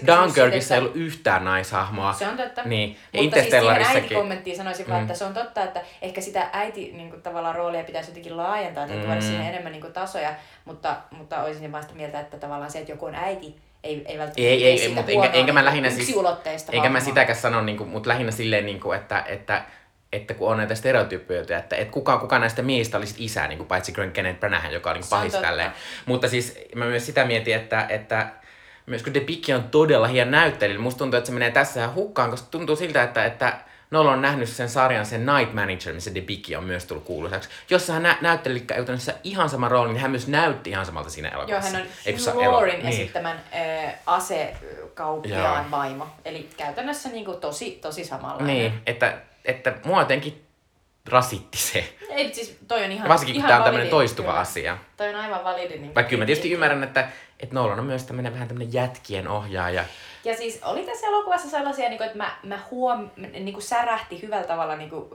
siitä, 0.59 0.75
ei 0.75 0.79
ollut 0.79 0.95
yhtään 0.95 1.45
naishahmoa. 1.45 2.13
Se 2.13 2.27
on 2.27 2.37
totta. 2.37 2.61
Niin. 2.65 2.97
Mutta 3.21 3.35
siis 3.39 3.49
siihen 3.49 3.85
äitikommenttiin 3.87 4.57
sanoisin 4.57 4.89
vaan, 4.89 5.01
että 5.01 5.13
se 5.13 5.25
on 5.25 5.33
totta, 5.33 5.63
että 5.63 5.81
ehkä 6.01 6.21
sitä 6.21 6.49
äiti 6.53 6.91
niin 6.93 7.09
kuin, 7.09 7.21
tavallaan 7.21 7.55
roolia 7.55 7.83
pitäisi 7.83 8.09
jotenkin 8.09 8.37
laajentaa 8.37 8.87
tuoda 8.87 9.15
Mm. 9.15 9.21
siihen 9.21 9.45
enemmän 9.45 9.71
niin 9.71 9.81
kuin, 9.81 9.93
tasoja, 9.93 10.29
mutta, 10.65 10.95
mutta 11.11 11.43
olisin 11.43 11.71
vaan 11.71 11.83
sitä 11.83 11.95
mieltä, 11.95 12.19
että 12.19 12.37
tavallaan 12.37 12.71
se, 12.71 12.79
että 12.79 12.91
joku 12.91 13.05
on 13.05 13.15
äiti, 13.15 13.55
ei, 13.83 13.93
ei 13.95 14.17
välttämättä 14.17 14.41
Ei, 14.41 14.67
ei, 14.67 14.77
siitä 14.77 14.95
mutta 14.95 15.11
enkä, 15.11 15.27
enkä 15.29 15.53
mä 15.53 15.59
niin 15.59 15.65
lähinnä 15.65 15.89
siis, 15.89 16.15
enkä 16.71 16.89
mä 16.89 16.99
sitäkään 16.99 17.37
sano, 17.39 17.61
niin 17.61 17.77
kuin, 17.77 17.89
mutta 17.89 18.09
lähinnä 18.09 18.31
silleen, 18.31 18.65
niin 18.65 18.79
kuin, 18.79 18.97
että, 18.99 19.23
että, 19.27 19.61
että 20.17 20.33
kun 20.33 20.51
on 20.51 20.57
näitä 20.57 20.75
stereotypioita, 20.75 21.57
että, 21.57 21.75
että 21.75 21.91
kuka, 21.91 22.17
kuka 22.17 22.39
näistä 22.39 22.61
miehistä 22.61 22.97
olisi 22.97 23.15
isä, 23.17 23.47
niin 23.47 23.57
kuin 23.57 23.67
paitsi 23.67 23.91
Grant 23.91 24.13
Kenneth 24.13 24.39
Branagh, 24.39 24.71
joka 24.71 24.89
on 24.89 24.95
niin 24.95 25.09
pahis 25.09 25.33
tälleen. 25.33 25.71
Mutta 26.05 26.27
siis 26.27 26.59
mä 26.75 26.85
myös 26.85 27.05
sitä 27.05 27.25
mietin, 27.25 27.55
että, 27.55 27.85
että 27.89 28.27
myös 28.85 29.03
kun 29.03 29.13
Big 29.13 29.43
on 29.55 29.63
todella 29.63 30.07
hieno 30.07 30.31
näyttelijä, 30.31 30.73
niin 30.73 30.83
musta 30.83 30.97
tuntuu, 30.97 31.17
että 31.17 31.27
se 31.27 31.33
menee 31.33 31.51
tässä 31.51 31.79
ihan 31.79 31.95
hukkaan, 31.95 32.29
koska 32.29 32.47
tuntuu 32.51 32.75
siltä, 32.75 33.03
että, 33.03 33.25
että 33.25 33.59
Nolan 33.91 34.13
on 34.13 34.21
nähnyt 34.21 34.49
sen 34.49 34.69
sarjan, 34.69 35.05
sen 35.05 35.25
Night 35.25 35.53
Manager, 35.53 35.93
missä 35.93 36.11
The 36.11 36.21
Big 36.21 36.45
on 36.57 36.63
myös 36.63 36.85
tullut 36.85 37.03
kuuluisaksi, 37.03 37.49
jossa 37.69 37.93
hän 37.93 38.03
nä- 38.03 38.17
näytteli 38.21 38.59
käytännössä 38.59 39.13
ihan 39.23 39.49
sama 39.49 39.69
rooli, 39.69 39.93
niin 39.93 40.01
hän 40.01 40.11
myös 40.11 40.27
näytti 40.27 40.69
ihan 40.69 40.85
samalta 40.85 41.09
siinä 41.09 41.27
Joo, 41.27 41.37
elokuvassa. 41.37 41.77
hän 41.77 41.87
on 42.27 42.33
Hugh 42.33 42.47
Laurin 42.47 42.75
niin. 42.75 42.87
esittämän 42.87 43.41
äh, 43.55 43.93
asekauppiaan 44.05 45.63
Joo. 45.63 45.71
vaimo. 45.71 46.07
Eli 46.25 46.49
käytännössä 46.57 47.09
niin 47.09 47.25
kuin, 47.25 47.39
tosi, 47.39 47.71
tosi 47.71 48.05
samanlainen. 48.05 48.47
Niin, 48.47 48.73
että, 48.85 49.17
että 49.47 49.73
mua 49.85 50.01
jotenkin 50.01 50.47
rasitti 51.05 51.57
se. 51.57 51.93
Ei, 52.09 52.33
siis 52.33 52.57
toi 52.67 52.83
on 52.83 52.91
ihan 52.91 53.09
varsinkin 53.09 53.35
kun 53.35 53.39
ihan 53.39 53.49
tämä 53.49 53.57
on 53.57 53.63
tämmöinen 53.63 53.89
toistuva 53.89 54.27
kyllä. 54.27 54.39
asia. 54.39 54.77
Toi 54.97 55.09
on 55.09 55.15
aivan 55.15 55.43
validi. 55.43 55.77
Niin 55.77 55.95
Vaikka 55.95 56.09
kyllä 56.09 56.21
mä 56.21 56.25
tietysti 56.25 56.51
ymmärrän, 56.51 56.83
että, 56.83 57.09
että 57.39 57.55
Nolan 57.55 57.79
on 57.79 57.85
myös 57.85 58.03
tämmöinen 58.03 58.33
vähän 58.33 58.47
tämmöinen 58.47 58.73
jätkien 58.73 59.27
ohjaaja. 59.27 59.85
Ja 60.23 60.37
siis 60.37 60.59
oli 60.63 60.85
tässä 60.85 61.07
elokuvassa 61.07 61.49
sellaisia, 61.49 61.89
niin 61.89 61.97
kuin, 61.97 62.05
että 62.05 62.17
mä, 62.17 62.37
mä 62.43 62.59
huom, 62.71 63.09
niin 63.17 63.53
kuin 63.53 63.63
särähti 63.63 64.21
hyvällä 64.21 64.47
tavalla 64.47 64.75
niin 64.75 64.89
kuin, 64.89 65.05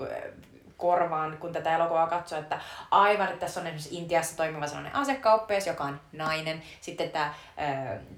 korvaan, 0.83 1.37
kun 1.39 1.53
tätä 1.53 1.77
elokuvaa 1.77 2.07
katsoi, 2.07 2.39
että 2.39 2.61
aivan, 2.91 3.29
että 3.29 3.41
tässä 3.41 3.61
on 3.61 3.67
esimerkiksi 3.67 3.97
Intiassa 3.97 4.37
toimiva 4.37 4.67
sellainen 4.67 4.95
asekauppias, 4.95 5.67
joka 5.67 5.85
on 5.85 6.01
nainen. 6.13 6.63
Sitten 6.81 7.11
tämä 7.11 7.35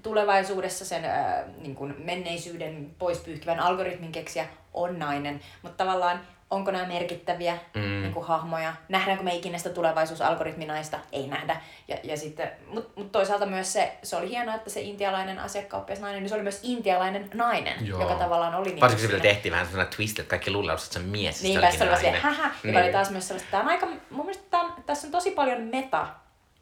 tulevaisuudessa 0.03 0.85
sen 0.85 1.05
ää, 1.05 1.43
niin 1.57 1.75
kuin 1.75 1.95
menneisyyden 1.97 2.95
pois 2.99 3.19
pyyhkivän 3.19 3.59
algoritmin 3.59 4.11
keksijä 4.11 4.45
on 4.73 4.99
nainen. 4.99 5.41
Mutta 5.61 5.83
tavallaan 5.83 6.19
onko 6.49 6.71
nämä 6.71 6.85
merkittäviä 6.87 7.57
Mm. 7.75 7.81
niin 7.81 8.13
kuin 8.13 8.25
hahmoja? 8.25 8.73
Nähdäänkö 8.89 9.23
me 9.23 9.35
ikinä 9.35 9.57
sitä 9.57 9.69
tulevaisuusalgoritminaista? 9.69 10.99
Ei 11.11 11.27
nähdä. 11.27 11.61
Ja, 11.87 11.97
ja 12.03 12.17
sitten, 12.17 12.51
mutta 12.67 12.91
mut 13.01 13.11
toisaalta 13.11 13.45
myös 13.45 13.73
se, 13.73 13.97
se 14.03 14.15
oli 14.15 14.29
hienoa, 14.29 14.55
että 14.55 14.69
se 14.69 14.81
intialainen 14.81 15.39
asekauppias 15.39 15.99
nainen, 15.99 16.21
niin 16.23 16.29
se 16.29 16.35
oli 16.35 16.43
myös 16.43 16.59
intialainen 16.63 17.29
nainen, 17.33 17.87
Joo. 17.87 18.01
joka 18.01 18.15
tavallaan 18.15 18.55
oli 18.55 18.69
niin 18.69 18.81
Varsinkin 18.81 19.07
se 19.07 19.11
vielä 19.11 19.21
tehtiin 19.33 19.51
vähän 19.51 19.67
sellainen 19.67 19.95
twist, 19.95 20.19
että 20.19 20.29
kaikki 20.29 20.51
luulee, 20.51 20.73
että 20.75 20.85
se 20.93 20.99
on 20.99 21.05
mies. 21.05 21.41
niin, 21.43 21.61
se 21.61 21.77
se 21.77 21.83
oli 21.83 21.91
vähän 21.91 22.03
nainen. 22.03 22.21
hähä, 22.21 22.51
Niin. 22.63 22.73
joka 22.73 22.83
oli 22.85 22.91
taas 22.93 23.09
myös 23.09 23.27
sellaista, 23.27 23.51
tää 23.51 23.61
on 23.61 23.67
aika, 23.67 23.87
mun 24.09 24.25
mielestä 24.25 24.43
tää 24.49 24.61
on, 24.61 24.73
tässä 24.85 25.07
on 25.07 25.11
tosi 25.11 25.31
paljon 25.31 25.61
meta 25.61 26.07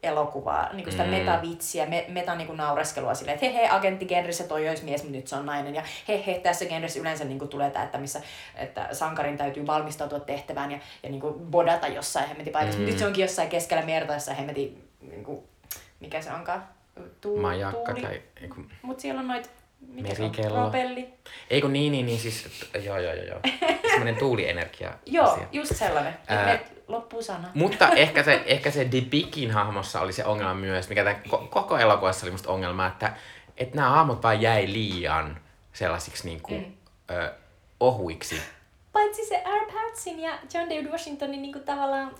elokuvaa, 0.04 0.68
niin 0.72 0.84
kuin 0.84 0.92
sitä 0.92 1.04
Mm. 1.04 1.10
metavitsiä, 1.10 1.86
me, 1.86 2.04
meta 2.08 2.34
niin 2.34 2.46
kuin 2.46 2.56
naureskelua 2.56 3.14
silleen, 3.14 3.34
että 3.34 3.46
he 3.46 3.54
he, 3.54 3.68
agenttigenressä 3.68 4.44
toi 4.44 4.68
olisi 4.68 4.84
mies, 4.84 5.02
mutta 5.02 5.16
nyt 5.16 5.26
se 5.26 5.36
on 5.36 5.46
nainen. 5.46 5.74
Ja 5.74 5.82
he 6.08 6.22
he, 6.26 6.40
tässä 6.42 6.64
genressä 6.64 7.00
yleensä 7.00 7.24
niin 7.24 7.38
kuin 7.38 7.48
tulee 7.48 7.70
tämä, 7.70 7.84
että 7.84 7.98
missä 7.98 8.20
että 8.54 8.88
sankarin 8.92 9.36
täytyy 9.38 9.66
valmistautua 9.66 10.20
tehtävään 10.20 10.70
ja, 10.72 10.78
ja 11.02 11.10
niin 11.10 11.20
kuin 11.20 11.34
bodata 11.34 11.86
jossain 11.88 12.28
hemmetin 12.28 12.52
paikassa. 12.52 12.80
Mm. 12.80 12.86
Nyt 12.86 12.98
se 12.98 13.06
onkin 13.06 13.22
jossain 13.22 13.48
keskellä 13.48 13.82
merta, 13.84 14.14
jossain 14.14 14.36
hemmetin, 14.36 14.88
niin 15.00 15.24
kuin, 15.24 15.42
mikä 16.00 16.20
se 16.20 16.32
onkaan? 16.32 16.68
Tu- 17.20 17.36
Majakka 17.36 17.92
tuuli. 17.94 18.02
tai... 18.02 18.48
Kun, 18.48 18.70
Mut 18.82 19.00
siellä 19.00 19.20
on 19.20 19.28
noit, 19.28 19.42
mikä 19.42 19.50
se 19.50 19.60
on? 19.60 19.63
Merikello. 19.88 20.60
Propelli. 20.60 21.08
ei 21.50 21.60
kun 21.60 21.72
niin, 21.72 21.92
niin, 21.92 22.06
niin 22.06 22.18
siis... 22.18 22.46
että- 22.62 22.78
Joo, 22.78 22.98
joo, 22.98 23.12
joo, 23.14 23.24
joo. 23.24 23.40
Semmoinen 23.90 24.16
tuulienergia 24.16 24.92
Joo, 25.06 25.38
just 25.52 25.76
sellainen. 25.76 26.16
Ää, 26.26 26.44
Ää... 26.50 26.58
loppuu 26.88 27.22
sana. 27.22 27.48
Mutta 27.54 27.88
ehkä 27.96 28.22
se, 28.22 28.42
ehkä 28.46 28.70
se 28.70 28.84
The 28.84 29.00
Bigin 29.00 29.50
hahmossa 29.50 30.00
oli 30.00 30.12
se 30.12 30.24
ongelma 30.24 30.54
myös, 30.54 30.88
mikä 30.88 31.04
tämän 31.04 31.22
ko- 31.28 31.48
koko 31.48 31.78
elokuvassa 31.78 32.26
oli 32.26 32.30
musta 32.30 32.50
ongelma, 32.52 32.86
että, 32.86 33.12
että 33.56 33.76
nämä 33.76 33.90
hahmot 33.90 34.22
vaan 34.22 34.42
jäi 34.42 34.72
liian 34.72 35.38
sellaisiksi 35.72 36.26
niin 36.28 36.40
kuin, 36.42 36.60
mm. 37.10 37.16
ö, 37.16 37.32
ohuiksi. 37.80 38.40
Paitsi 38.92 39.24
se 39.26 39.42
R. 39.60 39.72
Patsin 39.72 40.20
ja 40.20 40.30
John 40.54 40.70
David 40.70 40.86
Washingtonin 40.90 41.42
niinku 41.42 41.58
tavallaan 41.58 42.14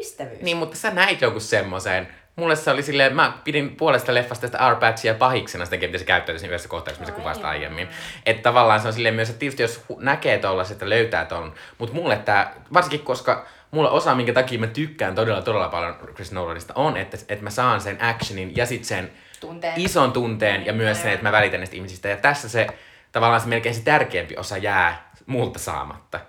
ystävyys. 0.00 0.40
Niin, 0.40 0.56
mutta 0.56 0.76
sä 0.76 0.90
näit 0.90 1.20
joku 1.20 1.40
semmoisen. 1.40 2.08
Mulle 2.36 2.56
se 2.56 2.70
oli 2.70 2.82
silleen, 2.82 3.16
mä 3.16 3.32
pidin 3.44 3.76
puolesta 3.76 4.14
leffasta 4.14 4.46
sitä 4.46 4.58
Arpatchia 4.58 5.14
pahiksena 5.14 5.64
sitä, 5.64 5.76
miten 5.76 6.00
se 6.00 6.04
käyttäytyi 6.06 6.38
siinä 6.40 6.50
yhdessä 6.50 6.68
kohtauksessa, 6.68 7.00
missä 7.00 7.20
kuvasta 7.22 7.48
aiemmin. 7.48 7.88
Että 8.26 8.42
tavallaan 8.42 8.80
se 8.80 8.86
on 8.86 8.92
silleen 8.92 9.14
myös, 9.14 9.28
että 9.30 9.40
tietysti 9.40 9.62
jos 9.62 9.84
näkee 9.98 10.38
tollaset, 10.38 10.72
että 10.72 10.88
löytää 10.88 11.24
ton, 11.24 11.54
mutta 11.78 11.94
mulle 11.94 12.16
tää, 12.16 12.54
varsinkin 12.72 13.00
koska 13.00 13.46
mulle 13.70 13.90
osa, 13.90 14.14
minkä 14.14 14.32
takia 14.32 14.58
mä 14.58 14.66
tykkään 14.66 15.14
todella, 15.14 15.42
todella 15.42 15.68
paljon 15.68 15.96
Chris 16.14 16.32
Nolanista, 16.32 16.74
on, 16.76 16.96
että, 16.96 17.16
että 17.28 17.44
mä 17.44 17.50
saan 17.50 17.80
sen 17.80 18.02
actionin 18.04 18.56
ja 18.56 18.66
sitten 18.66 18.88
sen 18.88 19.10
Tunteen. 19.40 19.80
ison 19.80 20.12
tunteen 20.12 20.66
ja 20.66 20.72
myös 20.72 21.02
sen, 21.02 21.12
että 21.12 21.22
mä 21.22 21.32
välitän 21.32 21.60
näistä 21.60 21.76
ihmisistä. 21.76 22.08
Ja 22.08 22.16
tässä 22.16 22.48
se 22.48 22.66
tavallaan 23.12 23.40
se 23.40 23.48
melkein 23.48 23.74
se 23.74 23.82
tärkeämpi 23.82 24.36
osa 24.36 24.56
jää 24.56 25.10
multa 25.26 25.58
saamatta. 25.58 26.20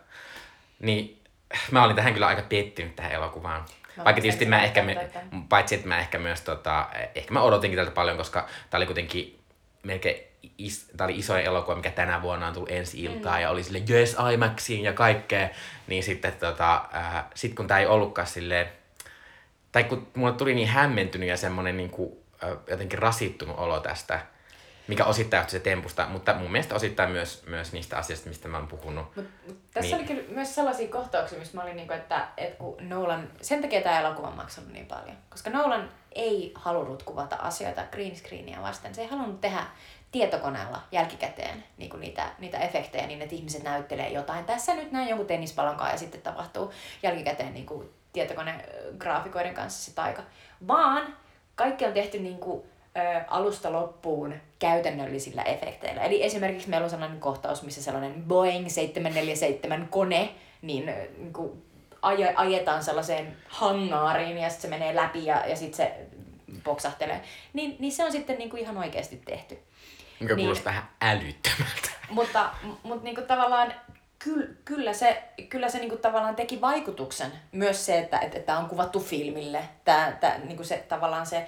Niin 0.79 1.21
mä 1.71 1.83
olin 1.83 1.95
tähän 1.95 2.13
kyllä 2.13 2.27
aika 2.27 2.41
pettynyt 2.49 2.95
tähän 2.95 3.11
elokuvaan. 3.11 3.65
Vaikka 3.97 4.21
tietysti 4.21 4.45
mä 4.45 4.63
ehkä, 4.63 4.83
me, 4.83 5.09
paitsi 5.49 5.75
että 5.75 5.87
mä 5.87 5.99
ehkä 5.99 6.19
myös 6.19 6.41
tota, 6.41 6.89
ehkä 7.15 7.33
mä 7.33 7.41
odotinkin 7.41 7.77
tältä 7.77 7.91
paljon, 7.91 8.17
koska 8.17 8.47
tää 8.69 8.77
oli 8.77 8.85
kuitenkin 8.85 9.39
melkein 9.83 10.31
is, 10.57 10.91
tää 10.97 11.05
oli 11.07 11.17
isoin 11.17 11.45
elokuva, 11.45 11.75
mikä 11.75 11.91
tänä 11.91 12.21
vuonna 12.21 12.47
on 12.47 12.53
tullut 12.53 12.71
ensi 12.71 13.03
iltaan 13.03 13.35
mm. 13.35 13.41
ja 13.41 13.49
oli 13.49 13.63
sille 13.63 13.83
yes 13.89 14.17
IMAXiin 14.33 14.83
ja 14.83 14.93
kaikkea, 14.93 15.49
niin 15.87 16.03
sitten 16.03 16.33
tota, 16.33 16.85
äh, 16.95 17.25
sit 17.35 17.53
kun 17.53 17.67
tää 17.67 17.79
ei 17.79 17.85
ollutkaan 17.85 18.27
silleen, 18.27 18.69
tai 19.71 19.83
kun 19.83 20.07
mulle 20.15 20.33
tuli 20.33 20.55
niin 20.55 20.67
hämmentynyt 20.67 21.29
ja 21.29 21.37
semmonen 21.37 21.77
niin 21.77 21.89
kuin, 21.89 22.11
äh, 22.43 22.49
jotenkin 22.67 22.99
rasittunut 22.99 23.59
olo 23.59 23.79
tästä, 23.79 24.19
mikä 24.87 25.05
osittain 25.05 25.41
johti 25.41 25.51
se 25.51 25.59
tempusta, 25.59 26.07
mutta 26.07 26.33
mun 26.33 26.51
mielestä 26.51 26.75
osittain 26.75 27.11
myös, 27.11 27.43
myös 27.47 27.73
niistä 27.73 27.97
asioista, 27.97 28.29
mistä 28.29 28.47
mä 28.47 28.57
oon 28.57 28.67
puhunut. 28.67 29.15
Mut, 29.15 29.25
mut 29.47 29.57
tässä 29.73 29.95
Niin. 29.95 29.99
oli 29.99 30.15
kyllä 30.15 30.33
myös 30.33 30.55
sellaisia 30.55 30.87
kohtauksia, 30.87 31.39
missä 31.39 31.57
mä 31.57 31.63
olin 31.63 31.75
niinku, 31.75 31.93
että, 31.93 32.27
että 32.37 32.57
kun 32.57 32.89
Nolan, 32.89 33.29
sen 33.41 33.61
takia 33.61 33.81
tämä 33.81 33.99
elokuva 33.99 34.27
on 34.27 34.35
maksanut 34.35 34.71
niin 34.71 34.85
paljon. 34.85 35.17
Koska 35.29 35.49
Nolan 35.49 35.89
ei 36.15 36.51
halunnut 36.55 37.03
kuvata 37.03 37.35
asioita 37.35 37.83
green 37.91 38.15
screenia 38.15 38.61
vasten. 38.61 38.95
Se 38.95 39.01
ei 39.01 39.07
halunnut 39.07 39.41
tehdä 39.41 39.63
tietokoneella 40.11 40.81
jälkikäteen 40.91 41.63
niin 41.77 41.89
kuin 41.89 42.01
niitä, 42.01 42.31
niitä 42.39 42.59
efektejä 42.59 43.07
niin, 43.07 43.21
että 43.21 43.35
ihmiset 43.35 43.63
näyttelee 43.63 44.09
jotain. 44.09 44.45
Tässä 44.45 44.73
nyt 44.73 44.91
näin 44.91 45.09
jonkun 45.09 45.27
tennispallon 45.27 45.75
kanssa 45.75 45.93
ja 45.93 45.99
sitten 45.99 46.21
tapahtuu 46.21 46.71
jälkikäteen 47.03 47.53
niin 47.53 47.65
kuin 47.65 47.89
tietokonegraafikoiden 48.13 49.53
kanssa 49.53 49.91
se 49.91 49.95
taika. 49.95 50.23
Vaan 50.67 51.15
kaikki 51.55 51.85
on 51.85 51.93
tehty 51.93 52.19
niin 52.19 52.37
kuin, 52.37 52.63
ö, 52.97 53.21
alusta 53.27 53.71
loppuun 53.71 54.33
käytännöllisillä 54.59 55.43
efekteillä. 55.43 56.01
Eli 56.01 56.23
esimerkiksi 56.23 56.69
meillä 56.69 56.83
on 56.83 56.89
sellainen 56.89 57.19
kohtaus, 57.19 57.63
missä 57.63 57.83
sellainen 57.83 58.23
Boeing 58.23 58.69
747 58.69 59.87
kone 59.87 60.29
niin, 60.61 60.85
niin 61.17 61.33
kuin 61.33 61.63
aje, 62.01 62.33
ajetaan 62.35 62.83
sellaiseen 62.83 63.37
hangaariin 63.47 64.37
ja 64.37 64.49
sitten 64.49 64.61
se 64.71 64.77
menee 64.77 64.95
läpi 64.95 65.25
ja, 65.25 65.45
ja 65.47 65.55
sitten 65.55 65.77
se 65.77 65.93
poksahtelee. 66.63 67.21
Niin, 67.53 67.75
niin 67.79 67.91
se 67.91 68.05
on 68.05 68.11
sitten 68.11 68.37
niin 68.37 68.49
kuin 68.49 68.61
ihan 68.61 68.77
oikeasti 68.77 69.21
tehty. 69.25 69.59
Mikä 70.19 70.35
Niin. 70.35 70.45
kuulostaa 70.45 70.73
vähän 70.73 70.89
älyttömältä. 71.01 71.89
Mutta, 72.09 72.49
mutta 72.83 73.03
niin 73.03 73.15
kuin 73.15 73.27
tavallaan 73.27 73.73
kyllä, 74.19 74.47
kyllä 74.65 74.93
se, 74.93 75.23
kyllä 75.49 75.69
se 75.69 75.77
niin 75.79 75.89
kuin 75.89 76.01
tavallaan 76.01 76.35
teki 76.35 76.61
vaikutuksen. 76.61 77.31
Myös 77.51 77.85
se, 77.85 77.99
että 77.99 78.19
että 78.19 78.39
tämä 78.39 78.59
on 78.59 78.69
kuvattu 78.69 78.99
filmille. 78.99 79.63
Tämä, 79.85 80.17
tämä, 80.19 80.37
niin 80.37 80.55
kuin 80.57 80.67
se, 80.67 80.77
tavallaan 80.89 81.25
se, 81.25 81.47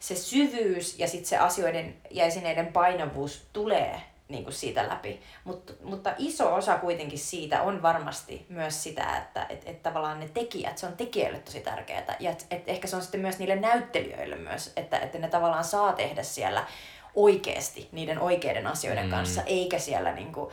se 0.00 0.14
syvyys 0.14 0.98
ja 0.98 1.08
sitten 1.08 1.28
se 1.28 1.38
asioiden 1.38 1.96
ja 2.10 2.24
esineiden 2.24 2.66
painavuus 2.66 3.46
tulee 3.52 4.02
niin 4.28 4.44
kuin 4.44 4.54
siitä 4.54 4.88
läpi. 4.88 5.20
Mut, 5.44 5.76
mutta 5.82 6.14
iso 6.18 6.54
osa 6.54 6.78
kuitenkin 6.78 7.18
siitä 7.18 7.62
on 7.62 7.82
varmasti 7.82 8.46
myös 8.48 8.82
sitä, 8.82 9.16
että 9.16 9.46
et, 9.48 9.62
et 9.66 9.82
tavallaan 9.82 10.20
ne 10.20 10.28
tekijät, 10.28 10.78
se 10.78 10.86
on 10.86 10.96
tekijöille 10.96 11.38
tosi 11.38 11.60
tärkeää. 11.60 12.16
Ja 12.20 12.30
et, 12.30 12.46
et 12.50 12.68
ehkä 12.68 12.88
se 12.88 12.96
on 12.96 13.02
sitten 13.02 13.20
myös 13.20 13.38
niille 13.38 13.56
näyttelijöille 13.56 14.36
myös, 14.36 14.72
että, 14.76 14.98
että 14.98 15.18
ne 15.18 15.28
tavallaan 15.28 15.64
saa 15.64 15.92
tehdä 15.92 16.22
siellä 16.22 16.66
oikeasti 17.14 17.88
niiden 17.92 18.18
oikeiden 18.18 18.66
asioiden 18.66 19.04
Mm. 19.04 19.10
kanssa, 19.10 19.42
eikä 19.42 19.78
siellä 19.78 20.12
niin 20.12 20.32
kuin 20.32 20.50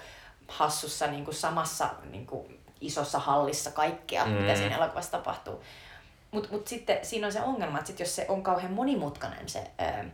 hassussa 0.47 1.07
niin 1.07 1.25
kuin 1.25 1.35
samassa 1.35 1.89
niin 2.11 2.25
kuin 2.25 2.59
isossa 2.81 3.19
hallissa 3.19 3.71
kaikkea, 3.71 4.25
mm. 4.25 4.31
mitä 4.31 4.55
siinä 4.55 4.75
elokuvassa 4.75 5.11
tapahtuu. 5.11 5.61
Mutta 6.31 6.49
mut 6.51 6.67
sitten 6.67 6.97
siinä 7.01 7.27
on 7.27 7.33
se 7.33 7.41
ongelma, 7.41 7.77
että 7.77 7.87
sit 7.87 7.99
jos 7.99 8.15
se 8.15 8.25
on 8.29 8.43
kauhean 8.43 8.73
monimutkainen 8.73 9.49
se 9.49 9.59
ö, 9.59 10.05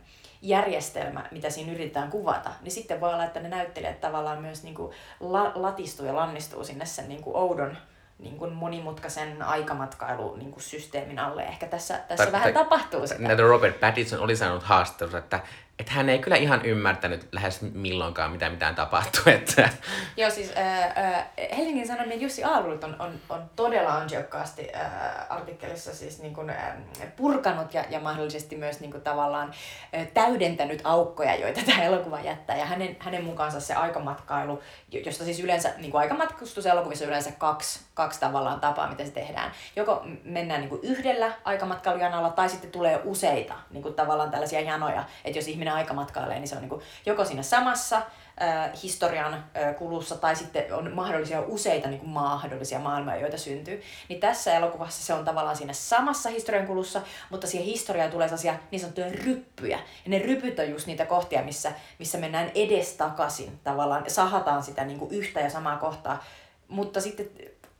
järjestelmä, 0.42 1.24
mitä 1.30 1.50
siinä 1.50 1.72
yritetään 1.72 2.10
kuvata, 2.10 2.50
niin 2.62 2.72
sitten 2.72 3.00
voi 3.00 3.12
olla, 3.12 3.24
että 3.24 3.40
ne 3.40 3.48
näyttelijät 3.48 4.00
tavallaan 4.00 4.42
myös 4.42 4.62
niinku 4.62 4.92
la, 5.20 5.52
latistuu 5.54 6.06
ja 6.06 6.14
lannistuu 6.16 6.64
sinne 6.64 6.86
sen 6.86 7.08
niinku 7.08 7.36
oudon 7.36 7.76
niin 8.18 8.36
kuin 8.38 8.52
monimutkaisen 8.52 9.42
aikamatkailu 9.42 10.36
niin 10.36 10.52
kuin 10.52 10.62
systeemin 10.62 11.18
alle. 11.18 11.42
Ehkä 11.42 11.66
tässä, 11.66 11.98
tässä 12.08 12.24
Tai- 12.24 12.32
vähän 12.32 12.52
tai- 12.54 12.64
tapahtuu 12.64 13.06
sitä. 13.06 13.20
Näitä 13.22 13.42
Robert 13.42 13.80
Pattinson 13.80 14.20
oli 14.20 14.36
sanonut 14.36 14.62
haastattelussa, 14.62 15.18
että, 15.18 15.40
että 15.78 15.92
hän 15.92 16.08
ei 16.08 16.18
kyllä 16.18 16.36
ihan 16.36 16.64
ymmärtänyt 16.64 17.28
lähes 17.32 17.62
milloinkaan, 17.62 18.30
mitä 18.32 18.50
mitään 18.50 18.74
tapahtuu. 18.74 19.22
Että, 19.32 19.68
Joo, 20.16 20.30
siis 20.30 20.52
äh, 20.56 20.82
äh, 20.82 21.26
Helsingin 21.56 21.86
Sanomien 21.86 22.20
Jussi 22.20 22.44
Aarulut 22.44 22.84
on, 22.84 22.96
on, 22.98 23.20
on 23.28 23.50
todella 23.56 23.96
ansiokkaasti 23.96 24.68
äh, 24.76 24.82
artikkelissa 25.28 25.94
siis 25.94 26.22
niin 26.22 26.34
kuin, 26.34 26.50
äh, 26.50 26.72
purkanut 27.16 27.74
ja, 27.74 27.84
ja 27.90 28.00
mahdollisesti 28.00 28.56
myös 28.56 28.80
niin 28.80 28.90
kuin, 28.90 29.02
tavallaan 29.02 29.54
äh, 29.94 30.06
täydentänyt 30.14 30.80
aukkoja, 30.84 31.36
joita 31.36 31.60
tämä 31.66 31.82
elokuva 31.82 32.20
jättää. 32.20 32.56
Ja 32.56 32.66
hänen, 32.66 32.96
hänen 32.98 33.24
mukaansa 33.24 33.60
se 33.60 33.74
aikamatkailu, 33.74 34.62
jo- 34.92 35.00
josta 35.00 35.24
siis 35.24 35.40
yleensä, 35.40 35.72
niin 35.76 35.90
kuin 35.90 36.00
aikamatkustuselokuvissa 36.00 37.04
yleensä 37.04 37.32
kaksi, 37.38 37.80
kaksi 37.94 38.20
tavallaan 38.20 38.60
tapaa, 38.60 38.90
miten 38.90 39.06
se 39.06 39.12
tehdään. 39.12 39.52
Joko 39.76 40.06
mennään 40.24 40.60
niin 40.60 40.80
yhdellä 40.82 41.32
aikamatkailujanolla 41.44 42.30
tai 42.30 42.48
sitten 42.48 42.70
tulee 42.70 43.00
useita 43.04 43.54
niin 43.70 43.94
tavallaan 43.94 44.30
tällaisia 44.30 44.60
janoja. 44.60 45.04
Että 45.24 45.38
jos 45.38 45.48
ihminen 45.48 45.63
aikamatkailee, 45.72 46.38
niin 46.38 46.48
se 46.48 46.54
on 46.54 46.60
niin 46.60 46.68
kuin 46.68 46.82
joko 47.06 47.24
siinä 47.24 47.42
samassa 47.42 47.96
äh, 47.96 48.70
historian 48.82 49.34
äh, 49.34 49.76
kulussa 49.78 50.16
tai 50.16 50.36
sitten 50.36 50.74
on 50.74 50.92
mahdollisia 50.92 51.40
useita 51.40 51.88
niin 51.88 52.00
kuin 52.00 52.10
mahdollisia 52.10 52.78
maailmoja, 52.78 53.16
joita 53.16 53.38
syntyy. 53.38 53.82
Niin 54.08 54.20
tässä 54.20 54.54
elokuvassa 54.54 55.06
se 55.06 55.14
on 55.14 55.24
tavallaan 55.24 55.56
siinä 55.56 55.72
samassa 55.72 56.28
historian 56.28 56.66
kulussa, 56.66 57.02
mutta 57.30 57.46
siihen 57.46 57.66
historiaan 57.66 58.10
tulee 58.10 58.28
sellaisia 58.28 58.54
niin 58.70 58.80
sanottuja 58.80 59.10
ryppyjä. 59.24 59.78
Ja 60.04 60.10
ne 60.10 60.18
rypyt 60.18 60.58
on 60.58 60.70
just 60.70 60.86
niitä 60.86 61.06
kohtia, 61.06 61.42
missä, 61.42 61.72
missä 61.98 62.18
mennään 62.18 62.50
edestakaisin 62.54 63.60
tavallaan, 63.64 64.04
sahataan 64.10 64.62
sitä 64.62 64.84
niin 64.84 64.98
kuin 64.98 65.10
yhtä 65.10 65.40
ja 65.40 65.50
samaa 65.50 65.76
kohtaa. 65.76 66.24
Mutta 66.68 67.00
sitten 67.00 67.30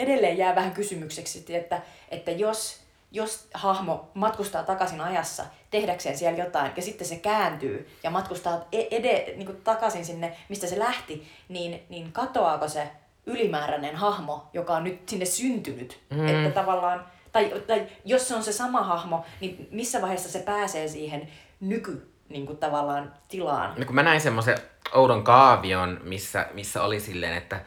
edelleen 0.00 0.38
jää 0.38 0.54
vähän 0.54 0.72
kysymykseksi, 0.72 1.44
että, 1.48 1.82
että 2.10 2.30
jos 2.30 2.83
jos 3.14 3.48
hahmo 3.54 4.10
matkustaa 4.14 4.62
takaisin 4.62 5.00
ajassa 5.00 5.44
tehdäkseen 5.70 6.18
siellä 6.18 6.44
jotain 6.44 6.72
ja 6.76 6.82
sitten 6.82 7.06
se 7.06 7.16
kääntyy 7.16 7.88
ja 8.02 8.10
matkustaa 8.10 8.64
e- 8.72 8.88
ede, 8.90 9.24
niin 9.36 9.46
kuin 9.46 9.60
takaisin 9.64 10.04
sinne, 10.04 10.36
mistä 10.48 10.66
se 10.66 10.78
lähti, 10.78 11.28
niin, 11.48 11.82
niin 11.88 12.12
katoaako 12.12 12.68
se 12.68 12.90
ylimääräinen 13.26 13.96
hahmo, 13.96 14.48
joka 14.52 14.76
on 14.76 14.84
nyt 14.84 15.08
sinne 15.08 15.24
syntynyt? 15.24 16.00
Mm. 16.10 16.28
Että 16.28 16.50
tavallaan, 16.60 17.06
tai, 17.32 17.62
tai 17.66 17.86
jos 18.04 18.28
se 18.28 18.34
on 18.34 18.42
se 18.42 18.52
sama 18.52 18.82
hahmo, 18.82 19.24
niin 19.40 19.68
missä 19.70 20.02
vaiheessa 20.02 20.28
se 20.28 20.38
pääsee 20.38 20.88
siihen 20.88 21.28
nyky 21.60 22.10
niin 22.28 22.46
kuin 22.46 22.58
tavallaan 22.58 23.14
tilaan? 23.28 23.74
no 23.78 23.84
kun 23.84 23.94
mä 23.94 24.02
näin 24.02 24.20
semmoisen 24.20 24.58
oudon 24.94 25.24
kaavion, 25.24 26.00
missä, 26.02 26.46
missä 26.52 26.82
oli 26.82 27.00
silleen, 27.00 27.36
että 27.36 27.60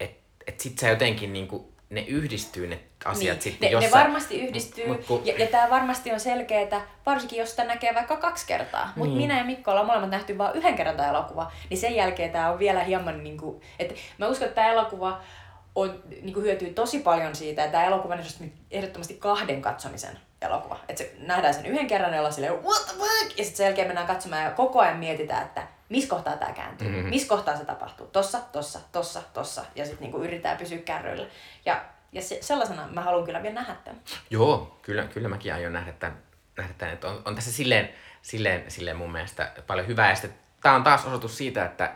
et, 0.00 0.16
et 0.46 0.60
sit 0.60 0.78
sä 0.78 0.88
jotenkin 0.88 1.32
niinku, 1.32 1.72
ne 1.90 2.00
yhdistyy 2.00 2.66
ne 2.66 2.80
asiat 3.04 3.34
niin, 3.34 3.42
sitten 3.42 3.70
ne, 3.72 3.78
ne 3.78 3.84
jossain. 3.84 4.04
varmasti 4.04 4.40
yhdistyy, 4.40 4.86
Mut 4.88 5.04
kun- 5.06 5.26
ja, 5.26 5.34
ja 5.38 5.46
tämä 5.46 5.70
varmasti 5.70 6.12
on 6.12 6.20
selkeää, 6.20 6.80
varsinkin 7.06 7.38
jos 7.38 7.50
sitä 7.50 7.64
näkee 7.64 7.94
vaikka 7.94 8.16
kaksi 8.16 8.46
kertaa. 8.46 8.92
Mutta 8.96 9.08
Niin. 9.14 9.22
minä 9.22 9.38
ja 9.38 9.44
Mikko 9.44 9.70
ollaan 9.70 9.86
molemmat 9.86 10.10
nähty 10.10 10.38
vain 10.38 10.54
yhden 10.56 10.74
kerran 10.74 10.96
tämä 10.96 11.08
elokuva, 11.08 11.52
niin 11.70 11.78
sen 11.78 11.94
jälkeen 11.94 12.30
tämä 12.30 12.50
on 12.50 12.58
vielä 12.58 12.84
hieman, 12.84 13.24
niin 13.24 13.36
kuin, 13.38 13.60
että 13.78 13.94
mä 14.18 14.26
uskon, 14.28 14.48
että 14.48 14.54
tämä 14.54 14.72
elokuva 14.72 15.20
on, 15.74 16.02
niin 16.22 16.34
kuin 16.34 16.44
hyötyy 16.44 16.72
tosi 16.74 16.98
paljon 16.98 17.36
siitä, 17.36 17.64
että 17.64 17.72
tämä 17.72 17.84
elokuva 17.84 18.14
on 18.14 18.20
ehdottomasti- 18.70 19.14
kahden 19.18 19.62
katsomisen 19.62 20.18
elokuva. 20.42 20.78
Että 20.88 21.02
se 21.02 21.14
nähdään 21.18 21.54
sen 21.54 21.66
yhden 21.66 21.86
kerran 21.86 22.12
ja 22.12 22.18
ollaan 22.18 22.34
silleen, 22.34 22.52
what 22.64 22.86
the 22.86 22.92
fuck? 22.98 23.38
Ja 23.38 23.44
sitten 23.44 23.56
sen 23.56 23.64
jälkeen 23.64 23.86
mennään 23.88 24.06
katsomaan 24.06 24.42
ja 24.44 24.50
koko 24.50 24.80
ajan 24.80 24.96
mietitään, 24.96 25.42
että 25.44 25.62
missä 25.88 26.08
kohtaa 26.10 26.36
tämä 26.36 26.52
kääntyy, 26.52 26.88
Mhm. 26.88 26.96
mm-hmm. 26.96 27.10
missä 27.10 27.28
kohtaa 27.28 27.56
se 27.56 27.64
tapahtuu, 27.64 28.06
tossa, 28.06 28.38
tossa, 28.52 28.80
tossa, 28.92 29.22
tossa. 29.32 29.64
Ja 29.74 29.84
sitten 29.84 30.02
niinku 30.02 30.18
yritetään 30.18 30.56
pysyä 30.56 30.78
kärryillä. 30.78 31.26
Ja, 31.66 31.84
ja 32.14 32.22
se, 32.22 32.38
sellaisena 32.40 32.88
mä 32.88 33.00
haluan 33.00 33.24
kyllä 33.24 33.42
vielä 33.42 33.54
nähdä 33.54 33.74
tämän. 33.84 34.00
Joo, 34.30 34.78
kyllä, 34.82 35.04
kyllä 35.04 35.28
mäkin 35.28 35.54
aion 35.54 35.72
nähdä 35.72 35.92
tämän, 35.92 36.18
nähdä 36.56 36.74
tämän. 36.78 36.94
Että 36.94 37.08
on, 37.08 37.22
on 37.24 37.34
tässä 37.34 37.52
silleen, 37.52 37.88
silleen, 38.22 38.70
silleen 38.70 38.96
mun 38.96 39.12
mielestä 39.12 39.52
paljon 39.66 39.86
hyvää. 39.86 40.08
Ja 40.08 40.14
sitten 40.14 40.38
tämä 40.62 40.74
on 40.74 40.82
taas 40.82 41.04
osoitus 41.04 41.38
siitä, 41.38 41.64
että, 41.64 41.92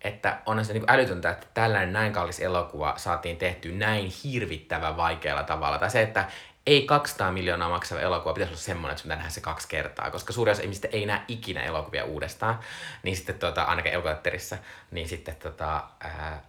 että 0.00 0.38
onhan 0.46 0.64
se 0.64 0.72
niin 0.72 0.84
älytöntä, 0.88 1.30
että 1.30 1.46
tällainen 1.54 1.92
näin 1.92 2.12
kallis 2.12 2.40
elokuva 2.40 2.94
saatiin 2.96 3.36
tehty 3.36 3.72
näin 3.72 4.12
hirvittävän 4.24 4.96
vaikealla 4.96 5.42
tavalla. 5.42 5.78
Tai 5.78 5.90
se, 5.90 6.02
että 6.02 6.24
ei 6.66 6.82
200 6.82 7.32
miljoonaa 7.32 7.68
maksava 7.68 8.00
elokuva 8.00 8.34
pitäisi 8.34 8.52
olla 8.52 8.60
semmoinen, 8.60 8.92
että 8.92 9.02
sun 9.02 9.08
pitää 9.08 9.16
nähdä 9.16 9.30
se 9.30 9.40
kaksi 9.40 9.68
kertaa, 9.68 10.10
koska 10.10 10.32
suurin 10.32 10.52
osa 10.52 10.62
ihmisistä 10.62 10.88
ei 10.92 11.06
näe 11.06 11.22
ikinä 11.28 11.62
elokuvia 11.62 12.04
uudestaan, 12.04 12.58
niin 13.02 13.16
sitten 13.16 13.38
tota, 13.38 13.62
ainakin 13.62 13.92
elokuvateatterissa, 13.92 14.58
niin 14.90 15.08
sitten 15.08 15.36
tota, 15.36 15.84
ää, 16.00 16.42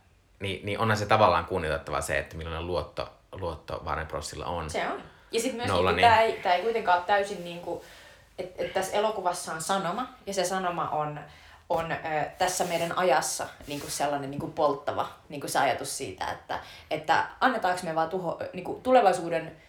niin, 0.43 0.65
niin 0.65 0.79
onhan 0.79 0.97
se 0.97 1.05
tavallaan 1.05 1.45
kunnioitettava 1.45 2.01
se, 2.01 2.17
että 2.17 2.37
millainen 2.37 2.67
luotto, 2.67 3.09
luotto 3.31 3.81
Warner 3.85 4.05
Brosilla 4.05 4.45
on. 4.45 4.69
Se 4.69 4.87
on. 4.87 5.01
Ja 5.31 5.39
sitten 5.39 5.57
myös 5.57 5.69
niinku, 5.71 5.87
niin. 5.87 6.01
tämä 6.01 6.21
ei, 6.21 6.33
tää 6.33 6.53
ei 6.53 6.61
kuitenkaan 6.61 6.97
ole 6.97 7.05
täysin 7.07 7.43
niin 7.43 7.59
kuin, 7.59 7.81
että 8.37 8.63
et 8.63 8.73
tässä 8.73 8.97
elokuvassa 8.97 9.53
on 9.53 9.61
sanoma, 9.61 10.07
ja 10.25 10.33
se 10.33 10.43
sanoma 10.43 10.89
on, 10.89 11.19
on 11.69 11.91
ö, 11.91 11.95
tässä 12.37 12.65
meidän 12.65 12.97
ajassa 12.97 13.47
niin 13.67 13.79
kuin 13.79 13.91
sellainen 13.91 14.31
niin 14.31 14.39
kuin 14.39 14.53
polttava 14.53 15.09
niin 15.29 15.41
kuin 15.41 15.51
se 15.51 15.59
ajatus 15.59 15.97
siitä, 15.97 16.31
että, 16.31 16.59
että 16.91 17.25
annetaanko 17.39 17.81
me 17.83 17.95
vaan 17.95 18.09
tuho, 18.09 18.39
niin 18.53 18.63
kuin 18.63 18.81
tulevaisuuden 18.81 19.62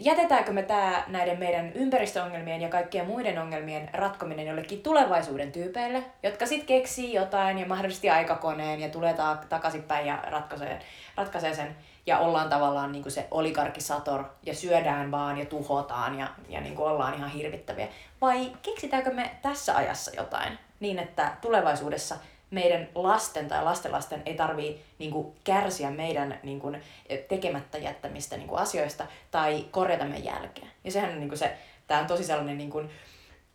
jätetäänkö 0.00 0.52
me 0.52 0.62
tää 0.62 1.04
näiden 1.06 1.38
meidän 1.38 1.72
ympäristöongelmien 1.72 2.60
ja 2.60 2.68
kaikkien 2.68 3.06
muiden 3.06 3.38
ongelmien 3.38 3.90
ratkominen 3.92 4.46
jollekin 4.46 4.82
tulevaisuuden 4.82 5.52
tyypeille, 5.52 6.04
jotka 6.22 6.46
sitten 6.46 6.66
keksii 6.66 7.14
jotain 7.14 7.58
ja 7.58 7.66
mahdollisesti 7.66 8.10
aikakoneen 8.10 8.80
ja 8.80 8.88
tulee 8.88 9.14
ta- 9.14 9.38
takaisinpäin 9.48 10.06
ja 10.06 10.18
ratkaisee, 10.30 10.78
ratkaisee 11.16 11.54
sen 11.54 11.76
ja 12.06 12.18
ollaan 12.18 12.48
tavallaan 12.48 12.92
niin 12.92 13.10
se 13.10 13.26
oligarkisator 13.30 14.24
ja 14.42 14.54
syödään 14.54 15.10
vaan 15.10 15.38
ja 15.38 15.46
tuhotaan 15.46 16.18
ja, 16.18 16.28
ja 16.48 16.60
niin 16.60 16.78
ollaan 16.78 17.14
ihan 17.14 17.30
hirvittäviä. 17.30 17.88
Vai 18.20 18.52
keksitäänkö 18.62 19.10
me 19.10 19.30
tässä 19.42 19.76
ajassa 19.76 20.10
jotain 20.16 20.58
niin, 20.80 20.98
että 20.98 21.32
tulevaisuudessa 21.40 22.16
meidän 22.50 22.88
lasten 22.94 23.48
tai 23.48 23.64
lastenlasten 23.64 24.22
ei 24.26 24.34
tarvii 24.34 24.84
niin 24.98 25.10
kuin, 25.10 25.36
kärsiä 25.44 25.90
meidän 25.90 26.40
niin 26.42 26.60
kuin, 26.60 26.82
tekemättä 27.28 27.78
jättämistä 27.78 28.36
niin 28.36 28.48
kuin, 28.48 28.60
asioista 28.60 29.06
tai 29.30 29.64
korjata 29.70 30.04
meidän 30.04 30.24
jälkeen. 30.24 30.70
Ja 30.84 30.92
sehän 30.92 31.10
on 31.10 31.18
niin 31.18 31.28
kuin, 31.28 31.38
se, 31.38 31.56
tämä 31.86 32.00
on 32.00 32.06
tosi 32.06 32.24
sellainen 32.24 32.58
niin 32.58 32.70
kuin, 32.70 32.90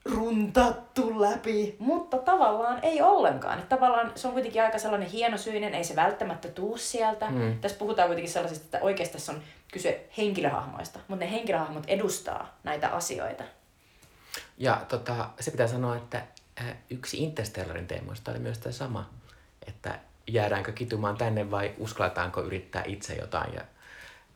runtattu 0.06 1.22
läpi, 1.22 1.76
mutta 1.80 2.18
tavallaan 2.18 2.80
ei 2.82 3.02
ollenkaan. 3.02 3.60
Että 3.60 3.76
tavallaan 3.76 4.12
se 4.16 4.28
on 4.28 4.34
kuitenkin 4.34 4.64
aika 4.64 4.78
sellainen 4.78 5.10
hienosyinen, 5.10 5.76
ei 5.76 5.84
se 5.84 5.96
välttämättä 5.96 6.48
tuu 6.48 6.78
sieltä. 6.78 7.30
Mm. 7.30 7.60
Tässä 7.62 7.78
puhutaan 7.78 8.08
kuitenkin 8.08 8.32
sellaisesta, 8.32 8.66
että 8.66 8.86
oikeasti 8.86 9.14
tässä 9.14 9.32
on 9.32 9.42
kyse 9.72 10.06
henkilöhahmoista, 10.18 11.00
mutta 11.08 11.26
ne 11.26 11.32
henkilöhahmot 11.32 11.84
edustaa 11.88 12.58
näitä 12.64 12.90
asioita. 12.90 13.44
Ja 14.58 14.82
tota, 14.88 15.30
se 15.40 15.52
pitää 15.52 15.68
sanoa, 15.68 15.96
että 15.96 16.22
yksi 16.90 17.24
Interstellarin 17.24 17.88
teemoista 17.88 18.32
oli 18.32 18.40
myös 18.40 18.58
tämä 18.58 18.74
sama, 18.74 19.10
että 19.68 20.00
jäädäänkö 20.28 20.72
kitumaan 20.72 21.18
tänne 21.18 21.52
vai 21.52 21.74
uskalletaanko 21.78 22.42
yrittää 22.42 22.84
itse 22.86 23.16
jotain 23.16 23.54
ja 23.54 23.62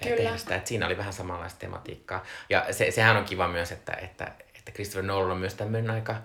Kyllä. 0.03 0.15
tehdä 0.15 0.37
sitä. 0.37 0.55
Et 0.55 0.67
siinä 0.67 0.85
oli 0.85 0.97
vähän 0.97 1.13
samanlaista 1.13 1.59
tematiikkaa. 1.59 2.23
Ja 2.49 2.65
se, 2.71 2.91
sehän 2.91 3.17
on 3.17 3.25
kiva 3.25 3.47
myös, 3.47 3.71
että, 3.71 3.93
että, 3.93 4.31
että 4.55 4.71
Christopher 4.71 5.03
Nolan 5.03 5.31
on 5.31 5.37
myös 5.37 5.53
tämmöinen 5.53 5.91
aika, 5.91 6.15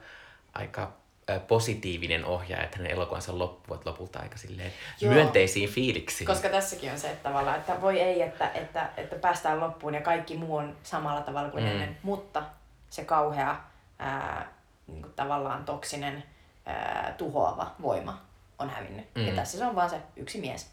aika 0.55 0.93
positiivinen 1.39 2.25
ohjaaja, 2.25 2.65
että 2.65 2.77
hänen 2.77 2.93
elokuvansa 2.93 3.39
loppuvat 3.39 3.87
lopulta 3.87 4.19
aika 4.19 4.37
silleen 4.37 4.73
Joo. 5.01 5.13
myönteisiin 5.13 5.71
fiiliksiin. 5.71 6.27
Koska 6.27 6.49
tässäkin 6.49 6.93
on 6.93 6.99
se, 6.99 7.11
että 7.11 7.29
tavallaan, 7.29 7.59
että 7.59 7.81
voi 7.81 8.01
ei, 8.01 8.23
että, 8.23 8.49
että, 8.49 8.91
että 8.97 9.17
päästään 9.17 9.61
loppuun 9.61 9.95
ja 9.95 10.01
kaikki 10.01 10.37
muu 10.37 10.57
on 10.57 10.77
samalla 10.83 11.21
tavalla 11.21 11.51
kuin 11.51 11.65
mm. 11.65 11.71
ennen, 11.71 11.97
mutta 12.03 12.43
se 12.91 13.05
kauhea, 13.05 13.57
ää, 13.99 14.49
niin 14.93 15.03
kuin 15.03 15.15
tavallaan 15.15 15.65
toksinen, 15.65 16.23
ää, 16.67 17.15
tuhoava 17.19 17.75
voima 17.83 18.21
on 18.59 18.71
hävinnyt. 18.71 19.07
Mm. 19.15 19.27
Ja 19.27 19.35
tässä 19.35 19.59
se 19.59 19.67
on 19.67 19.75
vaan 19.75 19.91
se 19.91 20.01
yksi 20.17 20.41
mies. 20.41 20.71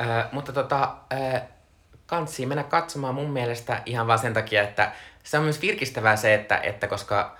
Ö, 0.00 0.24
mutta 0.32 0.52
tota, 0.52 0.96
ö, 1.12 1.40
kansi 2.06 2.46
mennä 2.46 2.64
katsomaan 2.64 3.14
mun 3.14 3.30
mielestä 3.30 3.82
ihan 3.86 4.06
vaan 4.06 4.18
sen 4.18 4.34
takia, 4.34 4.62
että 4.62 4.92
se 5.22 5.38
on 5.38 5.44
myös 5.44 5.60
virkistävää 5.60 6.16
se, 6.16 6.34
että, 6.34 6.58
että 6.58 6.86
koska 6.86 7.36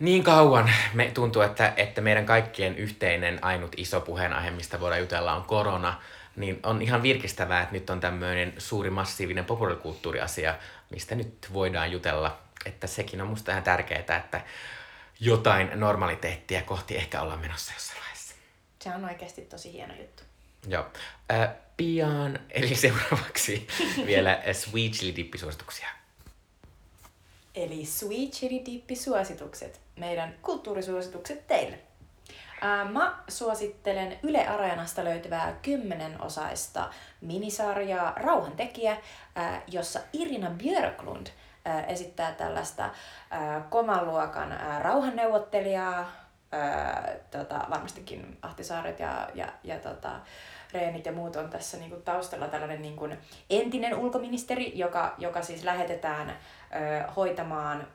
niin 0.00 0.24
kauan 0.24 0.70
me 0.94 1.10
tuntuu, 1.14 1.42
että, 1.42 1.72
että 1.76 2.00
meidän 2.00 2.26
kaikkien 2.26 2.76
yhteinen 2.76 3.44
ainut 3.44 3.72
iso 3.76 4.00
puheenaihe, 4.00 4.50
mistä 4.50 4.80
voidaan 4.80 5.00
jutella, 5.00 5.34
on 5.34 5.44
korona, 5.44 6.00
niin 6.36 6.60
on 6.62 6.82
ihan 6.82 7.02
virkistävää, 7.02 7.62
että 7.62 7.72
nyt 7.72 7.90
on 7.90 8.00
tämmöinen 8.00 8.52
suuri 8.58 8.90
massiivinen 8.90 9.44
populaarikulttuuriasia, 9.44 10.54
mistä 10.90 11.14
nyt 11.14 11.48
voidaan 11.52 11.92
jutella. 11.92 12.38
Että 12.66 12.86
sekin 12.86 13.20
on 13.20 13.28
musta 13.28 13.52
ihan 13.52 13.64
tärkeää, 13.64 14.00
että 14.00 14.40
jotain 15.20 15.70
normaliteettia 15.74 16.62
kohti 16.62 16.96
ehkä 16.96 17.22
ollaan 17.22 17.40
menossa 17.40 17.72
jossain 17.72 18.00
vaiheessa. 18.00 18.34
Se 18.78 18.90
on 18.94 19.04
oikeasti 19.04 19.42
tosi 19.42 19.72
hieno 19.72 19.94
juttu. 19.94 20.22
Joo. 20.68 20.86
Äh, 21.32 21.48
pian, 21.76 22.38
eli 22.50 22.74
seuraavaksi 22.86 23.68
vielä 24.06 24.32
äh, 24.32 24.56
Sweet 24.56 24.92
Chili 24.92 25.16
Dippisuosituksia. 25.16 25.88
Eli 27.54 27.84
Sweet 27.84 28.30
Chili 28.30 28.62
Dippi-suositukset, 28.66 29.80
meidän 29.96 30.34
kulttuurisuositukset 30.42 31.46
teille. 31.46 31.78
Ää, 32.60 32.84
Mä 32.84 33.18
suosittelen 33.28 34.18
Yle 34.22 34.46
Areenasta 34.46 35.04
löytyvää 35.04 35.58
kymmenen-osaista 35.62 36.90
minisarjaa 37.20 38.12
Rauhantekijä, 38.16 38.96
ää, 39.34 39.62
jossa 39.66 40.00
Irina 40.12 40.50
Björklund 40.50 41.26
esittää 41.88 42.32
tällaista 42.32 42.90
ää, 43.30 43.60
kovan 43.70 44.06
luokan 44.06 44.60
rauhanneuvottelijaa, 44.80 46.12
tota, 47.30 47.66
varmastikin 47.70 48.38
Ahtisaaret 48.42 49.00
ja, 49.00 49.28
ja, 49.34 49.48
ja 49.64 49.78
tota, 49.78 50.10
Reenit 50.74 51.06
ja 51.06 51.12
muut 51.12 51.36
on 51.36 51.50
tässä 51.50 51.76
niinku 51.76 51.96
taustalla 51.96 52.48
tällainen 52.48 52.82
niinku 52.82 53.08
entinen 53.50 53.94
ulkoministeri, 53.94 54.78
joka, 54.78 55.14
joka 55.18 55.42
siis 55.42 55.64
lähetetään 55.64 56.30
ö, 56.30 57.12
hoitamaan 57.16 57.86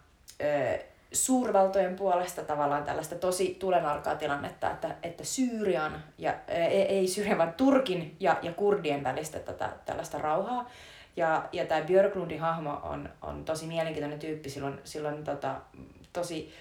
ö, 0.42 0.80
suurvaltojen 1.12 1.96
puolesta 1.96 2.44
tavallaan 2.44 2.84
tällaista 2.84 3.16
tosi 3.16 3.58
tulenarkaa 3.60 4.16
tilannetta, 4.16 4.72
että, 4.72 4.96
että 5.04 5.24
Syyrian, 5.24 6.04
ja, 6.18 6.34
ei, 6.48 6.82
ei 6.82 7.08
Syyrian, 7.08 7.38
vaan 7.38 7.54
Turkin 7.54 8.16
ja, 8.20 8.38
ja 8.42 8.54
Kurdien 8.54 9.04
välistä 9.04 9.40
tätä, 9.40 9.70
tällaista 9.86 10.18
rauhaa. 10.18 10.70
Ja, 11.20 11.50
ja 11.52 11.66
tämä 11.66 11.82
Björklundin 11.82 12.40
hahmo 12.40 12.80
on, 12.84 13.10
on 13.22 13.46
tosi 13.46 13.68
mielenkiintoinen 13.68 14.20
tyyppi, 14.20 14.50
silloin, 14.50 14.80
silloin 14.84 15.24
tota, 15.24 15.56
tosi 16.14 16.54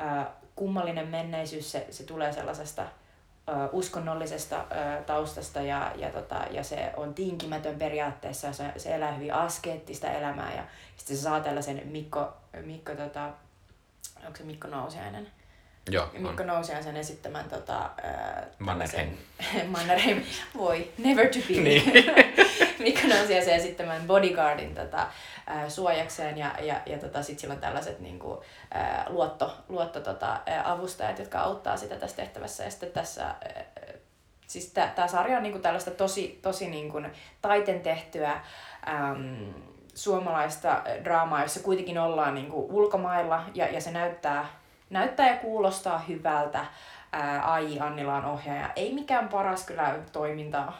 äh, 0.00 0.26
kummallinen 0.54 1.08
menneisyys, 1.08 1.72
se, 1.72 1.86
se 1.90 2.04
tulee 2.04 2.32
sellaisesta 2.32 2.82
ö, 2.82 3.52
uskonnollisesta 3.72 4.56
ö, 4.56 5.02
taustasta 5.02 5.60
ja, 5.60 5.92
ja, 5.96 6.10
tota, 6.10 6.40
ja 6.50 6.64
se 6.64 6.92
on 6.96 7.14
tinkimätön 7.14 7.78
periaatteessa, 7.78 8.52
se, 8.52 8.64
se 8.76 8.94
elää 8.94 9.12
hyvin 9.12 9.34
askeettista 9.34 10.10
elämää 10.10 10.54
ja 10.54 10.64
sitten 10.96 11.16
se 11.16 11.22
saa 11.22 11.40
tällaisen 11.40 11.82
Mikko, 11.84 12.32
Mikko 12.64 12.94
tota, 12.94 13.30
onko 14.26 14.36
se 14.36 14.44
Mikko 14.44 14.68
Nousiainen? 14.68 15.28
Joo, 15.90 16.08
Mikko 16.12 16.42
on. 16.42 16.46
Nousiaisen 16.46 16.96
esittämän 16.96 17.48
tota, 17.48 17.90
ää, 18.02 18.46
Mannerheim. 18.58 19.10
Mannerheim, 19.76 20.22
voi, 20.56 20.92
never 20.98 21.26
to 21.28 21.38
be. 21.48 21.60
Niin. 21.60 21.82
Mikko 22.86 23.08
Nousiaisen 23.08 23.54
esittämän 23.54 24.06
bodyguardin 24.06 24.74
tota, 24.74 25.06
suojakseen 25.68 26.38
ja, 26.38 26.50
ja, 26.60 26.80
ja 26.86 26.98
tota, 26.98 27.22
sitten 27.22 27.40
sillä 27.40 27.54
on 27.54 27.60
tällaiset 27.60 28.00
niinku, 28.00 28.42
ää, 28.74 29.06
luotto, 29.08 29.56
luotto 29.68 30.00
tota, 30.00 30.40
avustajat, 30.64 31.18
jotka 31.18 31.40
auttaa 31.40 31.76
sitä 31.76 31.96
tässä 31.96 32.16
tehtävässä. 32.16 32.64
Ja 32.64 32.70
sitten 32.70 32.90
tässä 32.90 33.34
siis 34.46 34.72
tämä 34.72 35.08
sarja 35.08 35.36
on 35.36 35.42
niinku 35.42 35.58
tällaista 35.58 35.90
tosi, 35.90 36.38
tosi 36.42 36.70
niinku 36.70 37.02
taiten 37.42 37.80
tehtyä 37.80 38.32
äm, 38.88 39.54
suomalaista 39.94 40.82
draamaa, 41.04 41.42
jossa 41.42 41.60
kuitenkin 41.60 41.98
ollaan 41.98 42.34
niinku 42.34 42.66
ulkomailla 42.70 43.44
ja, 43.54 43.68
ja 43.68 43.80
se 43.80 43.90
näyttää, 43.90 44.46
näyttää 44.90 45.30
ja 45.30 45.36
kuulostaa 45.36 45.98
hyvältä. 45.98 46.64
Ää, 47.12 47.52
Ai 47.52 47.80
Annila 47.80 48.16
on 48.16 48.24
ohjaaja. 48.24 48.70
Ei 48.76 48.94
mikään 48.94 49.28
paras 49.28 49.66
kyllä 49.66 49.98
toiminta 50.12 50.72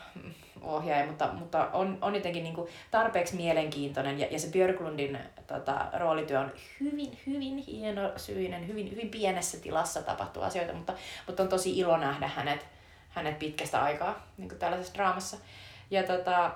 ohjaaja, 0.62 1.06
mutta, 1.06 1.32
mutta 1.32 1.70
on, 1.72 1.98
on 2.00 2.14
jotenkin 2.14 2.44
niinku 2.44 2.68
tarpeeksi 2.90 3.36
mielenkiintoinen 3.36 4.20
ja, 4.20 4.26
ja 4.30 4.38
se 4.38 4.48
Björklundin 4.48 5.18
tota, 5.46 5.86
roolityö 5.98 6.40
on 6.40 6.52
hyvin, 6.80 7.18
hyvin 7.26 7.58
hienosyinen, 7.58 8.68
hyvin, 8.68 8.90
hyvin 8.90 9.08
pienessä 9.08 9.58
tilassa 9.58 10.02
tapahtuu 10.02 10.42
asioita, 10.42 10.72
mutta, 10.72 10.92
mutta 11.26 11.42
on 11.42 11.48
tosi 11.48 11.78
ilo 11.78 11.96
nähdä 11.96 12.28
hänet, 12.28 12.66
hänet 13.08 13.38
pitkästä 13.38 13.82
aikaa 13.82 14.26
niin 14.38 14.48
kuin 14.48 14.58
tällaisessa 14.58 14.94
draamassa. 14.94 15.36
Ja 15.90 16.02
tota, 16.02 16.50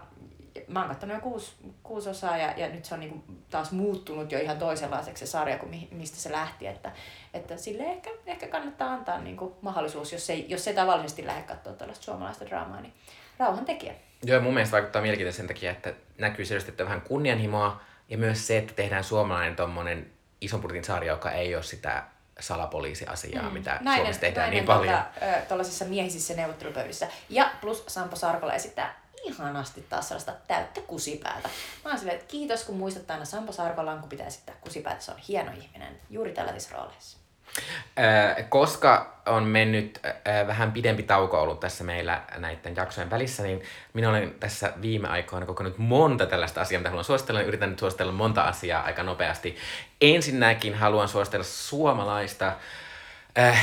mä 0.68 0.80
oon 0.80 0.88
katsonut 0.88 1.16
jo 1.16 1.20
kuusi, 1.20 1.52
kuusi 1.82 2.08
osaa 2.10 2.36
ja, 2.36 2.52
ja 2.56 2.68
nyt 2.68 2.84
se 2.84 2.94
on 2.94 3.00
niinku 3.00 3.22
taas 3.50 3.72
muuttunut 3.72 4.32
jo 4.32 4.38
ihan 4.38 4.58
toisenlaiseksi 4.58 5.26
se 5.26 5.30
sarja 5.30 5.58
kuin 5.58 5.70
mi, 5.70 5.88
mistä 5.90 6.16
se 6.16 6.32
lähti. 6.32 6.66
Että, 6.66 6.92
että 7.34 7.56
sille 7.56 7.82
ehkä, 7.82 8.10
ehkä 8.26 8.48
kannattaa 8.48 8.92
antaa 8.92 9.18
niinku 9.18 9.56
mahdollisuus, 9.60 10.12
jos 10.12 10.30
ei, 10.30 10.46
jos 10.48 10.68
ei 10.68 10.74
tavallisesti 10.74 11.26
lähde 11.26 11.42
katsoa 11.42 11.72
tällaista 11.72 12.04
suomalaista 12.04 12.46
draamaa, 12.46 12.80
niin 12.80 12.92
rauhantekijä. 13.40 13.94
Joo, 14.22 14.36
ja 14.36 14.42
mun 14.42 14.54
mielestä 14.54 14.72
vaikuttaa 14.72 15.02
mielenkiintoista 15.02 15.36
sen 15.36 15.46
takia, 15.46 15.70
että 15.70 15.94
näkyy 16.18 16.44
selvästi, 16.44 16.70
että 16.70 16.84
vähän 16.84 17.00
kunnianhimoa 17.00 17.80
ja 18.08 18.18
myös 18.18 18.46
se, 18.46 18.58
että 18.58 18.74
tehdään 18.74 19.04
suomalainen 19.04 19.56
tommonen 19.56 20.10
ison 20.40 20.60
budjetin 20.60 20.84
sarja, 20.84 21.12
joka 21.12 21.32
ei 21.32 21.54
ole 21.54 21.62
sitä 21.62 22.02
salapoliisiasiaa, 22.40 23.48
mm. 23.48 23.52
mitä 23.52 23.80
Suomessa 23.94 24.20
tehdään 24.20 24.50
niin 24.50 24.64
paljon. 24.64 24.98
Tota, 25.14 25.46
tuollaisissa 25.48 25.84
miehisissä 25.84 26.34
neuvottelupöydissä. 26.34 27.08
Ja 27.28 27.50
plus 27.60 27.84
Sampo 27.86 28.16
Sarkola 28.16 28.54
esittää 28.54 29.00
ihanasti 29.24 29.86
taas 29.88 30.08
sellaista 30.08 30.32
täyttä 30.46 30.80
kusipäätä. 30.80 31.48
Mä 31.84 31.90
oon 31.90 31.98
silleen, 31.98 32.18
että 32.18 32.30
kiitos 32.30 32.64
kun 32.64 32.76
muistat 32.76 33.10
aina 33.10 33.24
Sampo 33.24 33.52
Sarkolaan, 33.52 34.00
kun 34.00 34.08
pitää 34.08 34.26
esittää 34.26 34.54
kusipäätä. 34.60 35.00
Se 35.00 35.10
on 35.10 35.18
hieno 35.28 35.52
ihminen 35.52 36.00
juuri 36.10 36.32
tällaisissa 36.32 36.76
rooleissa. 36.76 37.19
Koska 38.48 39.20
on 39.26 39.44
mennyt 39.44 40.00
vähän 40.46 40.72
pidempi 40.72 41.02
tauko 41.02 41.40
ollut 41.42 41.60
tässä 41.60 41.84
meillä 41.84 42.22
näiden 42.36 42.76
jaksojen 42.76 43.10
välissä, 43.10 43.42
niin 43.42 43.62
minä 43.92 44.08
olen 44.08 44.34
tässä 44.40 44.72
viime 44.82 45.08
aikoina 45.08 45.46
kokonut 45.46 45.78
monta 45.78 46.26
tällaista 46.26 46.60
asiaa, 46.60 46.78
mitä 46.78 46.90
haluan 46.90 47.04
suositella. 47.04 47.40
Yritän 47.40 47.70
nyt 47.70 47.78
suositella 47.78 48.12
monta 48.12 48.42
asiaa 48.42 48.82
aika 48.82 49.02
nopeasti. 49.02 49.56
Ensinnäkin 50.00 50.74
haluan 50.74 51.08
suositella 51.08 51.44
suomalaista 51.44 52.52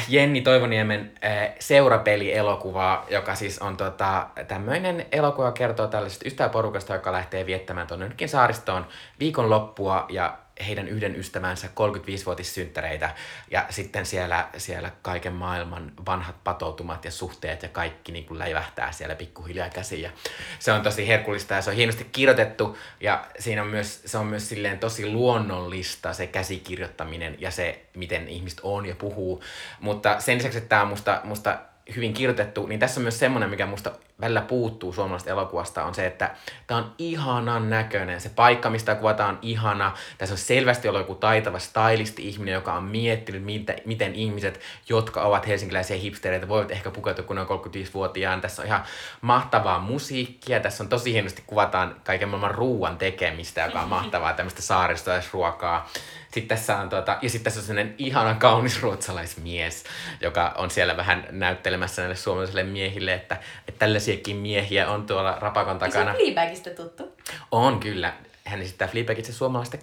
Jenni 0.07 0.41
Toivoniemen 0.41 1.11
äh, 1.25 1.49
seurapelielokuvaa, 1.59 3.05
joka 3.09 3.35
siis 3.35 3.59
on 3.59 3.77
tota, 3.77 4.27
tämmöinen 4.47 5.05
elokuva, 5.11 5.51
kertoo 5.51 5.87
tällaisesta 5.87 6.27
ystäväporukasta, 6.27 6.93
joka 6.93 7.11
lähtee 7.11 7.45
viettämään 7.45 7.87
tuonne 7.87 8.09
saaristoon 8.25 8.87
viikonloppua 9.19 10.05
ja 10.09 10.37
heidän 10.67 10.87
yhden 10.87 11.15
ystävänsä 11.15 11.67
35-vuotissynttäreitä 11.67 13.15
ja 13.51 13.65
sitten 13.69 14.05
siellä, 14.05 14.47
siellä 14.57 14.91
kaiken 15.01 15.33
maailman 15.33 15.91
vanhat 16.05 16.43
patoutumat 16.43 17.05
ja 17.05 17.11
suhteet 17.11 17.63
ja 17.63 17.69
kaikki 17.69 18.11
niin 18.11 18.25
kuin 18.25 18.39
läivähtää 18.39 18.91
siellä 18.91 19.15
pikkuhiljaa 19.15 19.69
käsiin. 19.69 20.01
Ja 20.01 20.11
se 20.59 20.71
on 20.71 20.81
tosi 20.81 21.07
herkullista 21.07 21.53
ja 21.53 21.61
se 21.61 21.69
on 21.69 21.75
hienosti 21.75 22.03
kirjoitettu 22.11 22.77
ja 22.99 23.25
siinä 23.39 23.61
on 23.61 23.67
myös, 23.67 24.01
se 24.05 24.17
on 24.17 24.25
myös 24.25 24.49
silleen 24.49 24.79
tosi 24.79 25.11
luonnollista 25.11 26.13
se 26.13 26.27
käsikirjoittaminen 26.27 27.35
ja 27.39 27.51
se, 27.51 27.85
miten 27.95 28.27
ihmiset 28.27 28.59
on 28.63 28.85
ja 28.85 28.95
puhuu, 28.95 29.43
mutta 29.79 30.19
sen 30.19 30.37
lisäksi, 30.37 30.57
että 30.57 30.69
tämä 30.69 30.81
on 30.81 30.87
musta, 30.87 31.21
musta 31.23 31.59
hyvin 31.95 32.13
kirjoitettu, 32.13 32.67
niin 32.67 32.79
tässä 32.79 32.99
on 32.99 33.03
myös 33.03 33.19
semmoinen, 33.19 33.49
mikä 33.49 33.65
musta 33.65 33.91
välillä 34.21 34.41
puuttuu 34.41 34.93
suomalaisesta 34.93 35.31
elokuvasta, 35.31 35.83
on 35.83 35.95
se, 35.95 36.07
että 36.07 36.35
tämä 36.67 36.77
on 36.77 36.91
ihanan 36.97 37.69
näköinen. 37.69 38.21
Se 38.21 38.29
paikka, 38.29 38.69
mistä 38.69 38.95
kuvataan, 38.95 39.29
on 39.29 39.39
ihana. 39.41 39.91
Tässä 40.17 40.33
on 40.33 40.37
selvästi 40.37 40.87
ollut 40.87 41.01
joku 41.01 41.15
taitava 41.15 41.59
stylisti 41.59 42.27
ihminen, 42.27 42.53
joka 42.53 42.73
on 42.73 42.83
miettinyt, 42.83 43.43
miten, 43.43 43.75
miten 43.85 44.15
ihmiset, 44.15 44.59
jotka 44.89 45.21
ovat 45.21 45.47
helsinkiläisiä 45.47 45.97
hipstereitä, 45.97 46.47
voivat 46.47 46.71
ehkä 46.71 46.91
pukeutua, 46.91 47.25
kun 47.25 47.35
ne 47.35 47.41
on 47.41 47.47
35-vuotiaan. 47.47 48.41
Tässä 48.41 48.61
on 48.61 48.67
ihan 48.67 48.83
mahtavaa 49.21 49.79
musiikkia. 49.79 50.59
Tässä 50.59 50.83
on 50.83 50.89
tosi 50.89 51.13
hienosti 51.13 51.43
kuvataan 51.47 51.95
kaiken 52.03 52.29
maailman 52.29 52.55
ruuan 52.55 52.97
tekemistä, 52.97 53.61
joka 53.61 53.81
on 53.81 53.89
mahtavaa, 53.89 54.33
tämmöistä 54.33 54.61
saaristoisruokaa. 54.61 55.89
Sitten 56.37 56.57
tässä 56.57 56.77
on 56.77 56.89
tuota, 56.89 57.17
ja 57.21 57.29
sitten 57.29 57.43
tässä 57.43 57.59
on 57.59 57.65
sellainen 57.65 57.95
ihana 57.97 58.33
kaunis 58.33 58.81
ruotsalaismies, 58.81 59.83
joka 60.21 60.53
on 60.57 60.71
siellä 60.71 60.97
vähän 60.97 61.27
näyttelemässä 61.31 62.01
näille 62.01 62.15
suomalaisille 62.15 62.63
miehille, 62.63 63.13
että, 63.13 63.37
että 63.67 63.79
tällaisiakin 63.79 64.35
miehiä 64.35 64.89
on 64.89 65.05
tuolla 65.05 65.37
rapakon 65.39 65.79
takana. 65.79 66.11
Onko 66.11 66.23
Fleabagista 66.23 66.69
tuttu? 66.69 67.17
On 67.51 67.79
kyllä. 67.79 68.13
Hän 68.43 68.61
esittää 68.61 68.87
Fleabagissa 68.87 69.33
suomalaista. 69.33 69.77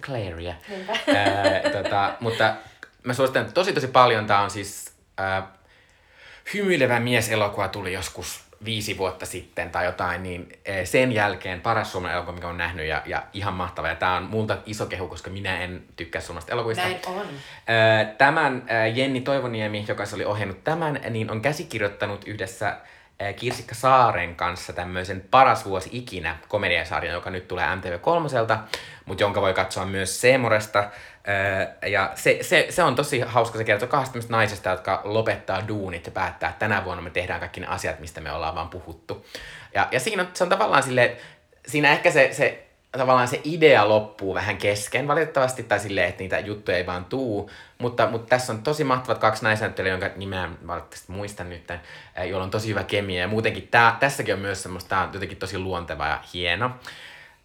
Niinpä. 0.69 0.93
Ää, 1.15 1.83
tota, 1.83 2.13
mutta 2.19 2.55
mä 3.03 3.13
suosittelen 3.13 3.53
tosi 3.53 3.73
tosi 3.73 3.87
paljon. 3.87 4.27
Tää 4.27 4.41
on 4.41 4.49
siis 4.49 4.93
ää, 5.17 5.47
hymyilevä 6.53 6.99
mies-elokuva 6.99 7.67
tuli 7.67 7.93
joskus 7.93 8.44
viisi 8.65 8.97
vuotta 8.97 9.25
sitten 9.25 9.69
tai 9.69 9.85
jotain, 9.85 10.23
niin 10.23 10.59
eh, 10.65 10.87
sen 10.87 11.11
jälkeen 11.11 11.61
paras 11.61 11.91
suomalainen 11.91 12.17
elokuva, 12.17 12.35
mikä 12.35 12.47
on 12.47 12.57
nähnyt 12.57 12.85
ja, 12.85 13.01
ja 13.05 13.23
ihan 13.33 13.53
mahtava. 13.53 13.87
Ja 13.87 13.95
tää 13.95 14.15
on 14.15 14.23
multa 14.23 14.57
iso 14.65 14.85
kehu, 14.85 15.07
koska 15.07 15.29
minä 15.29 15.59
en 15.59 15.83
tykkää 15.95 16.21
suomalaisista 16.21 16.53
elokuvista. 16.53 16.83
Näin 16.83 16.99
on. 17.05 17.25
Ää, 17.67 18.05
Tämän 18.05 18.63
ää, 18.67 18.87
Jenni 18.87 19.21
Toivoniemi, 19.21 19.85
joka 19.87 20.05
se 20.05 20.15
oli 20.15 20.25
ohjannut 20.25 20.63
tämän, 20.63 21.01
niin 21.09 21.31
on 21.31 21.41
käsikirjoittanut 21.41 22.27
yhdessä 22.27 22.77
Kirsikka 23.35 23.75
Saaren 23.75 24.35
kanssa 24.35 24.73
tämmöisen 24.73 25.23
Paras 25.31 25.65
vuosi 25.65 25.89
ikinä 25.91 26.37
komediasarjan, 26.47 27.13
joka 27.13 27.29
nyt 27.29 27.47
tulee 27.47 27.65
MTV3, 27.65 28.57
mutta 29.05 29.23
jonka 29.23 29.41
voi 29.41 29.53
katsoa 29.53 29.85
myös 29.85 30.21
Seemoresta. 30.21 30.89
Ja 31.87 32.11
se, 32.15 32.37
se, 32.41 32.67
se 32.69 32.83
on 32.83 32.95
tosi 32.95 33.19
hauska, 33.19 33.57
se 33.57 33.63
kertoo 33.63 33.87
kahdesta 33.87 34.19
naisesta, 34.29 34.69
jotka 34.69 35.01
lopettaa 35.03 35.67
duunit 35.67 36.05
ja 36.05 36.11
päättää, 36.11 36.49
että 36.49 36.59
tänä 36.59 36.85
vuonna 36.85 37.03
me 37.03 37.09
tehdään 37.09 37.39
kaikki 37.39 37.61
ne 37.61 37.67
asiat, 37.67 37.99
mistä 37.99 38.21
me 38.21 38.31
ollaan 38.31 38.55
vaan 38.55 38.69
puhuttu. 38.69 39.25
Ja, 39.73 39.87
ja 39.91 39.99
siinä 39.99 40.21
on, 40.21 40.29
se 40.33 40.43
on 40.43 40.49
tavallaan 40.49 40.83
sille, 40.83 41.17
siinä 41.67 41.91
ehkä 41.91 42.11
se, 42.11 42.29
se 42.31 42.65
tavallaan 42.97 43.27
se 43.27 43.41
idea 43.43 43.89
loppuu 43.89 44.33
vähän 44.33 44.57
kesken 44.57 45.07
valitettavasti, 45.07 45.63
tai 45.63 45.79
silleen, 45.79 46.09
että 46.09 46.23
niitä 46.23 46.39
juttuja 46.39 46.77
ei 46.77 46.85
vaan 46.85 47.05
tuu. 47.05 47.51
Mutta, 47.77 48.07
mutta 48.09 48.27
tässä 48.29 48.53
on 48.53 48.63
tosi 48.63 48.83
mahtavat 48.83 49.17
kaksi 49.17 49.43
naisnäyttelijää, 49.43 49.93
jonka 49.93 50.17
nimeä 50.17 50.49
valitettavasti 50.67 51.11
muistan 51.11 51.49
nyt, 51.49 51.73
joilla 52.29 52.43
on 52.43 52.51
tosi 52.51 52.69
hyvä 52.69 52.83
kemia. 52.83 53.21
Ja 53.21 53.27
muutenkin 53.27 53.67
tää, 53.67 53.97
tässäkin 53.99 54.33
on 54.33 54.39
myös 54.39 54.63
semmoista, 54.63 54.89
tää 54.89 55.03
on 55.03 55.13
jotenkin 55.13 55.37
tosi 55.37 55.57
luonteva 55.57 56.07
ja 56.07 56.19
hieno. 56.33 56.71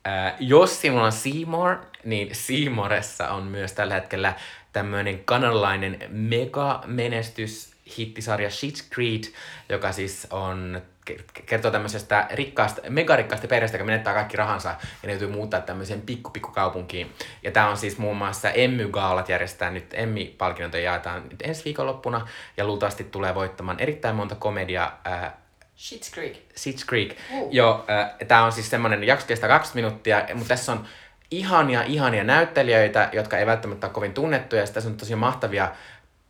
Äh, 0.06 0.34
jos 0.38 0.80
sinulla 0.80 1.04
on 1.04 1.12
Seymour, 1.12 1.76
niin 2.04 2.34
Seymouressa 2.34 3.28
on 3.28 3.42
myös 3.42 3.72
tällä 3.72 3.94
hetkellä 3.94 4.34
tämmöinen 4.72 5.24
kanadalainen 5.24 5.98
mega-menestys 6.08 7.70
hittisarja 7.98 8.48
Schitt's 8.48 8.94
Creek, 8.94 9.22
joka 9.68 9.92
siis 9.92 10.26
on 10.30 10.82
ke- 11.10 11.42
kertoo 11.46 11.70
tämmöisestä 11.70 12.26
rikkaasta, 12.30 12.82
megarikkaasta 12.88 13.48
perheestä, 13.48 13.76
joka 13.76 13.84
menettää 13.84 14.14
kaikki 14.14 14.36
rahansa 14.36 14.68
ja 14.68 15.06
ne 15.06 15.12
joutuu 15.12 15.30
muuttaa 15.30 15.60
tämmöiseen 15.60 16.00
pikku, 16.00 16.30
kaupunkiin. 16.54 17.12
Ja 17.42 17.50
tämä 17.50 17.70
on 17.70 17.76
siis 17.76 17.98
muun 17.98 18.16
muassa 18.16 18.50
Emmy-gaalat 18.50 19.28
järjestää 19.28 19.70
nyt, 19.70 19.94
Emmy-palkinnoita 19.94 20.78
jaetaan 20.78 21.28
nyt 21.30 21.42
ensi 21.42 21.64
viikonloppuna 21.64 22.28
ja 22.56 22.64
luultavasti 22.64 23.04
tulee 23.04 23.34
voittamaan 23.34 23.80
erittäin 23.80 24.16
monta 24.16 24.34
komedia 24.34 24.92
äh, 25.06 25.32
Shit's 25.80 26.14
Creek. 26.14 26.36
Sitch 26.54 26.86
Creek. 26.86 27.16
Uh. 27.32 27.48
Joo, 27.52 27.84
äh, 27.90 28.28
tää 28.28 28.44
on 28.44 28.52
siis 28.52 28.70
semmonen, 28.70 29.04
jakso 29.04 29.26
kestää 29.26 29.48
20 29.48 29.74
minuuttia, 29.74 30.34
mutta 30.34 30.48
tässä 30.48 30.72
on 30.72 30.86
ihania, 31.30 31.82
ihania 31.82 32.24
näyttelijöitä, 32.24 33.08
jotka 33.12 33.38
ei 33.38 33.46
välttämättä 33.46 33.86
ole 33.86 33.94
kovin 33.94 34.14
tunnettuja, 34.14 34.62
ja 34.62 34.68
tässä 34.68 34.90
on 34.90 34.96
tosi 34.96 35.14
mahtavia 35.14 35.72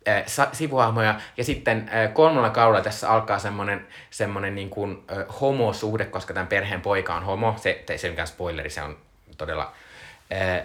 äh, 0.09 0.25
sivuhahmoja, 0.53 1.21
ja 1.37 1.45
sitten 1.45 1.91
äh, 1.95 2.13
kolmannella 2.13 2.51
kaudella 2.51 2.85
tässä 2.85 3.11
alkaa 3.11 3.39
semmonen, 3.39 3.87
semmonen 4.11 4.55
niin 4.55 4.71
kuin, 4.71 5.05
äh, 5.13 5.41
homosuhde, 5.41 6.05
koska 6.05 6.35
tämän 6.35 6.47
perheen 6.47 6.81
poika 6.81 7.15
on 7.15 7.25
homo, 7.25 7.55
se, 7.57 7.85
se 7.87 7.93
ei 7.93 7.99
ole 8.03 8.11
mikään 8.11 8.29
spoileri, 8.29 8.71
se 8.71 8.83
on 8.83 8.99
todella 9.39 9.73
äh, 10.33 10.65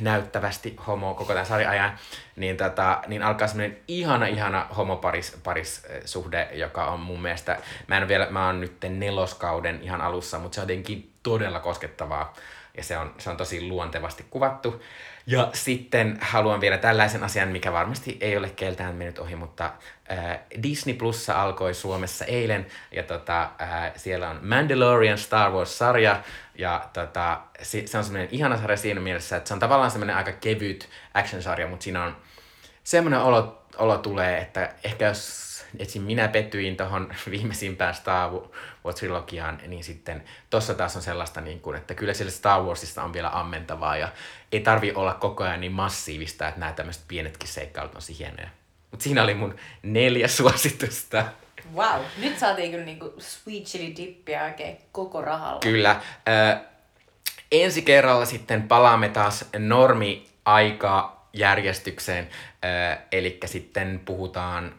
näyttävästi 0.00 0.76
homo 0.86 1.14
koko 1.14 1.32
tämän 1.32 1.46
sarjan 1.46 1.70
ajan, 1.70 1.98
niin, 2.36 2.56
tota, 2.56 3.02
niin 3.06 3.22
alkaa 3.22 3.48
semmoinen 3.48 3.78
ihana, 3.88 4.26
ihana 4.26 4.66
homoparis 4.76 5.36
paris, 5.44 5.82
äh, 5.90 6.00
suhde, 6.04 6.48
joka 6.52 6.86
on 6.86 7.00
mun 7.00 7.22
mielestä, 7.22 7.58
mä 7.86 7.96
en 7.96 8.08
vielä, 8.08 8.26
mä 8.30 8.46
oon 8.46 8.60
nyt 8.60 8.76
neloskauden 8.88 9.80
ihan 9.82 10.00
alussa, 10.00 10.38
mutta 10.38 10.54
se 10.54 10.60
on 10.60 10.68
jotenkin 10.68 11.12
todella 11.22 11.60
koskettavaa 11.60 12.34
ja 12.76 12.84
se 12.84 12.98
on, 12.98 13.14
se 13.18 13.30
on 13.30 13.36
tosi 13.36 13.68
luontevasti 13.68 14.24
kuvattu. 14.30 14.82
Ja 15.26 15.50
sitten 15.52 16.18
haluan 16.20 16.60
vielä 16.60 16.78
tällaisen 16.78 17.24
asian, 17.24 17.48
mikä 17.48 17.72
varmasti 17.72 18.18
ei 18.20 18.36
ole 18.36 18.50
keltään 18.50 18.94
mennyt 18.94 19.18
ohi, 19.18 19.36
mutta 19.36 19.72
äh, 20.12 20.38
Disney 20.62 20.94
Plussa 20.94 21.42
alkoi 21.42 21.74
Suomessa 21.74 22.24
eilen, 22.24 22.66
ja 22.92 23.02
tota, 23.02 23.42
äh, 23.42 23.92
siellä 23.96 24.30
on 24.30 24.38
Mandalorian 24.42 25.18
Star 25.18 25.50
Wars-sarja, 25.50 26.22
ja 26.58 26.90
tota, 26.92 27.40
se, 27.62 27.84
on 27.98 28.04
semmoinen 28.04 28.28
ihana 28.30 28.56
sarja 28.56 28.76
siinä 28.76 29.00
mielessä, 29.00 29.36
että 29.36 29.48
se 29.48 29.54
on 29.54 29.60
tavallaan 29.60 29.90
semmoinen 29.90 30.16
aika 30.16 30.32
kevyt 30.32 30.88
action-sarja, 31.14 31.68
mutta 31.68 31.84
siinä 31.84 32.04
on 32.04 32.16
semmoinen 32.84 33.20
olo, 33.20 33.62
olo 33.76 33.98
tulee, 33.98 34.38
että 34.38 34.74
ehkä 34.84 35.06
jos 35.06 35.48
etsin 35.78 36.02
minä 36.02 36.28
pettyin 36.28 36.76
tuohon 36.76 37.14
viimeisimpään 37.30 37.94
Star 37.94 38.30
Wars-trilogiaan, 38.86 39.68
niin 39.68 39.84
sitten 39.84 40.24
tossa 40.50 40.74
taas 40.74 40.96
on 40.96 41.02
sellaista, 41.02 41.40
niin 41.40 41.60
kuin, 41.60 41.76
että 41.76 41.94
kyllä 41.94 42.14
siellä 42.14 42.30
Star 42.30 42.62
Warsista 42.62 43.04
on 43.04 43.12
vielä 43.12 43.30
ammentavaa 43.32 43.96
ja 43.96 44.08
ei 44.52 44.60
tarvi 44.60 44.92
olla 44.92 45.14
koko 45.14 45.44
ajan 45.44 45.60
niin 45.60 45.72
massiivista, 45.72 46.48
että 46.48 46.60
nämä 46.60 46.72
tämmöiset 46.72 47.04
pienetkin 47.08 47.48
seikkailut 47.48 47.94
on 47.94 48.02
hienoja. 48.18 48.48
Mutta 48.90 49.02
siinä 49.02 49.22
oli 49.22 49.34
mun 49.34 49.56
neljä 49.82 50.28
suositusta. 50.38 51.24
Wow, 51.74 52.00
nyt 52.18 52.38
saatiin 52.38 52.70
kyllä 52.70 52.84
niinku 52.84 53.14
sweet 53.18 53.64
chili 53.64 53.96
dippiä 53.96 54.44
oikein 54.44 54.76
koko 54.92 55.22
rahalla. 55.22 55.60
Kyllä. 55.60 56.00
Ö, 56.28 56.56
ensi 57.52 57.82
kerralla 57.82 58.24
sitten 58.24 58.62
palaamme 58.62 59.08
taas 59.08 59.44
normi-aika 59.58 61.18
järjestykseen. 61.32 62.28
Eli 63.12 63.38
sitten 63.44 64.00
puhutaan 64.04 64.74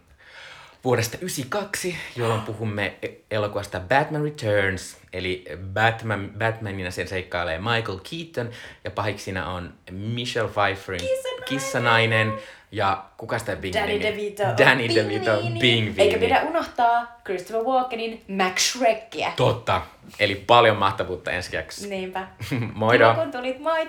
vuodesta 0.83 1.17
92, 1.17 1.97
jolloin 2.15 2.41
puhumme 2.41 2.97
e- 3.01 3.07
elokuvasta 3.31 3.79
Batman 3.79 4.23
Returns, 4.23 4.97
eli 5.13 5.45
Batman, 5.73 6.31
Batmanina 6.37 6.91
sen 6.91 7.07
seikkailee 7.07 7.57
Michael 7.57 7.99
Keaton, 8.09 8.53
ja 8.83 8.91
pahiksina 8.91 9.51
on 9.53 9.73
Michelle 9.91 10.49
Pfeifferin 10.51 10.99
Kissanainen. 10.99 11.45
kissanainen, 11.45 12.33
ja 12.71 13.03
kuka 13.17 13.39
sitä 13.39 13.55
Bing 13.55 13.73
Danny 13.75 13.87
nimi? 13.93 14.03
DeVito. 14.03 14.43
Danny 14.43 14.87
Bing 14.87 14.95
DeVito, 14.95 15.39
Viini. 15.41 15.59
Bing 15.59 15.93
Eikä 15.97 16.17
pidä 16.17 16.41
unohtaa 16.41 17.19
Christopher 17.25 17.63
Walkenin 17.63 18.23
Max 18.27 18.71
Shrekkiä. 18.71 19.31
Totta. 19.35 19.81
Eli 20.19 20.35
paljon 20.35 20.77
mahtavuutta 20.77 21.31
ensi 21.31 21.55
jaksossa. 21.55 21.89
Niinpä. 21.89 22.27
Moido! 22.75 23.09
Kiva 23.11 23.23
kun 23.23 23.31
tulit, 23.31 23.59
moi! 23.59 23.87